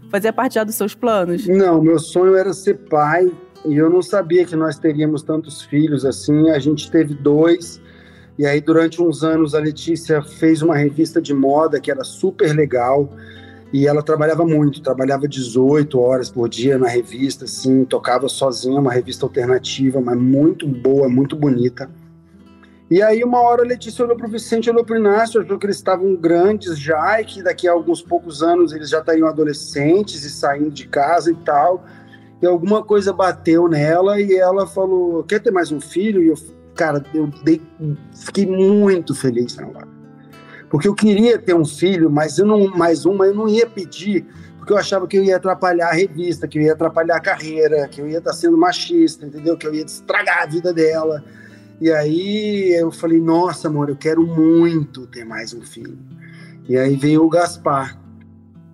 Fazia 0.09 0.31
parte 0.31 0.53
já 0.53 0.63
dos 0.63 0.75
seus 0.75 0.95
planos? 0.95 1.45
Não, 1.45 1.81
meu 1.81 1.99
sonho 1.99 2.35
era 2.35 2.53
ser 2.53 2.75
pai 2.75 3.29
e 3.65 3.75
eu 3.75 3.89
não 3.89 4.01
sabia 4.01 4.45
que 4.45 4.55
nós 4.55 4.79
teríamos 4.79 5.21
tantos 5.21 5.63
filhos 5.63 6.05
assim. 6.05 6.49
A 6.51 6.59
gente 6.59 6.89
teve 6.89 7.13
dois. 7.13 7.81
E 8.37 8.45
aí, 8.45 8.61
durante 8.61 9.01
uns 9.01 9.21
anos, 9.21 9.53
a 9.53 9.59
Letícia 9.59 10.21
fez 10.21 10.61
uma 10.61 10.77
revista 10.77 11.21
de 11.21 11.33
moda 11.33 11.77
que 11.81 11.91
era 11.91 12.05
super 12.05 12.55
legal. 12.55 13.09
E 13.71 13.85
ela 13.85 14.01
trabalhava 14.01 14.43
muito, 14.45 14.81
trabalhava 14.81 15.27
18 15.27 15.99
horas 15.99 16.29
por 16.29 16.49
dia 16.49 16.77
na 16.77 16.87
revista, 16.87 17.45
assim, 17.45 17.85
tocava 17.85 18.27
sozinha, 18.27 18.79
uma 18.79 18.91
revista 18.91 19.25
alternativa, 19.25 20.01
mas 20.01 20.17
muito 20.17 20.67
boa, 20.67 21.07
muito 21.07 21.35
bonita. 21.35 21.89
E 22.89 23.03
aí, 23.03 23.23
uma 23.23 23.39
hora, 23.39 23.61
a 23.61 23.67
Letícia 23.67 24.03
olhou 24.03 24.17
para 24.17 24.25
o 24.25 24.31
Vicente, 24.31 24.71
olhou 24.71 24.83
para 24.83 24.95
o 24.95 24.99
Inácio, 24.99 25.39
achou 25.39 25.59
que 25.59 25.67
eles 25.67 25.75
estavam 25.75 26.15
grandes 26.15 26.79
já 26.79 27.21
e 27.21 27.25
que 27.25 27.43
daqui 27.43 27.67
a 27.67 27.71
alguns 27.71 28.01
poucos 28.01 28.41
anos 28.41 28.73
eles 28.73 28.89
já 28.89 28.97
estariam 28.97 29.27
adolescentes 29.27 30.23
e 30.23 30.29
saindo 30.31 30.71
de 30.71 30.87
casa 30.87 31.31
e 31.31 31.35
tal. 31.35 31.85
E 32.41 32.47
alguma 32.47 32.83
coisa 32.83 33.13
bateu 33.13 33.67
nela 33.67 34.19
e 34.19 34.33
ela 34.33 34.65
falou: 34.65 35.23
Quer 35.23 35.39
ter 35.39 35.51
mais 35.51 35.71
um 35.71 35.79
filho? 35.79 36.23
E 36.23 36.29
eu, 36.29 36.35
cara, 36.73 37.03
eu 37.13 37.27
dei, 37.43 37.61
fiquei 38.15 38.47
muito 38.47 39.13
feliz 39.13 39.55
na 39.57 39.67
hora 39.67 39.98
porque 40.69 40.87
eu 40.87 40.93
queria 40.93 41.37
ter 41.37 41.55
um 41.55 41.65
filho, 41.65 42.09
mas 42.09 42.37
eu 42.37 42.45
não 42.45 42.67
mais 42.67 43.05
uma 43.05 43.25
eu 43.25 43.33
não 43.33 43.49
ia 43.49 43.67
pedir, 43.67 44.25
porque 44.57 44.73
eu 44.73 44.77
achava 44.77 45.07
que 45.07 45.17
eu 45.17 45.23
ia 45.23 45.37
atrapalhar 45.37 45.89
a 45.89 45.93
revista, 45.93 46.47
que 46.47 46.59
eu 46.59 46.63
ia 46.63 46.73
atrapalhar 46.73 47.17
a 47.17 47.21
carreira, 47.21 47.87
que 47.87 48.01
eu 48.01 48.07
ia 48.07 48.19
estar 48.19 48.33
sendo 48.33 48.57
machista, 48.57 49.25
entendeu? 49.25 49.57
Que 49.57 49.65
eu 49.65 49.73
ia 49.73 49.83
estragar 49.83 50.43
a 50.43 50.45
vida 50.45 50.71
dela. 50.71 51.23
E 51.81 51.89
aí 51.91 52.73
eu 52.79 52.91
falei, 52.91 53.19
nossa, 53.19 53.67
amor, 53.67 53.89
eu 53.89 53.95
quero 53.95 54.25
muito 54.25 55.07
ter 55.07 55.25
mais 55.25 55.53
um 55.53 55.61
filho. 55.61 55.97
E 56.67 56.77
aí 56.77 56.95
veio 56.95 57.23
o 57.23 57.29
Gaspar. 57.29 57.97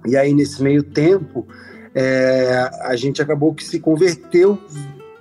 E 0.05 0.17
aí 0.17 0.33
nesse 0.33 0.61
meio 0.61 0.83
tempo 0.83 1.47
é, 1.93 2.69
a 2.81 2.95
gente 2.95 3.21
acabou 3.21 3.53
que 3.53 3.63
se 3.63 3.79
converteu 3.79 4.59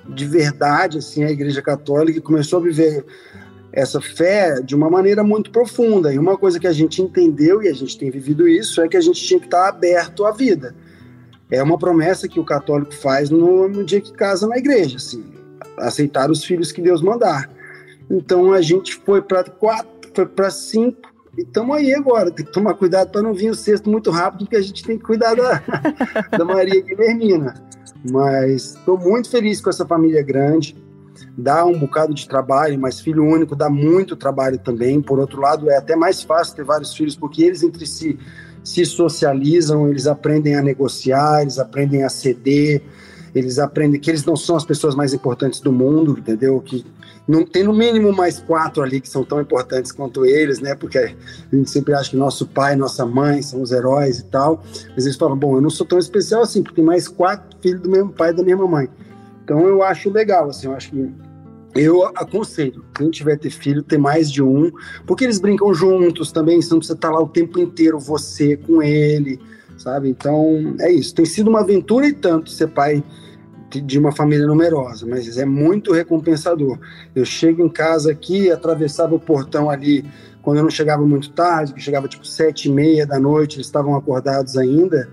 de 0.08 0.26
verdade 0.26 0.98
assim 0.98 1.22
à 1.22 1.30
Igreja 1.30 1.62
Católica 1.62 2.18
e 2.18 2.22
começou 2.22 2.58
a 2.58 2.62
viver 2.62 3.04
essa 3.74 4.00
fé 4.00 4.60
de 4.60 4.74
uma 4.74 4.88
maneira 4.88 5.24
muito 5.24 5.50
profunda. 5.50 6.14
E 6.14 6.18
uma 6.18 6.38
coisa 6.38 6.60
que 6.60 6.66
a 6.66 6.72
gente 6.72 7.02
entendeu, 7.02 7.60
e 7.60 7.68
a 7.68 7.72
gente 7.72 7.98
tem 7.98 8.08
vivido 8.08 8.46
isso, 8.46 8.80
é 8.80 8.88
que 8.88 8.96
a 8.96 9.00
gente 9.00 9.20
tinha 9.20 9.40
que 9.40 9.46
estar 9.46 9.68
aberto 9.68 10.24
à 10.24 10.30
vida. 10.30 10.74
É 11.50 11.60
uma 11.60 11.76
promessa 11.76 12.28
que 12.28 12.38
o 12.38 12.44
católico 12.44 12.94
faz 12.94 13.30
no, 13.30 13.68
no 13.68 13.84
dia 13.84 14.00
que 14.00 14.12
casa 14.12 14.46
na 14.46 14.56
igreja, 14.56 14.96
assim, 14.96 15.24
aceitar 15.76 16.30
os 16.30 16.44
filhos 16.44 16.70
que 16.70 16.80
Deus 16.80 17.02
mandar. 17.02 17.50
Então 18.08 18.52
a 18.52 18.62
gente 18.62 18.94
foi 19.04 19.20
para 19.20 19.42
quatro, 19.42 20.10
foi 20.14 20.26
para 20.26 20.50
cinco, 20.50 21.12
e 21.36 21.42
estamos 21.42 21.76
aí 21.76 21.92
agora. 21.94 22.30
Tem 22.30 22.46
que 22.46 22.52
tomar 22.52 22.74
cuidado 22.74 23.10
para 23.10 23.22
não 23.22 23.34
vir 23.34 23.50
o 23.50 23.56
sexto 23.56 23.90
muito 23.90 24.10
rápido, 24.10 24.44
porque 24.44 24.56
a 24.56 24.62
gente 24.62 24.84
tem 24.84 24.96
que 24.96 25.04
cuidar 25.04 25.34
da, 25.34 25.60
da 26.38 26.44
Maria 26.44 26.80
Guilhermina. 26.80 27.54
Mas 28.08 28.76
estou 28.76 28.96
muito 28.96 29.28
feliz 29.28 29.60
com 29.60 29.70
essa 29.70 29.84
família 29.84 30.22
grande 30.22 30.76
dá 31.36 31.64
um 31.64 31.78
bocado 31.78 32.14
de 32.14 32.28
trabalho, 32.28 32.78
mas 32.78 33.00
filho 33.00 33.24
único 33.24 33.54
dá 33.56 33.68
muito 33.68 34.16
trabalho 34.16 34.58
também. 34.58 35.00
Por 35.00 35.18
outro 35.18 35.40
lado, 35.40 35.70
é 35.70 35.76
até 35.76 35.96
mais 35.96 36.22
fácil 36.22 36.56
ter 36.56 36.64
vários 36.64 36.94
filhos, 36.94 37.16
porque 37.16 37.42
eles 37.42 37.62
entre 37.62 37.86
si 37.86 38.18
se 38.62 38.84
socializam, 38.86 39.88
eles 39.88 40.06
aprendem 40.06 40.54
a 40.54 40.62
negociar, 40.62 41.42
eles 41.42 41.58
aprendem 41.58 42.02
a 42.02 42.08
ceder, 42.08 42.82
eles 43.34 43.58
aprendem 43.58 44.00
que 44.00 44.10
eles 44.10 44.24
não 44.24 44.36
são 44.36 44.56
as 44.56 44.64
pessoas 44.64 44.94
mais 44.94 45.12
importantes 45.12 45.60
do 45.60 45.70
mundo, 45.70 46.16
entendeu? 46.18 46.58
Que 46.60 46.84
não 47.26 47.44
tem 47.44 47.64
no 47.64 47.72
mínimo 47.72 48.12
mais 48.12 48.38
quatro 48.38 48.82
ali 48.82 49.00
que 49.00 49.08
são 49.08 49.24
tão 49.24 49.40
importantes 49.40 49.90
quanto 49.90 50.24
eles, 50.24 50.60
né? 50.60 50.74
Porque 50.74 50.98
a 50.98 51.56
gente 51.56 51.70
sempre 51.70 51.94
acha 51.94 52.10
que 52.10 52.16
nosso 52.16 52.46
pai, 52.46 52.76
nossa 52.76 53.04
mãe 53.04 53.42
são 53.42 53.60
os 53.60 53.72
heróis 53.72 54.20
e 54.20 54.24
tal. 54.24 54.62
Mas 54.94 55.04
eles 55.04 55.16
falam, 55.16 55.36
bom, 55.36 55.56
eu 55.56 55.60
não 55.60 55.70
sou 55.70 55.86
tão 55.86 55.98
especial 55.98 56.42
assim, 56.42 56.62
porque 56.62 56.76
tem 56.76 56.84
mais 56.84 57.08
quatro 57.08 57.58
filhos 57.60 57.82
do 57.82 57.90
mesmo 57.90 58.10
pai 58.10 58.30
e 58.30 58.34
da 58.34 58.42
mesma 58.42 58.66
mãe. 58.66 58.88
Então 59.44 59.66
eu 59.68 59.82
acho 59.82 60.10
legal, 60.10 60.48
assim, 60.48 60.66
eu 60.66 60.74
acho 60.74 60.90
que 60.90 61.12
eu 61.74 62.04
aconselho, 62.16 62.84
quem 62.94 63.10
tiver 63.10 63.36
ter 63.36 63.50
filho, 63.50 63.82
ter 63.82 63.98
mais 63.98 64.30
de 64.30 64.42
um, 64.42 64.70
porque 65.06 65.24
eles 65.24 65.40
brincam 65.40 65.74
juntos 65.74 66.32
também, 66.32 66.62
você 66.62 66.70
não 66.70 66.78
precisa 66.78 66.96
estar 66.96 67.10
lá 67.10 67.20
o 67.20 67.28
tempo 67.28 67.58
inteiro, 67.58 67.98
você 67.98 68.56
com 68.56 68.80
ele, 68.80 69.40
sabe? 69.76 70.08
Então, 70.08 70.76
é 70.80 70.92
isso. 70.92 71.14
Tem 71.14 71.24
sido 71.24 71.50
uma 71.50 71.60
aventura 71.60 72.06
e 72.06 72.12
tanto 72.12 72.50
ser 72.50 72.68
pai 72.68 73.02
de 73.70 73.98
uma 73.98 74.12
família 74.12 74.46
numerosa, 74.46 75.04
mas 75.04 75.36
é 75.36 75.44
muito 75.44 75.92
recompensador. 75.92 76.78
Eu 77.12 77.24
chego 77.24 77.64
em 77.64 77.68
casa 77.68 78.12
aqui, 78.12 78.50
atravessava 78.50 79.16
o 79.16 79.20
portão 79.20 79.68
ali 79.68 80.04
quando 80.42 80.58
eu 80.58 80.62
não 80.62 80.70
chegava 80.70 81.04
muito 81.04 81.30
tarde, 81.30 81.72
que 81.72 81.80
chegava 81.80 82.06
tipo 82.06 82.24
sete 82.26 82.68
e 82.68 82.72
meia 82.72 83.06
da 83.06 83.18
noite, 83.18 83.56
eles 83.56 83.66
estavam 83.66 83.96
acordados 83.96 84.56
ainda, 84.56 85.08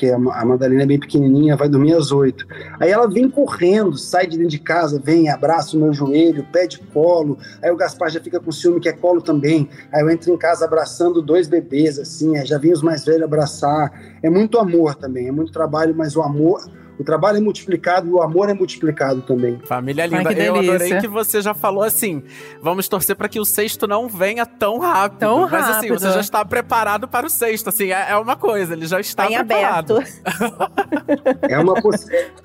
porque 0.00 0.10
a 0.10 0.44
Madalena 0.46 0.84
é 0.84 0.86
bem 0.86 0.98
pequenininha, 0.98 1.56
vai 1.56 1.68
dormir 1.68 1.92
às 1.92 2.10
oito. 2.10 2.46
Aí 2.78 2.90
ela 2.90 3.06
vem 3.06 3.28
correndo, 3.28 3.98
sai 3.98 4.26
de 4.26 4.38
dentro 4.38 4.52
de 4.52 4.58
casa, 4.58 4.98
vem, 4.98 5.28
abraça 5.28 5.76
o 5.76 5.80
meu 5.80 5.92
joelho, 5.92 6.46
pede 6.50 6.78
colo. 6.78 7.36
Aí 7.62 7.70
o 7.70 7.76
Gaspar 7.76 8.08
já 8.08 8.18
fica 8.18 8.40
com 8.40 8.50
ciúme 8.50 8.80
que 8.80 8.88
é 8.88 8.94
colo 8.94 9.20
também. 9.20 9.68
Aí 9.92 10.00
eu 10.00 10.08
entro 10.08 10.32
em 10.32 10.38
casa 10.38 10.64
abraçando 10.64 11.20
dois 11.20 11.46
bebês, 11.46 11.98
assim, 11.98 12.34
já 12.46 12.56
vem 12.56 12.72
os 12.72 12.82
mais 12.82 13.04
velhos 13.04 13.24
abraçar. 13.24 13.92
É 14.22 14.30
muito 14.30 14.58
amor 14.58 14.94
também, 14.94 15.28
é 15.28 15.32
muito 15.32 15.52
trabalho, 15.52 15.94
mas 15.94 16.16
o 16.16 16.22
amor 16.22 16.62
o 17.00 17.04
trabalho 17.04 17.38
é 17.38 17.40
multiplicado 17.40 18.06
e 18.06 18.10
o 18.10 18.20
amor 18.20 18.50
é 18.50 18.52
multiplicado 18.52 19.22
também. 19.22 19.58
Família 19.64 20.04
linda. 20.04 20.28
Ai, 20.28 20.48
Eu 20.48 20.56
adorei 20.56 21.00
que 21.00 21.08
você 21.08 21.40
já 21.40 21.54
falou 21.54 21.82
assim: 21.82 22.22
vamos 22.60 22.88
torcer 22.88 23.16
para 23.16 23.26
que 23.26 23.40
o 23.40 23.44
sexto 23.44 23.86
não 23.86 24.06
venha 24.06 24.44
tão 24.44 24.78
rápido. 24.78 25.20
Tão 25.20 25.40
Mas 25.48 25.50
rápido. 25.50 25.76
assim, 25.76 25.88
você 25.88 26.12
já 26.12 26.20
está 26.20 26.44
preparado 26.44 27.08
para 27.08 27.26
o 27.26 27.30
sexto. 27.30 27.68
Assim, 27.70 27.90
é, 27.90 28.10
é 28.10 28.16
uma 28.18 28.36
coisa, 28.36 28.74
ele 28.74 28.86
já 28.86 29.00
está 29.00 29.26
tá 29.26 29.44
preparado. 29.44 29.96
é, 31.48 31.58
uma 31.58 31.74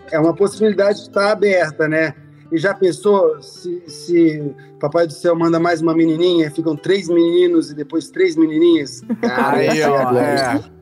é 0.09 0.19
uma 0.19 0.33
possibilidade 0.33 0.99
de 0.99 1.07
estar 1.09 1.33
aberta, 1.33 1.89
né? 1.89 2.15
E 2.49 2.57
já 2.57 2.73
pensou 2.73 3.41
se, 3.41 3.83
se 3.89 4.55
Papai 4.79 5.05
do 5.05 5.11
Céu 5.11 5.35
manda 5.35 5.59
mais 5.59 5.81
uma 5.81 5.93
menininha, 5.93 6.49
ficam 6.49 6.77
três 6.77 7.09
meninos 7.09 7.71
e 7.71 7.75
depois 7.75 8.09
três 8.09 8.37
menininhas? 8.37 9.01
Cara, 9.19 9.57
Aí, 9.57 9.81
é 9.81 9.89
ó, 9.89 10.13
é. 10.13 10.74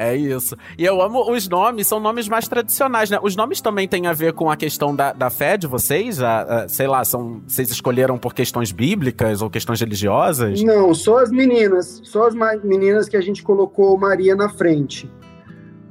É 0.00 0.14
isso. 0.16 0.56
E 0.78 0.84
eu 0.84 1.02
amo 1.02 1.28
os 1.32 1.48
nomes, 1.48 1.88
são 1.88 1.98
nomes 1.98 2.28
mais 2.28 2.46
tradicionais, 2.46 3.10
né? 3.10 3.18
Os 3.20 3.34
nomes 3.34 3.60
também 3.60 3.88
têm 3.88 4.06
a 4.06 4.12
ver 4.12 4.32
com 4.32 4.48
a 4.48 4.56
questão 4.56 4.94
da, 4.94 5.12
da 5.12 5.28
fé 5.28 5.56
de 5.56 5.66
vocês? 5.66 6.22
A- 6.22 6.42
a- 6.42 6.68
sei 6.68 6.86
lá, 6.86 7.04
são, 7.04 7.42
vocês 7.46 7.68
escolheram 7.68 8.16
por 8.16 8.32
questões 8.32 8.70
bíblicas 8.70 9.42
ou 9.42 9.50
questões 9.50 9.80
religiosas? 9.80 10.62
Não, 10.62 10.94
só 10.94 11.18
as 11.18 11.30
meninas. 11.32 12.00
Só 12.04 12.28
as 12.28 12.34
meninas 12.62 13.08
que 13.08 13.16
a 13.16 13.20
gente 13.20 13.42
colocou 13.42 13.98
Maria 13.98 14.36
na 14.36 14.48
frente. 14.48 15.10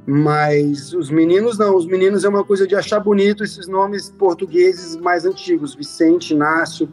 Mas 0.06 0.94
os 0.94 1.10
meninos 1.10 1.58
não. 1.58 1.76
Os 1.76 1.84
meninos 1.86 2.24
é 2.24 2.28
uma 2.30 2.42
coisa 2.42 2.66
de 2.66 2.74
achar 2.74 2.98
bonito 3.00 3.44
esses 3.44 3.68
nomes 3.68 4.10
portugueses 4.10 4.96
mais 4.96 5.26
antigos. 5.26 5.74
Vicente, 5.74 6.32
Inácio, 6.32 6.88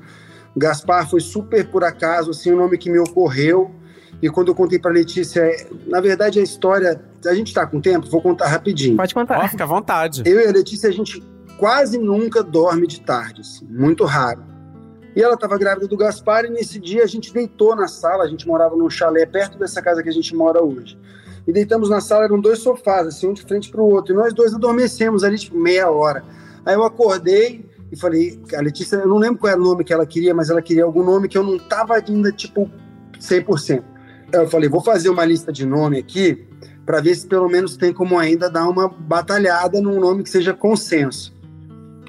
Gaspar 0.55 1.09
foi 1.09 1.21
super 1.21 1.65
por 1.69 1.83
acaso, 1.85 2.31
assim, 2.31 2.51
um 2.51 2.57
nome 2.57 2.77
que 2.77 2.89
me 2.91 2.99
ocorreu. 2.99 3.71
E 4.25 4.29
quando 4.29 4.47
eu 4.47 4.55
contei 4.55 4.79
para 4.79 4.89
Letícia, 4.89 5.41
é- 5.41 5.67
na 5.85 6.01
verdade 6.01 6.39
a 6.39 6.41
história, 6.41 6.99
a 7.27 7.33
gente 7.35 7.53
tá 7.53 7.63
com 7.67 7.79
tempo, 7.79 8.09
vou 8.09 8.19
contar 8.19 8.47
rapidinho. 8.47 8.97
Pode 8.97 9.13
contar. 9.13 9.37
Ó, 9.37 9.47
fica 9.47 9.63
à 9.65 9.67
vontade. 9.67 10.23
Eu 10.25 10.39
e 10.41 10.47
a 10.47 10.51
Letícia, 10.51 10.89
a 10.89 10.91
gente 10.91 11.23
quase 11.59 11.99
nunca 11.99 12.41
dorme 12.41 12.87
de 12.87 13.01
tarde, 13.01 13.41
assim, 13.41 13.67
muito 13.69 14.03
raro. 14.03 14.41
E 15.15 15.21
ela 15.21 15.35
estava 15.35 15.59
grávida 15.59 15.87
do 15.87 15.95
Gaspar 15.95 16.45
e 16.45 16.49
nesse 16.49 16.79
dia 16.79 17.03
a 17.03 17.05
gente 17.05 17.31
deitou 17.31 17.75
na 17.75 17.87
sala, 17.87 18.23
a 18.23 18.27
gente 18.27 18.47
morava 18.47 18.75
num 18.75 18.89
chalé 18.89 19.27
perto 19.27 19.59
dessa 19.59 19.79
casa 19.79 20.01
que 20.01 20.09
a 20.09 20.11
gente 20.11 20.35
mora 20.35 20.59
hoje. 20.63 20.97
E 21.47 21.53
deitamos 21.53 21.87
na 21.87 22.01
sala, 22.01 22.25
eram 22.25 22.39
dois 22.41 22.57
sofás, 22.57 23.05
assim, 23.05 23.27
um 23.27 23.33
de 23.33 23.43
frente 23.43 23.69
para 23.69 23.79
o 23.79 23.87
outro. 23.87 24.11
E 24.11 24.17
nós 24.17 24.33
dois 24.33 24.55
adormecemos 24.55 25.23
ali, 25.23 25.37
tipo, 25.37 25.55
meia 25.55 25.87
hora. 25.87 26.25
Aí 26.65 26.73
eu 26.73 26.83
acordei 26.83 27.63
e 27.91 27.95
falei, 27.95 28.41
a 28.55 28.61
Letícia, 28.61 28.95
eu 28.95 29.07
não 29.07 29.17
lembro 29.17 29.37
qual 29.37 29.51
era 29.53 29.61
o 29.61 29.63
nome 29.63 29.83
que 29.83 29.93
ela 29.93 30.05
queria, 30.07 30.33
mas 30.33 30.49
ela 30.49 30.63
queria 30.63 30.83
algum 30.83 31.03
nome 31.03 31.27
que 31.27 31.37
eu 31.37 31.43
não 31.43 31.59
tava 31.59 31.93
ainda, 31.93 32.31
tipo, 32.31 32.67
100%. 33.19 33.93
Eu 34.31 34.47
falei, 34.49 34.67
vou 34.67 34.81
fazer 34.81 35.09
uma 35.09 35.23
lista 35.23 35.51
de 35.51 35.65
nome 35.65 35.97
aqui, 35.99 36.45
para 36.85 37.01
ver 37.01 37.15
se 37.15 37.25
pelo 37.27 37.47
menos 37.47 37.77
tem 37.77 37.93
como 37.93 38.17
ainda 38.17 38.49
dar 38.49 38.67
uma 38.67 38.87
batalhada 38.87 39.81
num 39.81 39.99
nome 39.99 40.23
que 40.23 40.29
seja 40.29 40.53
consenso. 40.53 41.33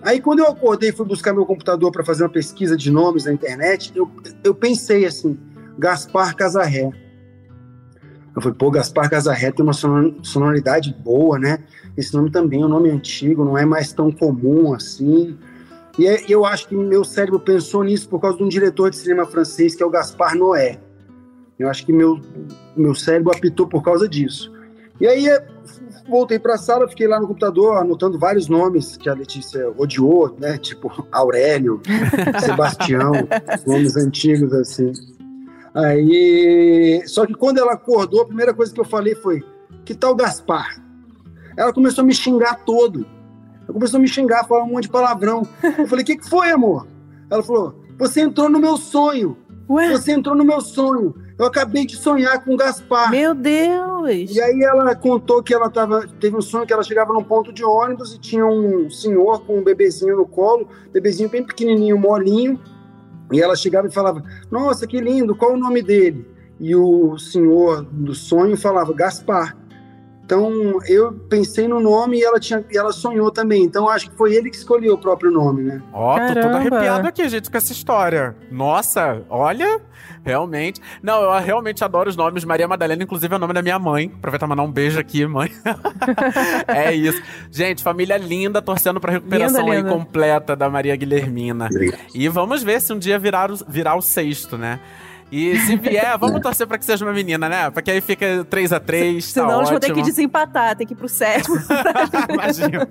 Aí 0.02 0.20
quando 0.20 0.40
eu 0.40 0.46
acordei 0.46 0.90
e 0.90 0.92
fui 0.92 1.06
buscar 1.06 1.32
meu 1.32 1.46
computador 1.46 1.90
para 1.90 2.04
fazer 2.04 2.22
uma 2.22 2.30
pesquisa 2.30 2.76
de 2.76 2.90
nomes 2.90 3.24
na 3.24 3.32
internet, 3.32 3.92
eu, 3.94 4.08
eu 4.44 4.54
pensei 4.54 5.04
assim, 5.04 5.38
Gaspar 5.78 6.36
Casarré. 6.36 6.90
Eu 8.34 8.42
falei, 8.42 8.56
pô, 8.58 8.70
Gaspar 8.70 9.08
Casarré 9.08 9.50
tem 9.50 9.64
uma 9.64 9.72
sonor- 9.72 10.14
sonoridade 10.22 10.94
boa, 11.02 11.38
né? 11.38 11.64
Esse 11.96 12.14
nome 12.14 12.30
também 12.30 12.60
é 12.62 12.66
um 12.66 12.68
nome 12.68 12.90
antigo, 12.90 13.44
não 13.44 13.56
é 13.56 13.64
mais 13.64 13.92
tão 13.92 14.12
comum 14.12 14.74
assim. 14.74 15.38
E 15.98 16.06
é- 16.06 16.24
eu 16.28 16.44
acho 16.44 16.68
que 16.68 16.76
meu 16.76 17.02
cérebro 17.02 17.40
pensou 17.40 17.82
nisso 17.82 18.08
por 18.08 18.20
causa 18.20 18.36
de 18.36 18.44
um 18.44 18.48
diretor 18.48 18.90
de 18.90 18.96
cinema 18.96 19.24
francês 19.24 19.74
que 19.74 19.82
é 19.82 19.86
o 19.86 19.90
Gaspar 19.90 20.36
Noé. 20.36 20.78
Eu 21.58 21.68
acho 21.70 21.86
que 21.86 21.92
meu, 21.92 22.20
meu 22.76 22.94
cérebro 22.94 23.32
apitou 23.34 23.66
por 23.66 23.82
causa 23.82 24.08
disso. 24.08 24.52
E 25.00 25.06
aí 25.06 25.28
eh, 25.28 25.46
voltei 26.08 26.38
para 26.38 26.54
a 26.54 26.58
sala, 26.58 26.88
fiquei 26.88 27.06
lá 27.06 27.18
no 27.18 27.26
computador 27.26 27.76
anotando 27.76 28.18
vários 28.18 28.48
nomes 28.48 28.96
que 28.96 29.08
a 29.08 29.14
Letícia 29.14 29.70
odiou, 29.76 30.36
né? 30.38 30.58
Tipo 30.58 31.06
Aurélio, 31.10 31.80
Sebastião, 32.44 33.12
nomes 33.66 33.96
antigos 33.96 34.52
assim. 34.52 34.92
Aí, 35.74 37.02
só 37.06 37.26
que 37.26 37.34
quando 37.34 37.58
ela 37.58 37.74
acordou, 37.74 38.22
a 38.22 38.26
primeira 38.26 38.54
coisa 38.54 38.72
que 38.72 38.80
eu 38.80 38.84
falei 38.84 39.14
foi: 39.14 39.44
"Que 39.84 39.94
tal 39.94 40.14
Gaspar?" 40.14 40.82
Ela 41.56 41.72
começou 41.72 42.02
a 42.02 42.06
me 42.06 42.14
xingar 42.14 42.64
todo. 42.64 43.06
Ela 43.64 43.72
começou 43.72 43.98
a 43.98 44.00
me 44.00 44.08
xingar, 44.08 44.46
falar 44.46 44.64
um 44.64 44.68
monte 44.68 44.84
de 44.84 44.90
palavrão. 44.90 45.46
Eu 45.78 45.86
falei: 45.86 46.02
"O 46.02 46.06
que 46.06 46.16
que 46.16 46.28
foi, 46.28 46.50
amor?" 46.50 46.86
Ela 47.30 47.42
falou: 47.42 47.74
"Você 47.98 48.20
entrou 48.20 48.48
no 48.48 48.58
meu 48.58 48.76
sonho. 48.76 49.36
Ué, 49.68 49.90
Você 49.90 50.12
entrou 50.12 50.34
no 50.34 50.44
meu 50.44 50.60
sonho. 50.60 51.14
Eu 51.38 51.46
acabei 51.46 51.84
de 51.84 51.96
sonhar 51.96 52.42
com 52.42 52.54
o 52.54 52.56
Gaspar." 52.56 53.10
meu 53.10 53.34
Deus. 53.34 54.34
E 54.34 54.40
aí 54.40 54.62
ela 54.62 54.94
contou 54.94 55.42
que 55.42 55.52
ela 55.52 55.68
tava, 55.70 56.06
teve 56.20 56.36
um 56.36 56.40
sonho 56.40 56.66
que 56.66 56.72
ela 56.72 56.82
chegava 56.82 57.12
num 57.12 57.22
ponto 57.22 57.52
de 57.52 57.64
ônibus 57.64 58.14
e 58.14 58.18
tinha 58.18 58.46
um 58.46 58.88
senhor 58.88 59.44
com 59.44 59.58
um 59.58 59.62
bebezinho 59.62 60.16
no 60.16 60.26
colo, 60.26 60.68
bebezinho 60.92 61.28
bem 61.28 61.44
pequenininho, 61.44 61.98
molinho, 61.98 62.60
e 63.32 63.40
ela 63.40 63.56
chegava 63.56 63.88
e 63.88 63.92
falava: 63.92 64.22
"Nossa, 64.50 64.86
que 64.86 65.00
lindo, 65.00 65.34
qual 65.34 65.52
o 65.52 65.58
nome 65.58 65.82
dele?" 65.82 66.26
E 66.58 66.74
o 66.74 67.18
senhor 67.18 67.82
do 67.82 68.14
sonho 68.14 68.56
falava: 68.56 68.94
"Gaspar". 68.94 69.65
Então 70.26 70.80
eu 70.88 71.12
pensei 71.12 71.68
no 71.68 71.78
nome 71.78 72.18
e 72.18 72.24
ela 72.24 72.40
tinha, 72.40 72.64
e 72.68 72.76
ela 72.76 72.92
sonhou 72.92 73.30
também. 73.30 73.62
Então 73.62 73.88
acho 73.88 74.10
que 74.10 74.16
foi 74.16 74.34
ele 74.34 74.50
que 74.50 74.56
escolheu 74.56 74.94
o 74.94 74.98
próprio 74.98 75.30
nome, 75.30 75.62
né? 75.62 75.80
Ó, 75.92 76.18
tô 76.18 76.34
todo 76.40 76.56
arrepiado 76.56 77.06
aqui, 77.06 77.28
gente, 77.28 77.48
com 77.48 77.56
essa 77.56 77.72
história. 77.72 78.34
Nossa, 78.50 79.22
olha, 79.30 79.80
realmente. 80.24 80.80
Não, 81.00 81.22
eu 81.22 81.40
realmente 81.40 81.84
adoro 81.84 82.10
os 82.10 82.16
nomes. 82.16 82.44
Maria 82.44 82.66
Madalena, 82.66 83.04
inclusive, 83.04 83.32
é 83.32 83.36
o 83.36 83.38
nome 83.38 83.54
da 83.54 83.62
minha 83.62 83.78
mãe. 83.78 84.12
Aproveitar 84.16 84.46
e 84.46 84.48
mandar 84.48 84.64
um 84.64 84.72
beijo 84.72 84.98
aqui, 84.98 85.24
mãe. 85.24 85.48
é 86.66 86.92
isso. 86.92 87.22
Gente, 87.48 87.80
família 87.84 88.16
linda, 88.16 88.60
torcendo 88.60 88.98
pra 88.98 89.12
recuperação 89.12 89.60
Linda, 89.60 89.72
aí 89.72 89.78
linda. 89.78 89.90
completa 89.90 90.56
da 90.56 90.68
Maria 90.68 90.96
Guilhermina. 90.96 91.68
E 92.12 92.28
vamos 92.28 92.64
ver 92.64 92.80
se 92.80 92.92
um 92.92 92.98
dia 92.98 93.16
virar 93.16 93.52
o, 93.52 93.56
virar 93.68 93.94
o 93.94 94.02
sexto, 94.02 94.58
né? 94.58 94.80
E 95.30 95.58
se 95.58 95.76
vier, 95.76 96.16
vamos 96.18 96.40
torcer 96.40 96.66
pra 96.68 96.78
que 96.78 96.84
seja 96.84 97.04
uma 97.04 97.12
menina, 97.12 97.48
né? 97.48 97.68
Pra 97.70 97.82
que 97.82 97.90
aí 97.90 98.00
fica 98.00 98.44
3 98.48 98.72
a 98.72 98.78
3 98.78 99.24
tá 99.32 99.40
Senão 99.42 99.56
eles 99.58 99.70
vão 99.70 99.80
ter 99.80 99.86
que 99.86 99.92
ótimo. 99.92 100.06
desempatar, 100.06 100.76
tem 100.76 100.86
que 100.86 100.92
ir 100.92 100.96
pro 100.96 101.08
sétimo. 101.08 101.56
Imagina. 102.32 102.88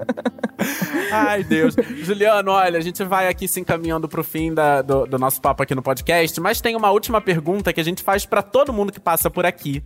Ai, 1.11 1.43
Deus. 1.43 1.75
Juliano, 2.01 2.51
olha, 2.51 2.77
a 2.77 2.81
gente 2.81 3.03
vai 3.03 3.27
aqui 3.27 3.47
se 3.47 3.59
encaminhando 3.59 4.07
pro 4.09 4.23
fim 4.23 4.53
da- 4.53 4.81
do, 4.81 5.05
do 5.05 5.17
nosso 5.17 5.39
papo 5.41 5.63
aqui 5.63 5.73
no 5.73 5.81
podcast, 5.81 6.39
mas 6.41 6.59
tem 6.59 6.75
uma 6.75 6.91
última 6.91 7.21
pergunta 7.21 7.71
que 7.71 7.79
a 7.79 7.83
gente 7.83 8.03
faz 8.03 8.25
pra 8.25 8.41
todo 8.41 8.73
mundo 8.73 8.91
que 8.91 8.99
passa 8.99 9.29
por 9.29 9.45
aqui, 9.45 9.81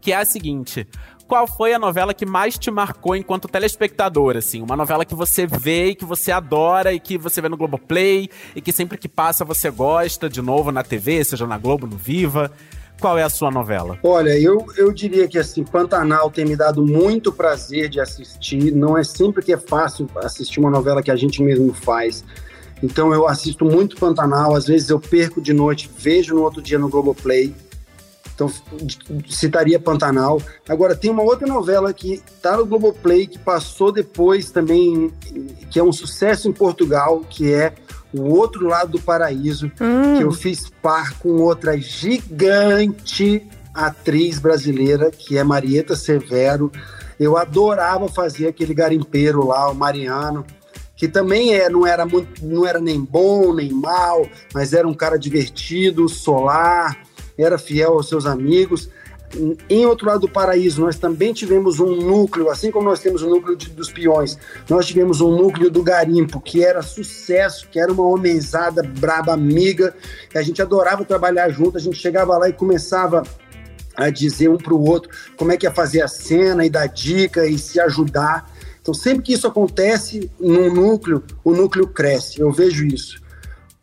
que 0.00 0.12
é 0.12 0.16
a 0.16 0.24
seguinte: 0.24 0.86
qual 1.26 1.46
foi 1.46 1.72
a 1.72 1.78
novela 1.78 2.12
que 2.12 2.26
mais 2.26 2.58
te 2.58 2.70
marcou 2.70 3.16
enquanto 3.16 3.48
telespectador, 3.48 4.36
assim? 4.36 4.62
Uma 4.62 4.76
novela 4.76 5.04
que 5.04 5.14
você 5.14 5.46
vê 5.46 5.88
e 5.88 5.94
que 5.94 6.04
você 6.04 6.30
adora 6.30 6.92
e 6.92 7.00
que 7.00 7.16
você 7.16 7.40
vê 7.40 7.48
no 7.48 7.56
Globoplay 7.56 8.28
e 8.54 8.60
que 8.60 8.72
sempre 8.72 8.98
que 8.98 9.08
passa 9.08 9.44
você 9.44 9.70
gosta 9.70 10.28
de 10.28 10.42
novo 10.42 10.70
na 10.70 10.82
TV, 10.82 11.24
seja 11.24 11.46
na 11.46 11.58
Globo, 11.58 11.86
no 11.86 11.96
Viva. 11.96 12.50
Qual 13.00 13.18
é 13.18 13.22
a 13.22 13.28
sua 13.28 13.50
novela? 13.50 13.98
Olha, 14.02 14.38
eu, 14.38 14.64
eu 14.76 14.92
diria 14.92 15.26
que 15.26 15.38
assim, 15.38 15.64
Pantanal 15.64 16.30
tem 16.30 16.44
me 16.44 16.56
dado 16.56 16.84
muito 16.86 17.32
prazer 17.32 17.88
de 17.88 18.00
assistir. 18.00 18.72
Não 18.72 18.96
é 18.96 19.02
sempre 19.02 19.42
que 19.42 19.52
é 19.52 19.58
fácil 19.58 20.08
assistir 20.16 20.60
uma 20.60 20.70
novela 20.70 21.02
que 21.02 21.10
a 21.10 21.16
gente 21.16 21.42
mesmo 21.42 21.74
faz. 21.74 22.24
Então 22.82 23.12
eu 23.12 23.26
assisto 23.26 23.64
muito 23.64 23.96
Pantanal, 23.96 24.54
às 24.54 24.66
vezes 24.66 24.90
eu 24.90 25.00
perco 25.00 25.40
de 25.40 25.52
noite, 25.52 25.90
vejo 25.98 26.34
no 26.34 26.42
outro 26.42 26.62
dia 26.62 26.78
no 26.78 26.88
Globoplay. 26.88 27.54
Então 28.34 28.50
citaria 29.28 29.78
Pantanal. 29.78 30.40
Agora 30.68 30.96
tem 30.96 31.10
uma 31.10 31.22
outra 31.22 31.46
novela 31.46 31.92
que 31.92 32.20
tá 32.42 32.56
no 32.56 32.66
Globoplay 32.66 33.26
que 33.26 33.38
passou 33.38 33.92
depois 33.92 34.50
também, 34.50 35.12
que 35.70 35.78
é 35.78 35.82
um 35.82 35.92
sucesso 35.92 36.48
em 36.48 36.52
Portugal, 36.52 37.22
que 37.28 37.52
é 37.52 37.72
O 38.12 38.22
Outro 38.34 38.66
Lado 38.66 38.92
do 38.92 39.00
Paraíso 39.00 39.70
Hum, 39.80 40.18
que 40.18 40.24
eu 40.24 40.32
fiz 40.32 40.70
par 40.82 41.18
com 41.18 41.40
outra 41.40 41.76
gigante 41.78 43.46
atriz 43.72 44.38
brasileira, 44.38 45.10
que 45.10 45.36
é 45.36 45.44
Marieta 45.44 45.96
Severo. 45.96 46.70
Eu 47.18 47.36
adorava 47.36 48.08
fazer 48.08 48.48
aquele 48.48 48.74
garimpeiro 48.74 49.46
lá, 49.46 49.70
o 49.70 49.74
Mariano, 49.74 50.44
que 50.96 51.08
também 51.08 51.54
é, 51.54 51.68
não, 51.68 51.86
era 51.86 52.06
muito, 52.06 52.44
não 52.44 52.66
era 52.66 52.80
nem 52.80 53.00
bom 53.00 53.52
nem 53.52 53.72
mal, 53.72 54.26
mas 54.52 54.72
era 54.72 54.86
um 54.86 54.94
cara 54.94 55.18
divertido, 55.18 56.08
solar, 56.08 56.96
era 57.36 57.58
fiel 57.58 57.92
aos 57.94 58.08
seus 58.08 58.26
amigos. 58.26 58.88
Em 59.68 59.84
Outro 59.84 60.06
Lado 60.06 60.20
do 60.20 60.28
Paraíso, 60.28 60.80
nós 60.80 60.96
também 60.96 61.32
tivemos 61.32 61.80
um 61.80 61.96
núcleo, 61.96 62.50
assim 62.50 62.70
como 62.70 62.88
nós 62.88 63.00
temos 63.00 63.20
o 63.22 63.28
núcleo 63.28 63.56
de- 63.56 63.70
dos 63.70 63.90
peões, 63.90 64.38
nós 64.70 64.86
tivemos 64.86 65.20
um 65.20 65.34
núcleo 65.36 65.68
do 65.68 65.82
garimpo, 65.82 66.40
que 66.40 66.64
era 66.64 66.82
sucesso, 66.82 67.68
que 67.68 67.80
era 67.80 67.92
uma 67.92 68.06
homenzada 68.06 68.80
braba, 68.82 69.32
amiga, 69.32 69.92
a 70.32 70.42
gente 70.42 70.62
adorava 70.62 71.04
trabalhar 71.04 71.48
junto, 71.48 71.76
a 71.76 71.80
gente 71.80 71.96
chegava 71.96 72.38
lá 72.38 72.48
e 72.48 72.52
começava 72.52 73.24
a 73.96 74.08
dizer 74.08 74.48
um 74.48 74.56
para 74.56 74.74
o 74.74 74.88
outro 74.88 75.10
como 75.36 75.50
é 75.50 75.56
que 75.56 75.66
ia 75.66 75.72
fazer 75.72 76.02
a 76.02 76.08
cena 76.08 76.64
e 76.64 76.70
dar 76.70 76.86
dica 76.86 77.44
e 77.44 77.58
se 77.58 77.80
ajudar. 77.80 78.52
Então, 78.80 78.92
sempre 78.94 79.22
que 79.22 79.32
isso 79.32 79.46
acontece 79.46 80.30
num 80.38 80.72
núcleo, 80.72 81.24
o 81.42 81.52
núcleo 81.52 81.88
cresce. 81.88 82.40
Eu 82.40 82.52
vejo 82.52 82.84
isso. 82.84 83.20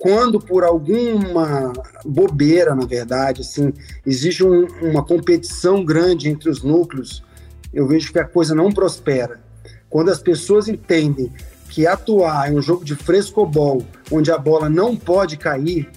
Quando 0.02 0.39
por 0.39 0.64
alguma 0.64 1.72
bobeira, 2.04 2.74
na 2.74 2.88
verdade, 2.88 3.41
assim, 3.41 3.72
existe 4.04 4.43
um- 4.43 4.66
uma 4.82 5.04
competição 5.06 5.86
grande 5.86 6.28
entre 6.28 6.49
os 6.49 6.64
núcleos, 6.64 7.24
eu 7.72 7.88
vejo 7.88 8.12
que 8.12 8.18
a 8.18 8.26
coisa 8.26 8.56
não 8.56 8.72
prospera. 8.72 9.39
Quando 9.88 10.10
as 10.10 10.20
pessoas 10.20 10.68
entendem 10.68 11.32
que 11.70 11.86
atuar 11.86 12.49
é 12.49 12.52
um 12.52 12.64
jogo 12.64 12.84
de 12.84 12.95
frescobol, 12.95 13.86
onde 14.12 14.32
a 14.32 14.39
bola 14.39 14.68
não 14.68 14.95
pode 14.97 15.38
cair, 15.38 15.88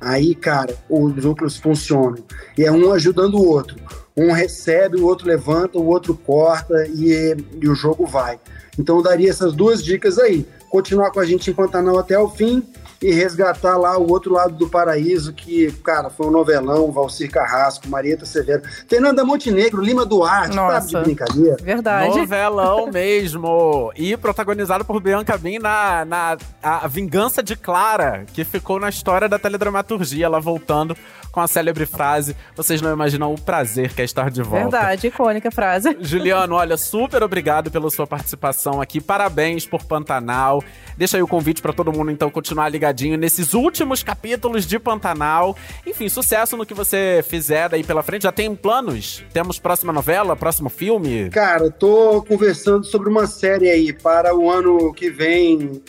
aí, 0.00 0.36
cara, 0.36 0.76
os 0.88 1.12
núcleos 1.16 1.56
funcionam. 1.56 2.22
E 2.56 2.62
é 2.64 2.70
um 2.70 2.92
ajudando 2.92 3.34
o 3.34 3.44
outro. 3.44 3.76
Um 4.16 4.30
recebe, 4.30 4.98
o 4.98 5.04
outro 5.06 5.26
levanta, 5.26 5.78
o 5.78 5.86
outro 5.88 6.14
corta 6.14 6.86
e, 6.86 7.36
e 7.60 7.68
o 7.68 7.74
jogo 7.74 8.06
vai. 8.06 8.38
Então 8.78 8.98
eu 8.98 9.02
daria 9.02 9.30
essas 9.30 9.52
duas 9.52 9.82
dicas 9.82 10.16
aí. 10.16 10.46
continuar 10.70 11.10
com 11.10 11.20
a 11.20 11.26
gente 11.26 11.50
em 11.50 11.54
Pantanal 11.54 11.98
até 11.98 12.18
o 12.18 12.30
fim 12.30 12.62
e 13.02 13.10
resgatar 13.10 13.76
lá 13.76 13.98
o 13.98 14.08
outro 14.10 14.32
lado 14.32 14.54
do 14.54 14.68
paraíso, 14.68 15.32
que, 15.32 15.72
cara, 15.82 16.08
foi 16.08 16.26
um 16.26 16.30
novelão, 16.30 16.92
Valcir 16.92 17.30
Carrasco, 17.30 17.88
Marieta 17.88 18.24
Severo, 18.24 18.62
Fernanda 18.88 19.24
Montenegro, 19.24 19.82
Lima 19.82 20.06
Duarte, 20.06 20.54
Nossa. 20.54 20.88
sabe 20.88 21.04
de 21.04 21.14
brincadeira? 21.14 21.56
Verdade. 21.60 22.18
Novelão 22.18 22.86
mesmo. 22.92 23.92
E 23.96 24.16
protagonizado 24.16 24.84
por 24.84 25.00
Bianca 25.00 25.36
Bin 25.36 25.58
na, 25.58 26.04
na 26.04 26.36
a 26.62 26.86
Vingança 26.86 27.42
de 27.42 27.56
Clara, 27.56 28.24
que 28.32 28.44
ficou 28.44 28.78
na 28.78 28.88
história 28.88 29.28
da 29.28 29.38
teledramaturgia, 29.38 30.26
ela 30.26 30.40
voltando 30.40 30.96
com 31.32 31.40
a 31.40 31.48
célebre 31.48 31.86
frase: 31.86 32.36
Vocês 32.54 32.80
não 32.80 32.92
imaginam 32.92 33.32
o 33.32 33.40
prazer 33.40 33.92
que 33.94 34.02
é 34.02 34.04
estar 34.04 34.30
de 34.30 34.42
volta. 34.42 34.70
Verdade, 34.70 35.06
icônica 35.08 35.50
frase. 35.50 35.96
Juliano, 36.00 36.54
olha, 36.54 36.76
super 36.76 37.22
obrigado 37.22 37.70
pela 37.70 37.90
sua 37.90 38.06
participação 38.06 38.80
aqui. 38.80 39.00
Parabéns 39.00 39.66
por 39.66 39.82
Pantanal. 39.84 40.62
Deixa 40.96 41.16
aí 41.16 41.22
o 41.22 41.26
convite 41.26 41.62
pra 41.62 41.72
todo 41.72 41.92
mundo 41.92 42.10
então 42.10 42.30
continuar 42.30 42.66
nesses 42.92 43.54
últimos 43.54 44.02
capítulos 44.02 44.66
de 44.66 44.78
Pantanal. 44.78 45.56
Enfim, 45.86 46.08
sucesso 46.08 46.56
no 46.56 46.66
que 46.66 46.74
você 46.74 47.24
fizer 47.26 47.68
daí 47.68 47.82
pela 47.82 48.02
frente. 48.02 48.22
Já 48.22 48.32
tem 48.32 48.54
planos? 48.54 49.24
Temos 49.32 49.58
próxima 49.58 49.92
novela, 49.92 50.36
próximo 50.36 50.68
filme? 50.68 51.30
Cara, 51.30 51.70
tô 51.70 52.22
conversando 52.22 52.84
sobre 52.84 53.08
uma 53.08 53.26
série 53.26 53.70
aí 53.70 53.92
para 53.92 54.34
o 54.36 54.50
ano 54.50 54.92
que 54.92 55.10
vem. 55.10 55.82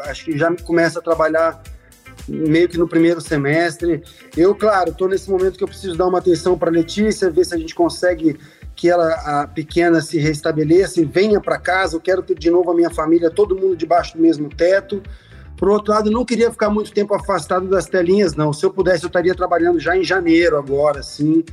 Acho 0.00 0.24
que 0.24 0.38
já 0.38 0.54
começa 0.64 0.98
a 0.98 1.02
trabalhar 1.02 1.62
meio 2.28 2.68
que 2.68 2.78
no 2.78 2.88
primeiro 2.88 3.20
semestre. 3.20 4.02
Eu, 4.36 4.54
claro, 4.54 4.92
tô 4.92 5.06
nesse 5.06 5.30
momento 5.30 5.56
que 5.56 5.64
eu 5.64 5.68
preciso 5.68 5.96
dar 5.96 6.06
uma 6.06 6.18
atenção 6.18 6.58
para 6.58 6.70
Letícia, 6.70 7.30
ver 7.30 7.44
se 7.44 7.54
a 7.54 7.58
gente 7.58 7.74
consegue 7.74 8.36
que 8.74 8.90
ela, 8.90 9.10
a 9.24 9.46
pequena, 9.46 10.02
se 10.02 10.18
restabeleça 10.18 11.00
e 11.00 11.04
venha 11.04 11.40
para 11.40 11.58
casa. 11.58 11.96
Eu 11.96 12.00
quero 12.00 12.22
ter 12.22 12.38
de 12.38 12.50
novo 12.50 12.70
a 12.70 12.74
minha 12.74 12.90
família, 12.90 13.30
todo 13.30 13.56
mundo 13.56 13.74
debaixo 13.74 14.16
do 14.16 14.22
mesmo 14.22 14.50
teto. 14.50 15.02
Por 15.56 15.70
outro 15.70 15.92
lado, 15.92 16.10
não 16.10 16.24
queria 16.24 16.50
ficar 16.50 16.70
muito 16.70 16.92
tempo 16.92 17.14
afastado 17.14 17.66
das 17.66 17.86
telinhas, 17.86 18.34
não. 18.34 18.52
Se 18.52 18.64
eu 18.64 18.70
pudesse, 18.70 19.04
eu 19.04 19.08
estaria 19.08 19.34
trabalhando 19.34 19.80
já 19.80 19.96
em 19.96 20.04
janeiro 20.04 20.56
agora, 20.56 21.00
assim. 21.00 21.44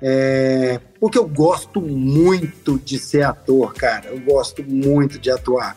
É, 0.00 0.78
porque 1.00 1.16
eu 1.18 1.26
gosto 1.26 1.80
muito 1.80 2.78
de 2.78 2.98
ser 2.98 3.22
ator, 3.22 3.72
cara. 3.72 4.08
Eu 4.08 4.20
gosto 4.20 4.62
muito 4.62 5.18
de 5.18 5.30
atuar. 5.30 5.74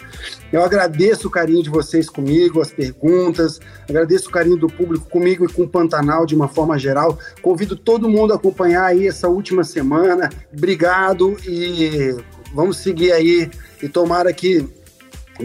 Eu 0.51 0.63
agradeço 0.63 1.27
o 1.27 1.31
carinho 1.31 1.63
de 1.63 1.69
vocês 1.69 2.09
comigo, 2.09 2.61
as 2.61 2.71
perguntas, 2.71 3.59
agradeço 3.87 4.29
o 4.29 4.31
carinho 4.31 4.57
do 4.57 4.67
público 4.67 5.09
comigo 5.09 5.45
e 5.45 5.53
com 5.53 5.63
o 5.63 5.69
Pantanal 5.69 6.25
de 6.25 6.35
uma 6.35 6.47
forma 6.47 6.77
geral. 6.77 7.17
Convido 7.41 7.75
todo 7.75 8.09
mundo 8.09 8.33
a 8.33 8.35
acompanhar 8.35 8.85
aí 8.85 9.07
essa 9.07 9.29
última 9.29 9.63
semana. 9.63 10.29
Obrigado 10.51 11.37
e 11.47 12.15
vamos 12.53 12.77
seguir 12.77 13.11
aí 13.11 13.49
e 13.81 13.87
tomara 13.87 14.33
que 14.33 14.67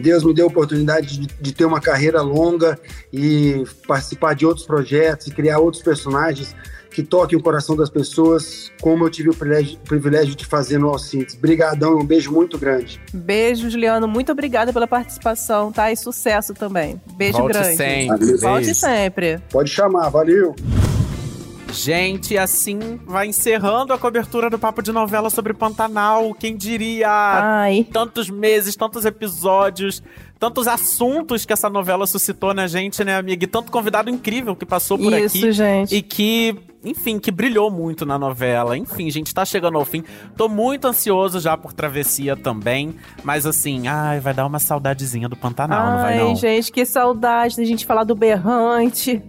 Deus 0.01 0.25
me 0.25 0.35
deu 0.35 0.47
a 0.47 0.49
oportunidade 0.49 1.19
de, 1.19 1.27
de, 1.27 1.53
ter 1.53 1.65
uma 1.65 1.81
carreira 1.81 2.21
longa 2.21 2.79
e 3.13 3.65
participar 3.87 4.35
de 4.35 4.45
outros 4.45 4.67
projetos 4.67 5.27
e 5.29 5.31
criar 5.31 5.59
outros 5.59 5.83
personagens 5.83 6.55
que 6.91 7.03
toquem 7.03 7.37
o 7.37 7.43
coração 7.43 7.75
das 7.75 7.91
pessoas, 7.91 8.71
como 8.81 9.05
eu 9.05 9.11
tive 9.11 9.31
o 9.31 9.35
privilégio, 9.35 9.77
o 9.77 9.89
privilégio 9.89 10.35
de 10.37 10.47
fazer 10.47 10.79
no 10.79 10.89
Alcides. 10.89 11.35
Obrigadão, 11.35 11.99
um 11.99 12.05
beijo 12.05 12.31
muito 12.31 12.57
grande. 12.57 13.01
Beijo, 13.13 13.69
Juliano. 13.69 14.07
Muito 14.07 14.31
obrigada 14.31 14.73
pela 14.73 14.87
participação, 14.87 15.73
tá? 15.73 15.91
E 15.91 15.97
sucesso 15.97 16.55
também. 16.55 17.01
Beijo 17.17 17.39
Volte 17.39 17.53
grande. 17.53 17.77
Sempre. 17.77 18.37
Volte 18.37 18.75
sempre. 18.75 19.39
Pode 19.51 19.71
chamar, 19.71 20.09
valeu. 20.09 20.55
Gente, 21.75 22.39
assim 22.39 23.01
vai 23.05 23.27
encerrando 23.27 23.93
a 23.93 23.99
cobertura 23.99 24.49
do 24.49 24.59
Papo 24.59 24.81
de 24.81 24.93
Novela 24.93 25.29
sobre 25.29 25.53
Pantanal. 25.53 26.33
Quem 26.35 26.57
diria? 26.57 27.09
Ai. 27.11 27.87
Tantos 27.93 28.31
meses, 28.31 28.77
tantos 28.77 29.05
episódios, 29.05 30.01
tantos 30.39 30.69
assuntos 30.69 31.45
que 31.45 31.53
essa 31.53 31.69
novela 31.69 32.07
suscitou 32.07 32.55
na 32.55 32.69
gente, 32.69 33.03
né, 33.03 33.17
amiga? 33.17 33.45
E 33.45 33.49
tanto 33.49 33.73
convidado 33.73 34.09
incrível 34.09 34.55
que 34.55 34.65
passou 34.65 34.97
por 34.97 35.13
Isso, 35.13 35.37
aqui. 35.39 35.53
gente. 35.53 35.97
E 35.97 36.01
que, 36.01 36.57
enfim, 36.85 37.19
que 37.19 37.31
brilhou 37.31 37.71
muito 37.71 38.05
na 38.05 38.19
novela. 38.19 38.77
Enfim, 38.77 39.11
gente, 39.11 39.35
tá 39.35 39.45
chegando 39.45 39.79
ao 39.79 39.85
fim. 39.85 40.05
Tô 40.37 40.49
muito 40.49 40.87
ansioso 40.87 41.41
já 41.41 41.57
por 41.57 41.73
Travessia 41.73 42.37
também. 42.37 42.95
Mas 43.23 43.47
assim, 43.47 43.89
ai, 43.89 44.21
vai 44.21 44.35
dar 44.35 44.47
uma 44.47 44.59
saudadezinha 44.59 45.29
do 45.29 45.37
Pantanal, 45.37 45.91
não 45.93 45.99
vai 45.99 46.19
Ai, 46.19 46.25
não? 46.25 46.37
gente, 46.37 46.71
que 46.71 46.85
saudade 46.85 47.57
da 47.57 47.65
gente 47.65 47.87
falar 47.87 48.05
do 48.05 48.15
Berrante. 48.15 49.23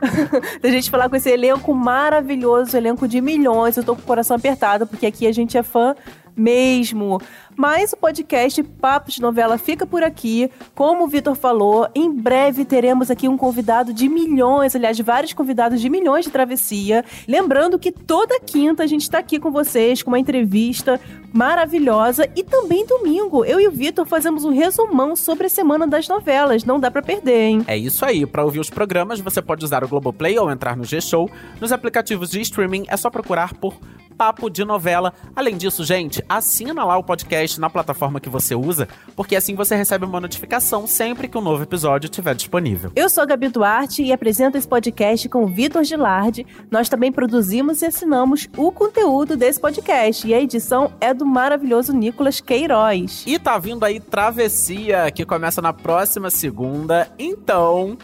da 0.62 0.70
gente 0.70 0.90
falar 0.90 1.08
com 1.08 1.16
esse 1.16 1.30
elenco 1.30 1.74
maravilhoso, 1.74 2.76
elenco 2.76 3.08
de 3.08 3.20
milhões. 3.20 3.76
Eu 3.76 3.84
tô 3.84 3.96
com 3.96 4.02
o 4.02 4.04
coração 4.04 4.36
apertado, 4.36 4.86
porque 4.86 5.06
aqui 5.06 5.26
a 5.26 5.32
gente 5.32 5.56
é 5.56 5.62
fã 5.62 5.96
mesmo. 6.38 7.20
Mas 7.56 7.92
o 7.92 7.96
podcast 7.96 8.62
Papo 8.62 9.10
de 9.10 9.20
Novela 9.20 9.58
fica 9.58 9.84
por 9.84 10.02
aqui. 10.02 10.48
Como 10.74 11.04
o 11.04 11.08
Vitor 11.08 11.34
falou, 11.34 11.88
em 11.94 12.10
breve 12.10 12.64
teremos 12.64 13.10
aqui 13.10 13.28
um 13.28 13.36
convidado 13.36 13.92
de 13.92 14.08
milhões, 14.08 14.76
aliás, 14.76 14.98
vários 15.00 15.32
convidados 15.32 15.80
de 15.80 15.90
milhões 15.90 16.24
de 16.24 16.30
travessia. 16.30 17.04
Lembrando 17.26 17.78
que 17.78 17.90
toda 17.90 18.38
quinta 18.38 18.84
a 18.84 18.86
gente 18.86 19.02
está 19.02 19.18
aqui 19.18 19.40
com 19.40 19.50
vocês 19.50 20.02
com 20.02 20.10
uma 20.10 20.18
entrevista 20.18 21.00
maravilhosa 21.32 22.28
e 22.34 22.42
também 22.42 22.86
domingo 22.86 23.44
eu 23.44 23.60
e 23.60 23.68
o 23.68 23.70
Vitor 23.70 24.06
fazemos 24.06 24.44
um 24.44 24.50
resumão 24.50 25.16
sobre 25.16 25.46
a 25.46 25.50
semana 25.50 25.86
das 25.86 26.08
novelas. 26.08 26.64
Não 26.64 26.78
dá 26.78 26.90
para 26.90 27.02
perder, 27.02 27.48
hein? 27.48 27.64
É 27.66 27.76
isso 27.76 28.04
aí. 28.04 28.24
Para 28.24 28.44
ouvir 28.44 28.60
os 28.60 28.70
programas, 28.70 29.20
você 29.20 29.42
pode 29.42 29.64
usar 29.64 29.82
o 29.82 29.88
Globoplay 29.88 30.38
ou 30.38 30.50
entrar 30.50 30.76
no 30.76 30.84
G-Show. 30.84 31.28
Nos 31.60 31.72
aplicativos 31.72 32.30
de 32.30 32.40
streaming 32.40 32.84
é 32.88 32.96
só 32.96 33.10
procurar 33.10 33.54
por 33.54 33.74
Papo 34.18 34.50
de 34.50 34.64
Novela. 34.64 35.14
Além 35.34 35.56
disso, 35.56 35.84
gente, 35.84 36.24
assina 36.28 36.84
lá 36.84 36.96
o 36.98 37.02
podcast 37.02 37.58
na 37.60 37.70
plataforma 37.70 38.20
que 38.20 38.28
você 38.28 38.54
usa, 38.54 38.88
porque 39.16 39.34
assim 39.34 39.54
você 39.54 39.74
recebe 39.74 40.04
uma 40.04 40.20
notificação 40.20 40.86
sempre 40.86 41.28
que 41.28 41.38
um 41.38 41.40
novo 41.40 41.62
episódio 41.62 42.06
estiver 42.06 42.34
disponível. 42.34 42.92
Eu 42.94 43.08
sou 43.08 43.22
a 43.22 43.26
Gabi 43.26 43.48
Duarte 43.48 44.02
e 44.02 44.12
apresento 44.12 44.58
esse 44.58 44.68
podcast 44.68 45.28
com 45.28 45.44
o 45.44 45.46
Vitor 45.46 45.84
Gilardi. 45.84 46.46
Nós 46.70 46.88
também 46.88 47.10
produzimos 47.10 47.82
e 47.82 47.86
assinamos 47.86 48.48
o 48.56 48.70
conteúdo 48.70 49.36
desse 49.36 49.60
podcast 49.60 50.26
e 50.26 50.34
a 50.34 50.40
edição 50.40 50.92
é 51.00 51.14
do 51.14 51.24
maravilhoso 51.24 51.92
Nicolas 51.92 52.40
Queiroz. 52.40 53.24
E 53.26 53.38
tá 53.38 53.58
vindo 53.58 53.84
aí 53.84 54.00
Travessia, 54.00 55.10
que 55.10 55.24
começa 55.24 55.62
na 55.62 55.72
próxima 55.72 56.30
segunda. 56.30 57.10
Então, 57.18 57.96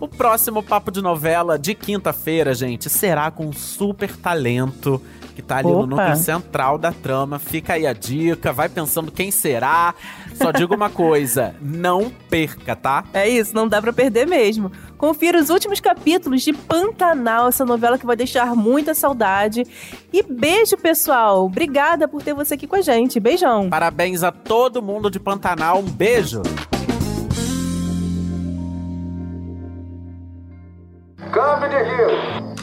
o 0.00 0.08
próximo 0.08 0.62
Papo 0.62 0.90
de 0.90 1.02
Novela 1.02 1.58
de 1.58 1.74
quinta-feira, 1.74 2.54
gente, 2.54 2.88
será 2.88 3.30
com 3.30 3.46
um 3.46 3.52
super 3.52 4.16
talento 4.16 5.02
que 5.38 5.42
tá 5.42 5.58
ali 5.58 5.68
Opa. 5.68 5.78
no 5.78 5.86
núcleo 5.86 6.16
central 6.16 6.76
da 6.76 6.90
trama. 6.90 7.38
Fica 7.38 7.74
aí 7.74 7.86
a 7.86 7.92
dica, 7.92 8.52
vai 8.52 8.68
pensando 8.68 9.12
quem 9.12 9.30
será. 9.30 9.94
Só 10.34 10.50
digo 10.50 10.74
uma 10.74 10.90
coisa, 10.90 11.54
não 11.60 12.10
perca, 12.28 12.74
tá? 12.74 13.04
É 13.12 13.28
isso, 13.28 13.54
não 13.54 13.68
dá 13.68 13.80
pra 13.80 13.92
perder 13.92 14.26
mesmo. 14.26 14.72
Confira 14.96 15.38
os 15.38 15.48
últimos 15.48 15.78
capítulos 15.78 16.42
de 16.42 16.52
Pantanal, 16.52 17.48
essa 17.48 17.64
novela 17.64 17.96
que 17.96 18.06
vai 18.06 18.16
deixar 18.16 18.52
muita 18.56 18.94
saudade. 18.94 19.64
E 20.12 20.24
beijo, 20.24 20.76
pessoal. 20.76 21.44
Obrigada 21.44 22.08
por 22.08 22.20
ter 22.20 22.34
você 22.34 22.54
aqui 22.54 22.66
com 22.66 22.74
a 22.74 22.82
gente. 22.82 23.20
Beijão. 23.20 23.68
Parabéns 23.70 24.24
a 24.24 24.32
todo 24.32 24.82
mundo 24.82 25.08
de 25.08 25.20
Pantanal, 25.20 25.78
um 25.78 25.88
beijo! 25.88 26.42
Câmbio 31.32 31.68
de 31.68 31.84
giro. 31.84 32.57